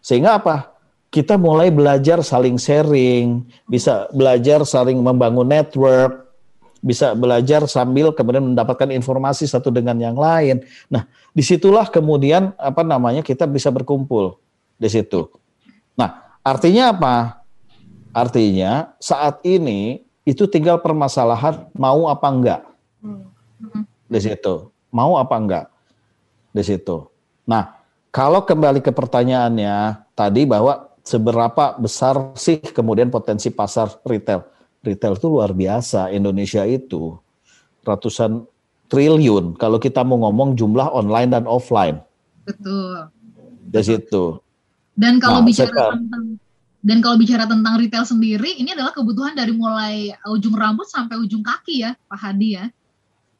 Sehingga 0.00 0.40
apa? 0.40 0.72
Kita 1.12 1.36
mulai 1.36 1.68
belajar 1.68 2.24
saling 2.24 2.56
sharing, 2.56 3.44
bisa 3.68 4.08
belajar 4.10 4.64
saling 4.64 4.98
membangun 4.98 5.46
network, 5.46 6.26
bisa 6.82 7.14
belajar 7.14 7.66
sambil 7.70 8.10
kemudian 8.10 8.52
mendapatkan 8.52 8.90
informasi 8.90 9.46
satu 9.46 9.70
dengan 9.70 9.98
yang 9.98 10.16
lain. 10.18 10.66
Nah, 10.90 11.06
di 11.36 11.44
situlah 11.44 11.84
kemudian 11.92 12.56
apa 12.56 12.80
namanya 12.80 13.20
kita 13.20 13.44
bisa 13.44 13.68
berkumpul 13.68 14.40
di 14.80 14.88
situ. 14.88 15.28
Nah, 15.92 16.40
artinya 16.40 16.96
apa? 16.96 17.44
Artinya 18.16 18.96
saat 18.96 19.44
ini 19.44 20.00
itu 20.24 20.48
tinggal 20.48 20.80
permasalahan 20.80 21.68
mau 21.76 22.08
apa 22.08 22.26
enggak 22.32 22.62
di 24.08 24.16
situ, 24.16 24.72
mau 24.88 25.20
apa 25.20 25.36
enggak 25.36 25.66
di 26.56 26.64
situ. 26.64 27.04
Nah, 27.44 27.84
kalau 28.08 28.40
kembali 28.40 28.80
ke 28.80 28.88
pertanyaannya 28.88 30.08
tadi 30.16 30.48
bahwa 30.48 30.88
seberapa 31.04 31.76
besar 31.76 32.32
sih 32.40 32.64
kemudian 32.64 33.12
potensi 33.12 33.52
pasar 33.52 33.92
retail? 34.08 34.56
retail 34.86 35.18
itu 35.18 35.26
luar 35.26 35.50
biasa. 35.50 36.14
Indonesia 36.14 36.62
itu 36.62 37.18
ratusan 37.82 38.46
triliun 38.86 39.58
kalau 39.58 39.78
kita 39.78 40.02
mau 40.06 40.20
ngomong 40.26 40.54
jumlah 40.54 40.90
online 40.90 41.30
dan 41.32 41.44
offline. 41.44 42.02
Betul. 42.46 43.10
Dari 43.66 43.84
situ. 43.84 44.38
Dan 44.96 45.20
kalau 45.20 45.42
nah, 45.42 45.46
bicara 45.46 45.92
tentang 45.92 46.40
dan 46.86 46.98
kalau 47.02 47.16
bicara 47.18 47.44
tentang 47.50 47.74
retail 47.82 48.06
sendiri, 48.06 48.56
ini 48.56 48.70
adalah 48.72 48.94
kebutuhan 48.94 49.34
dari 49.34 49.50
mulai 49.50 50.14
ujung 50.30 50.54
rambut 50.54 50.86
sampai 50.86 51.18
ujung 51.18 51.42
kaki 51.42 51.82
ya, 51.82 51.98
Pak 52.06 52.18
Hadi 52.22 52.48
ya. 52.54 52.70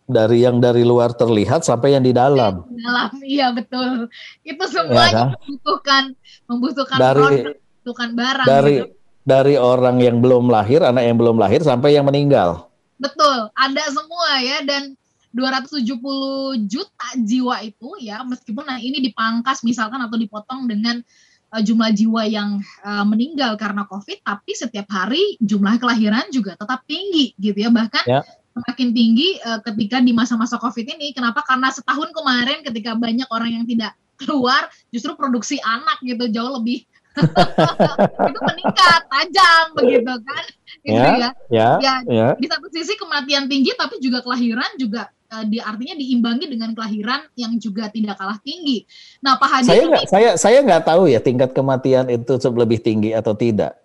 Dari 0.07 0.43
yang 0.43 0.59
dari 0.59 0.83
luar 0.83 1.15
terlihat 1.15 1.63
sampai 1.63 1.95
yang 1.95 2.03
di 2.03 2.11
dalam. 2.11 2.67
Di 2.67 2.83
dalam, 2.83 3.11
iya 3.23 3.55
betul. 3.55 4.11
Itu 4.43 4.65
semuanya 4.67 5.07
ya, 5.07 5.11
kan? 5.15 5.29
membutuhkan 5.39 6.05
membutuhkan 6.47 6.99
dari, 6.99 7.23
produk, 7.23 7.55
membutuhkan 7.55 8.11
barang. 8.15 8.47
Dari 8.47 8.75
gitu 8.83 8.97
dari 9.27 9.59
orang 9.59 9.99
yang 9.99 10.23
belum 10.23 10.47
lahir, 10.47 10.87
anak 10.87 11.03
yang 11.03 11.19
belum 11.19 11.37
lahir 11.37 11.59
sampai 11.59 11.99
yang 11.99 12.07
meninggal. 12.07 12.71
Betul, 12.97 13.51
ada 13.53 13.85
semua 13.91 14.39
ya 14.41 14.63
dan 14.63 14.95
270 15.37 16.65
juta 16.65 17.09
jiwa 17.21 17.61
itu 17.61 17.89
ya 18.01 18.25
meskipun 18.25 18.65
nah 18.65 18.81
ini 18.81 19.05
dipangkas 19.05 19.61
misalkan 19.61 20.01
atau 20.01 20.17
dipotong 20.17 20.65
dengan 20.65 21.05
uh, 21.53 21.61
jumlah 21.61 21.93
jiwa 21.93 22.25
yang 22.25 22.65
uh, 22.81 23.05
meninggal 23.05 23.61
karena 23.61 23.85
Covid 23.85 24.25
tapi 24.25 24.57
setiap 24.57 24.89
hari 24.89 25.37
jumlah 25.45 25.77
kelahiran 25.77 26.25
juga 26.33 26.57
tetap 26.57 26.83
tinggi 26.89 27.37
gitu 27.37 27.69
ya 27.69 27.69
bahkan 27.69 28.05
ya. 28.09 28.21
semakin 28.57 28.89
tinggi 28.97 29.37
uh, 29.45 29.61
ketika 29.61 30.01
di 30.01 30.17
masa-masa 30.17 30.57
COVID 30.57 30.97
ini. 30.97 31.13
Kenapa? 31.13 31.45
Karena 31.45 31.69
setahun 31.69 32.09
kemarin 32.17 32.65
ketika 32.65 32.97
banyak 32.97 33.29
orang 33.29 33.61
yang 33.61 33.65
tidak 33.69 33.93
keluar, 34.17 34.73
justru 34.89 35.13
produksi 35.13 35.61
anak 35.61 36.01
gitu 36.01 36.25
jauh 36.33 36.57
lebih 36.57 36.89
itu 38.29 38.41
meningkat 38.45 39.01
tajam 39.09 39.65
begitu 39.73 40.15
kan 40.21 40.45
gitu 40.85 41.01
ya, 41.01 41.17
ya. 41.17 41.31
Ya, 41.49 41.69
ya, 41.81 41.95
ya. 42.05 42.29
Di 42.37 42.45
satu 42.45 42.69
sisi 42.69 42.93
kematian 43.01 43.49
tinggi, 43.49 43.73
tapi 43.73 43.97
juga 44.05 44.21
kelahiran 44.21 44.69
juga 44.77 45.09
di 45.47 45.59
artinya 45.59 45.95
diimbangi 45.99 46.47
dengan 46.47 46.71
kelahiran 46.73 47.27
yang 47.35 47.59
juga 47.59 47.91
tidak 47.91 48.17
kalah 48.17 48.39
tinggi. 48.41 48.87
Nah, 49.21 49.35
Pak 49.37 49.49
Hadi 49.49 49.69
saya 49.69 49.83
nggak 49.91 50.05
saya 50.07 50.31
saya 50.39 50.59
nggak 50.63 50.83
tahu 50.87 51.11
ya 51.11 51.21
tingkat 51.21 51.51
kematian 51.53 52.07
itu 52.09 52.39
lebih 52.55 52.79
tinggi 52.81 53.11
atau 53.13 53.35
tidak. 53.35 53.77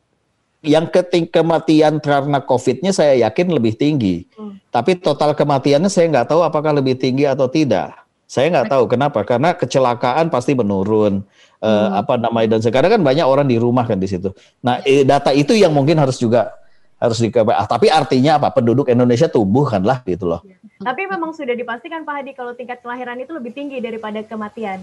Yang 0.61 0.93
keting 0.93 1.25
kematian 1.25 1.97
karena 1.97 2.37
COVID-nya 2.45 2.93
saya 2.93 3.17
yakin 3.25 3.49
lebih 3.49 3.73
tinggi. 3.73 4.29
Hmm. 4.37 4.61
Tapi 4.69 5.01
total 5.01 5.33
kematiannya 5.33 5.89
saya 5.89 6.05
nggak 6.13 6.29
tahu 6.29 6.45
apakah 6.45 6.69
lebih 6.77 7.01
tinggi 7.01 7.25
atau 7.25 7.49
tidak. 7.49 7.97
Saya 8.29 8.47
nggak 8.53 8.69
tahu 8.69 8.85
kenapa 8.85 9.25
karena 9.25 9.57
kecelakaan 9.57 10.29
pasti 10.29 10.53
menurun. 10.53 11.25
Eh, 11.61 11.69
hmm. 11.69 11.99
apa 12.01 12.17
namanya 12.17 12.57
dan 12.57 12.61
sekarang 12.65 12.89
kan 12.97 13.01
banyak 13.05 13.21
orang 13.21 13.45
di 13.45 13.57
rumah 13.57 13.85
kan 13.85 13.97
di 13.97 14.09
situ. 14.09 14.33
Nah, 14.65 14.81
data 15.05 15.29
itu 15.29 15.53
yang 15.53 15.69
mungkin 15.69 15.93
harus 15.97 16.17
juga 16.17 16.57
harus 17.01 17.17
di 17.17 17.33
ah, 17.33 17.65
tapi 17.65 17.89
artinya 17.89 18.37
apa 18.37 18.53
penduduk 18.53 18.85
Indonesia 18.85 19.25
tumbuh 19.25 19.65
kan 19.65 19.81
lah 19.81 20.05
gitu 20.05 20.29
loh. 20.29 20.45
Ya. 20.45 20.60
Tapi 20.81 21.01
memang 21.05 21.31
sudah 21.31 21.53
dipastikan 21.53 22.01
Pak 22.03 22.15
Hadi 22.21 22.31
kalau 22.33 22.57
tingkat 22.57 22.81
kelahiran 22.81 23.17
itu 23.21 23.31
lebih 23.31 23.53
tinggi 23.53 23.77
daripada 23.77 24.19
kematian. 24.25 24.81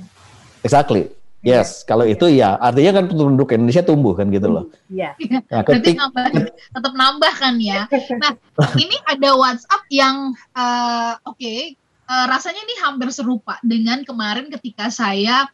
Exactly. 0.62 1.10
Iya. 1.38 1.62
Yes, 1.62 1.86
ya. 1.86 1.94
kalau 1.94 2.02
itu 2.02 2.26
ya 2.34 2.58
artinya 2.58 2.98
kan 2.98 3.04
penduduk 3.14 3.54
Indonesia 3.54 3.86
tumbuh 3.86 4.10
kan 4.18 4.26
gitu 4.34 4.50
loh. 4.50 4.64
Iya. 4.90 5.14
Nah, 5.46 5.62
ketik... 5.62 5.94
nambah, 5.94 6.24
tetap 6.50 6.92
nambah 6.98 7.32
kan 7.38 7.54
ya. 7.62 7.86
Nah, 8.18 8.32
ini 8.74 8.96
ada 9.06 9.30
WhatsApp 9.38 9.86
yang 9.86 10.34
uh, 10.58 11.14
oke, 11.22 11.38
okay, 11.38 11.78
uh, 12.10 12.14
eh, 12.14 12.26
rasanya 12.26 12.58
ini 12.66 12.74
hampir 12.82 13.08
serupa 13.14 13.54
dengan 13.62 14.02
kemarin 14.02 14.50
ketika 14.50 14.90
saya 14.90 15.46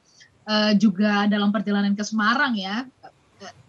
uh, 0.48 0.72
juga 0.72 1.28
dalam 1.28 1.52
perjalanan 1.52 1.92
ke 1.92 2.00
Semarang 2.00 2.56
ya 2.56 2.88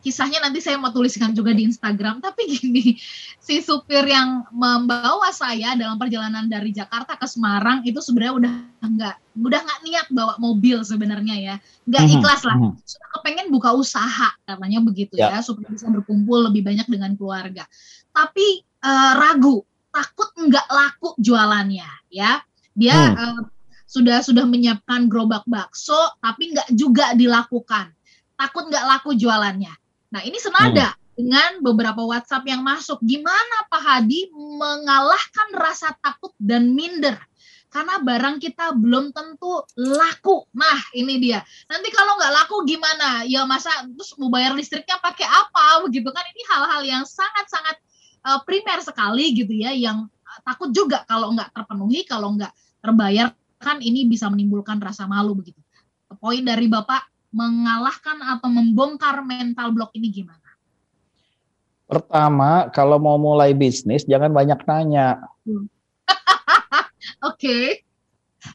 kisahnya 0.06 0.38
nanti 0.38 0.62
saya 0.62 0.78
mau 0.78 0.94
tuliskan 0.94 1.34
juga 1.34 1.50
di 1.50 1.66
Instagram. 1.66 2.22
Tapi 2.22 2.46
gini, 2.54 2.94
si 3.42 3.66
supir 3.66 4.06
yang 4.06 4.46
membawa 4.54 5.34
saya 5.34 5.74
dalam 5.74 5.98
perjalanan 5.98 6.46
dari 6.46 6.70
Jakarta 6.70 7.18
ke 7.18 7.26
Semarang 7.26 7.82
itu 7.82 7.98
sebenarnya 7.98 8.34
udah 8.38 8.54
nggak 8.86 9.16
udah 9.42 9.60
nggak 9.66 9.80
niat 9.82 10.08
bawa 10.14 10.38
mobil 10.38 10.86
sebenarnya 10.86 11.36
ya, 11.42 11.56
nggak 11.90 12.04
mhm, 12.06 12.14
ikhlas 12.22 12.42
lah. 12.46 12.58
Mhm. 12.62 12.72
Sudah 12.86 13.10
kepengen 13.18 13.48
buka 13.50 13.74
usaha 13.74 14.30
katanya 14.46 14.80
begitu 14.86 15.18
ya, 15.18 15.34
ya 15.34 15.40
supaya 15.42 15.74
bisa 15.74 15.90
berkumpul 15.90 16.46
lebih 16.54 16.62
banyak 16.62 16.86
dengan 16.86 17.18
keluarga. 17.18 17.66
Tapi 18.14 18.62
uh, 18.86 19.14
ragu, 19.18 19.66
takut 19.90 20.30
nggak 20.38 20.68
laku 20.70 21.18
jualannya 21.18 21.90
ya. 22.14 22.46
Dia 22.78 22.94
hmm. 22.94 23.18
uh, 23.18 23.42
sudah 23.86 24.20
sudah 24.20 24.44
menyiapkan 24.44 25.08
gerobak 25.08 25.48
bakso 25.48 25.96
tapi 26.20 26.52
nggak 26.52 26.74
juga 26.76 27.16
dilakukan 27.16 27.96
takut 28.36 28.68
nggak 28.68 28.86
laku 28.92 29.16
jualannya 29.16 29.72
Nah, 30.16 30.24
ini 30.24 30.40
senada 30.40 30.96
hmm. 30.96 31.20
dengan 31.20 31.52
beberapa 31.60 32.00
WhatsApp 32.08 32.48
yang 32.48 32.64
masuk. 32.64 33.04
Gimana 33.04 33.68
Pak 33.68 33.84
Hadi 33.84 34.32
mengalahkan 34.32 35.52
rasa 35.52 35.92
takut 36.00 36.32
dan 36.40 36.72
minder? 36.72 37.20
Karena 37.68 38.00
barang 38.00 38.40
kita 38.40 38.72
belum 38.80 39.12
tentu 39.12 39.68
laku. 39.76 40.48
Nah, 40.56 40.80
ini 40.96 41.20
dia. 41.20 41.44
Nanti 41.68 41.92
kalau 41.92 42.16
nggak 42.16 42.32
laku 42.32 42.64
gimana? 42.64 43.28
Ya 43.28 43.44
masa 43.44 43.68
terus 43.84 44.16
mau 44.16 44.32
bayar 44.32 44.56
listriknya 44.56 44.96
pakai 45.04 45.28
apa? 45.28 45.84
Begitu 45.84 46.08
kan? 46.08 46.24
Ini 46.24 46.42
hal-hal 46.48 46.82
yang 46.88 47.04
sangat-sangat 47.04 47.76
uh, 48.24 48.40
primer 48.48 48.80
sekali 48.80 49.36
gitu 49.36 49.52
ya, 49.52 49.76
yang 49.76 50.08
uh, 50.08 50.40
takut 50.48 50.72
juga 50.72 51.04
kalau 51.04 51.36
nggak 51.36 51.52
terpenuhi, 51.52 52.08
kalau 52.08 52.32
nggak 52.40 52.56
terbayar 52.80 53.36
kan 53.60 53.84
ini 53.84 54.08
bisa 54.08 54.32
menimbulkan 54.32 54.80
rasa 54.80 55.04
malu 55.12 55.36
begitu. 55.36 55.60
Poin 56.16 56.40
dari 56.40 56.72
Bapak 56.72 57.15
mengalahkan 57.36 58.16
atau 58.24 58.48
membongkar 58.48 59.20
mental 59.28 59.76
block 59.76 59.92
ini 59.92 60.24
gimana? 60.24 60.40
Pertama, 61.86 62.72
kalau 62.72 62.98
mau 62.98 63.20
mulai 63.20 63.52
bisnis 63.52 64.08
jangan 64.08 64.32
banyak 64.32 64.58
nanya. 64.64 65.20
Hmm. 65.44 65.68
Oke. 67.28 67.36
okay. 67.36 67.66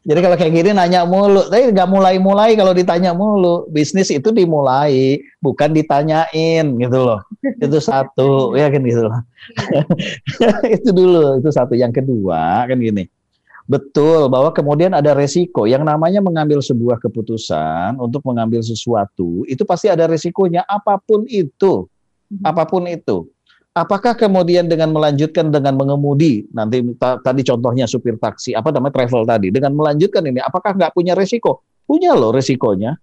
Jadi 0.07 0.19
kalau 0.23 0.39
kayak 0.39 0.55
gini 0.55 0.71
nanya 0.71 1.03
mulu, 1.03 1.51
tapi 1.51 1.67
nggak 1.75 1.91
mulai-mulai 1.91 2.55
kalau 2.55 2.71
ditanya 2.71 3.11
mulu. 3.11 3.67
Bisnis 3.69 4.07
itu 4.07 4.31
dimulai, 4.31 5.19
bukan 5.43 5.75
ditanyain 5.75 6.63
gitu 6.79 6.99
loh. 7.11 7.19
Itu 7.63 7.77
satu, 7.83 8.55
ya 8.55 8.71
kan 8.71 8.81
gitu 8.87 9.03
loh. 9.05 9.19
Iya. 10.39 10.51
itu 10.79 10.89
dulu, 10.95 11.43
itu 11.43 11.49
satu. 11.51 11.75
Yang 11.75 12.01
kedua 12.01 12.65
kan 12.65 12.79
gini 12.79 13.05
Betul, 13.71 14.27
bahwa 14.27 14.51
kemudian 14.51 14.91
ada 14.91 15.15
resiko. 15.15 15.63
Yang 15.63 15.87
namanya 15.87 16.19
mengambil 16.19 16.59
sebuah 16.59 16.99
keputusan 16.99 17.95
untuk 18.03 18.19
mengambil 18.27 18.59
sesuatu, 18.59 19.47
itu 19.47 19.63
pasti 19.63 19.87
ada 19.87 20.11
resikonya 20.11 20.67
apa 20.67 20.99
pun 20.99 21.23
itu. 21.31 21.87
Mhm. 22.27 22.43
Apa 22.43 22.67
pun 22.67 22.83
itu. 22.91 23.31
Apakah 23.71 24.19
kemudian 24.19 24.67
dengan 24.67 24.91
melanjutkan 24.91 25.47
dengan 25.47 25.79
mengemudi, 25.79 26.43
nanti 26.51 26.83
tadi 26.99 27.41
contohnya 27.47 27.87
supir 27.87 28.19
taksi, 28.19 28.51
apa 28.51 28.67
namanya 28.75 28.99
travel 28.99 29.23
tadi, 29.23 29.47
dengan 29.47 29.71
melanjutkan 29.71 30.27
ini, 30.27 30.43
apakah 30.43 30.75
nggak 30.75 30.91
punya 30.91 31.15
resiko? 31.15 31.63
Punya 31.87 32.11
loh 32.11 32.35
resikonya. 32.35 32.99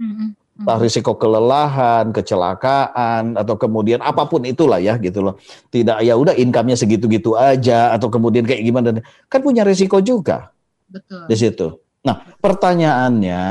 Mm-hmm 0.00 0.41
entah 0.62 0.78
risiko 0.78 1.18
kelelahan, 1.18 2.14
kecelakaan 2.14 3.34
atau 3.34 3.58
kemudian 3.58 3.98
apa 3.98 4.30
pun 4.30 4.46
itulah 4.46 4.78
ya 4.78 4.94
gitu 5.02 5.20
loh. 5.20 5.34
Tidak 5.74 5.98
ya 6.06 6.14
udah 6.14 6.38
income-nya 6.38 6.78
segitu-gitu 6.78 7.34
aja 7.34 7.90
atau 7.90 8.06
kemudian 8.06 8.46
kayak 8.46 8.62
gimana 8.62 9.02
kan 9.26 9.42
punya 9.42 9.66
risiko 9.66 9.98
juga. 9.98 10.54
Betul. 10.86 11.26
Di 11.26 11.36
situ. 11.36 11.66
Nah, 12.02 12.18
pertanyaannya, 12.38 13.42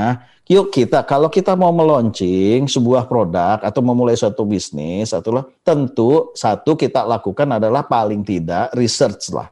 yuk 0.47 0.71
kita 0.71 1.07
kalau 1.07 1.31
kita 1.31 1.55
mau 1.55 1.71
meluncing 1.71 2.67
sebuah 2.67 3.07
produk 3.07 3.59
atau 3.63 3.81
memulai 3.83 4.15
suatu 4.19 4.43
bisnis 4.43 5.15
atau 5.15 5.43
tentu 5.63 6.35
satu 6.35 6.75
kita 6.75 7.07
lakukan 7.07 7.47
adalah 7.59 7.87
paling 7.87 8.23
tidak 8.23 8.71
research 8.75 9.31
lah. 9.31 9.47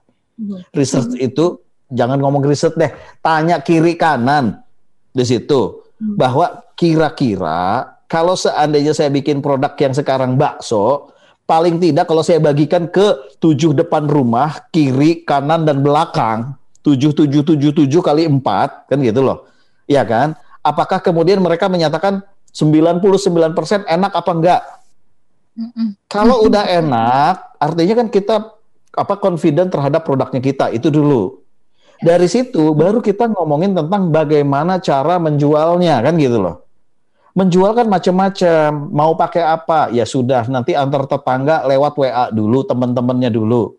Research 0.72 1.20
itu 1.20 1.60
jangan 1.91 2.20
ngomong 2.20 2.43
research 2.47 2.80
deh, 2.80 2.91
tanya 3.20 3.60
kiri 3.60 3.99
kanan 3.99 4.64
di 5.10 5.26
situ 5.26 5.89
Hmm. 6.00 6.16
bahwa 6.16 6.64
kira-kira 6.80 7.91
kalau 8.08 8.34
seandainya 8.34 8.95
saya 8.95 9.12
bikin 9.12 9.43
produk 9.43 9.76
yang 9.76 9.91
sekarang 9.91 10.39
bakso, 10.39 11.12
paling 11.43 11.76
tidak 11.78 12.08
kalau 12.08 12.24
saya 12.24 12.39
bagikan 12.39 12.88
ke 12.88 13.36
tujuh 13.43 13.76
depan 13.76 14.08
rumah, 14.08 14.64
kiri, 14.72 15.28
kanan, 15.28 15.68
dan 15.68 15.84
belakang, 15.84 16.56
tujuh, 16.82 17.12
tujuh, 17.12 17.43
tujuh, 17.43 17.72
tujuh 17.76 18.02
kali 18.02 18.26
empat, 18.26 18.88
kan 18.88 18.97
gitu 19.04 19.22
loh. 19.22 19.45
Iya 19.86 20.08
kan? 20.08 20.39
Apakah 20.64 21.04
kemudian 21.04 21.43
mereka 21.43 21.68
menyatakan 21.68 22.24
99% 22.56 23.84
enak 23.86 24.12
apa 24.16 24.32
enggak? 24.32 24.62
Kalau 26.08 26.47
udah 26.47 26.64
enak, 26.64 27.60
artinya 27.60 27.93
kan 28.00 28.08
kita 28.08 28.36
apa 28.95 29.16
confident 29.20 29.70
terhadap 29.70 30.08
produknya 30.08 30.39
kita, 30.39 30.66
itu 30.72 30.88
dulu. 30.88 31.39
Dari 32.00 32.28
situ 32.32 32.72
baru 32.72 33.04
kita 33.04 33.28
ngomongin 33.28 33.76
tentang 33.76 34.08
bagaimana 34.08 34.80
cara 34.80 35.20
menjualnya 35.20 36.00
kan 36.00 36.16
gitu 36.16 36.39
loh. 36.39 36.64
Menjual 37.38 37.72
kan 37.78 37.88
macam-macam, 37.88 38.68
mau 38.89 39.14
pakai 39.16 39.43
apa? 39.45 39.93
Ya 39.93 40.04
sudah, 40.04 40.50
nanti 40.50 40.74
antar 40.76 41.06
tetangga 41.06 41.64
lewat 41.70 41.93
WA 41.95 42.26
dulu, 42.34 42.66
teman-temannya 42.66 43.30
dulu. 43.32 43.78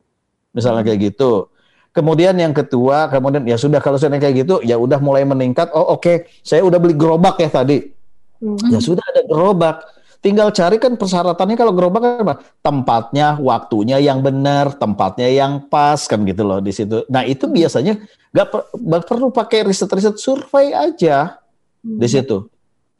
Misalnya 0.55 0.87
kayak 0.87 1.12
gitu. 1.12 1.51
Kemudian 1.91 2.39
yang 2.39 2.55
kedua, 2.55 3.11
kemudian 3.11 3.43
ya 3.45 3.59
sudah 3.59 3.83
kalau 3.83 3.99
saya 3.99 4.14
kayak 4.16 4.47
gitu, 4.47 4.62
ya 4.62 4.79
udah 4.79 5.03
mulai 5.03 5.27
meningkat. 5.27 5.75
Oh 5.75 5.99
oke, 5.99 6.01
okay. 6.01 6.16
saya 6.47 6.62
udah 6.62 6.79
beli 6.79 6.95
gerobak 6.95 7.43
ya 7.43 7.51
tadi. 7.51 7.91
Hmm. 8.39 8.71
Ya 8.71 8.79
sudah 8.79 9.03
ada 9.03 9.27
gerobak 9.27 9.83
Tinggal 10.21 10.53
cari 10.53 10.77
kan 10.77 11.01
persyaratannya 11.01 11.57
kalau 11.57 11.73
gerobak 11.73 12.01
kan 12.05 12.12
apa? 12.21 12.35
Tempatnya, 12.61 13.41
waktunya 13.41 13.97
yang 13.97 14.21
benar, 14.21 14.77
tempatnya 14.77 15.33
yang 15.33 15.64
pas 15.73 16.05
kan 16.05 16.21
gitu 16.29 16.45
loh 16.45 16.61
di 16.61 16.77
situ. 16.77 17.09
Nah 17.09 17.25
itu 17.25 17.49
biasanya 17.49 17.97
nggak 18.29 18.49
per, 18.53 18.61
perlu 19.09 19.33
pakai 19.33 19.64
riset-riset 19.64 20.21
survei 20.21 20.77
aja 20.77 21.41
di 21.81 22.05
hmm. 22.05 22.12
situ. 22.12 22.37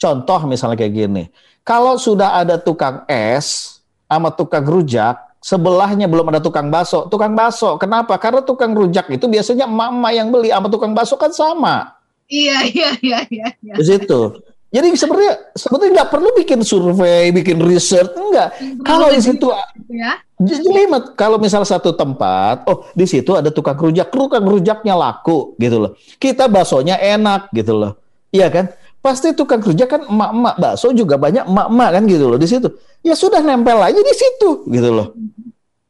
Contoh 0.01 0.41
misalnya 0.49 0.81
kayak 0.81 0.95
gini, 0.97 1.29
kalau 1.61 2.01
sudah 2.01 2.41
ada 2.41 2.57
tukang 2.57 3.05
es 3.05 3.77
sama 4.09 4.33
tukang 4.33 4.65
rujak, 4.65 5.21
sebelahnya 5.45 6.09
belum 6.09 6.33
ada 6.33 6.41
tukang 6.41 6.73
baso. 6.73 7.05
Tukang 7.13 7.37
baso, 7.37 7.77
kenapa? 7.77 8.17
Karena 8.17 8.41
tukang 8.41 8.73
rujak 8.73 9.13
itu 9.13 9.29
biasanya 9.29 9.69
emak-emak 9.69 10.13
yang 10.17 10.29
beli 10.33 10.49
sama 10.49 10.69
tukang 10.73 10.93
baso 10.97 11.21
kan 11.21 11.33
sama. 11.37 12.01
Iya, 12.31 12.59
iya, 12.65 12.91
iya, 13.05 13.19
iya. 13.29 13.49
iya. 13.61 13.75
Di 13.77 13.85
situ. 13.85 14.41
Jadi 14.71 14.95
sebenarnya 14.95 15.51
sebetulnya 15.51 15.93
nggak 15.99 16.11
perlu 16.15 16.31
bikin 16.39 16.63
survei, 16.63 17.35
bikin 17.35 17.59
research, 17.59 18.15
enggak. 18.15 18.55
Kalau 18.87 19.11
di 19.11 19.19
situ 19.19 19.51
ya. 19.91 20.15
Jelimet. 20.39 21.19
Kalau 21.19 21.43
misal 21.43 21.67
satu 21.67 21.91
tempat, 21.93 22.65
oh 22.71 22.87
di 22.95 23.03
situ 23.05 23.35
ada 23.35 23.51
tukang 23.51 23.75
rujak, 23.75 24.15
tukang 24.15 24.47
rujaknya 24.47 24.95
laku 24.95 25.59
gitu 25.59 25.83
loh. 25.83 25.93
Kita 26.23 26.47
baksonya 26.47 27.03
enak 27.03 27.51
gitu 27.51 27.75
loh. 27.77 27.99
Iya 28.31 28.47
kan? 28.47 28.71
Pasti 29.03 29.35
tukang 29.35 29.59
rujak 29.59 29.91
kan 29.91 30.03
emak-emak 30.07 30.55
bakso 30.63 30.95
juga 30.95 31.19
banyak 31.19 31.51
emak-emak 31.51 31.89
kan 31.91 32.03
gitu 32.07 32.25
loh 32.31 32.39
di 32.39 32.47
situ. 32.47 32.69
Ya 33.03 33.19
sudah 33.19 33.43
nempel 33.43 33.81
aja 33.83 33.99
di 33.99 34.15
situ 34.15 34.71
gitu 34.71 34.89
loh. 34.95 35.19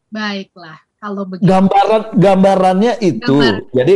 Baiklah. 0.08 0.80
kalau 1.00 1.24
begitu. 1.24 1.48
Gambaran 1.48 2.02
gambarannya 2.16 2.92
itu. 3.00 3.24
Gambar. 3.28 3.72
Jadi 3.72 3.94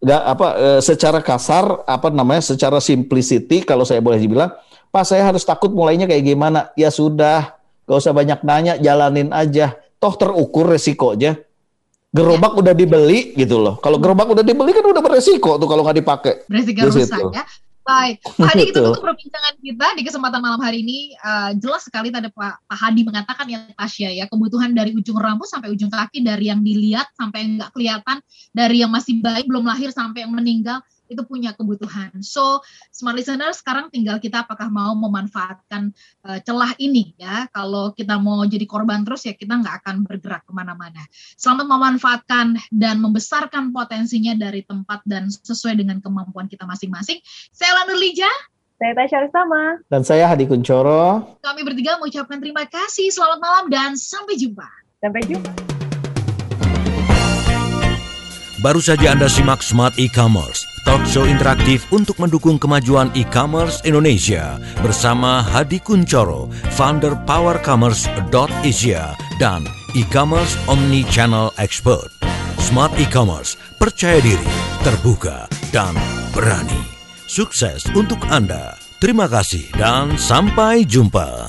nggak 0.00 0.22
apa 0.24 0.48
eh, 0.56 0.80
secara 0.80 1.20
kasar 1.20 1.84
apa 1.84 2.08
namanya 2.08 2.40
secara 2.40 2.80
simplicity 2.80 3.60
kalau 3.60 3.84
saya 3.84 4.00
boleh 4.00 4.16
dibilang, 4.16 4.50
Pak 4.90 5.04
saya 5.06 5.22
harus 5.28 5.46
takut 5.46 5.70
mulainya 5.70 6.10
kayak 6.10 6.24
gimana? 6.26 6.74
Ya 6.74 6.90
sudah, 6.90 7.54
gak 7.86 7.98
usah 8.00 8.10
banyak 8.10 8.42
nanya, 8.42 8.74
jalanin 8.80 9.30
aja. 9.30 9.78
Toh 10.02 10.14
terukur 10.18 10.66
resikonya. 10.66 11.38
Gerobak 12.10 12.58
udah 12.58 12.74
dibeli 12.74 13.30
gitu 13.38 13.62
loh. 13.62 13.78
Kalau 13.78 14.02
gerobak 14.02 14.26
udah 14.34 14.42
dibeli 14.42 14.74
kan 14.74 14.82
udah 14.82 14.98
beresiko 14.98 15.62
tuh 15.62 15.68
kalau 15.70 15.86
nggak 15.86 16.02
dipakai. 16.02 16.34
Beresiko 16.50 16.90
rusak 16.90 17.22
ya. 17.30 17.46
Baik, 17.80 18.20
Pak 18.38 18.52
Hadi 18.52 18.64
itu 18.70 18.80
untuk 18.84 19.00
perbincangan 19.00 19.54
kita 19.56 19.86
di 19.96 20.02
kesempatan 20.04 20.40
malam 20.44 20.60
hari 20.60 20.84
ini. 20.84 21.16
Eh, 21.16 21.50
jelas 21.58 21.88
sekali 21.88 22.12
tadi 22.12 22.28
Pak, 22.28 22.68
Pak 22.68 22.78
Hadi 22.78 23.02
mengatakan 23.02 23.46
ya 23.48 23.64
Tasya 23.72 24.10
ya. 24.12 24.24
Kebutuhan 24.28 24.76
dari 24.76 24.92
ujung 24.92 25.16
rambut 25.16 25.48
sampai 25.48 25.72
ujung 25.72 25.88
kaki 25.88 26.20
dari 26.20 26.52
yang 26.52 26.60
dilihat 26.60 27.08
sampai 27.16 27.44
yang 27.44 27.50
nggak 27.60 27.70
kelihatan 27.72 28.16
dari 28.52 28.76
yang 28.84 28.92
masih 28.92 29.18
bayi 29.24 29.42
belum 29.48 29.64
lahir 29.64 29.90
sampai 29.90 30.28
yang 30.28 30.32
meninggal 30.32 30.84
itu 31.10 31.22
punya 31.26 31.50
kebutuhan. 31.52 32.14
So 32.22 32.62
smart 32.94 33.18
listener 33.18 33.50
sekarang 33.50 33.90
tinggal 33.90 34.22
kita 34.22 34.46
apakah 34.46 34.70
mau 34.70 34.94
memanfaatkan 34.94 35.90
eh, 36.30 36.40
celah 36.46 36.72
ini 36.78 37.12
ya. 37.18 37.50
Kalau 37.50 37.90
kita 37.92 38.16
mau 38.16 38.46
jadi 38.46 38.64
korban 38.64 39.02
terus 39.02 39.26
ya 39.26 39.34
kita 39.34 39.58
nggak 39.58 39.84
akan 39.84 40.06
bergerak 40.06 40.46
ke 40.46 40.52
mana-mana. 40.54 41.02
Selamat 41.34 41.66
memanfaatkan 41.66 42.54
dan 42.70 43.02
membesarkan 43.02 43.74
potensinya 43.74 44.38
dari 44.38 44.62
tempat 44.62 45.02
dan 45.04 45.26
sesuai 45.28 45.82
dengan 45.82 45.98
kemampuan 45.98 46.46
kita 46.46 46.64
masing-masing. 46.64 47.18
Saya 47.50 47.74
Lana 47.76 47.90
Nurlija, 47.90 48.30
Saya 48.78 48.92
Tasya 48.96 49.18
Ristama. 49.26 49.62
Dan 49.90 50.06
saya 50.06 50.24
Hadi 50.30 50.46
Kuncoro. 50.46 51.36
kami 51.42 51.60
bertiga 51.66 51.98
mengucapkan 51.98 52.38
terima 52.38 52.64
kasih, 52.64 53.12
selamat 53.12 53.38
malam 53.42 53.64
dan 53.68 53.90
sampai 53.98 54.38
jumpa. 54.38 54.68
Sampai 55.02 55.20
jumpa. 55.26 55.79
Baru 58.60 58.76
saja 58.76 59.16
Anda 59.16 59.24
simak 59.24 59.64
Smart 59.64 59.96
E-Commerce, 59.96 60.68
talk 60.84 61.00
show 61.08 61.24
interaktif 61.24 61.88
untuk 61.88 62.20
mendukung 62.20 62.60
kemajuan 62.60 63.08
e-commerce 63.16 63.80
Indonesia 63.88 64.60
bersama 64.84 65.40
Hadi 65.40 65.80
Kuncoro, 65.80 66.52
founder 66.76 67.16
powercommerce.asia 67.24 69.16
dan 69.40 69.64
e-commerce 69.96 70.60
omni-channel 70.68 71.56
expert. 71.56 72.12
Smart 72.60 72.92
E-Commerce, 73.00 73.56
percaya 73.80 74.20
diri, 74.20 74.52
terbuka, 74.84 75.48
dan 75.72 75.96
berani. 76.36 76.84
Sukses 77.24 77.88
untuk 77.96 78.20
Anda. 78.28 78.76
Terima 79.00 79.24
kasih 79.24 79.72
dan 79.80 80.20
sampai 80.20 80.84
jumpa. 80.84 81.48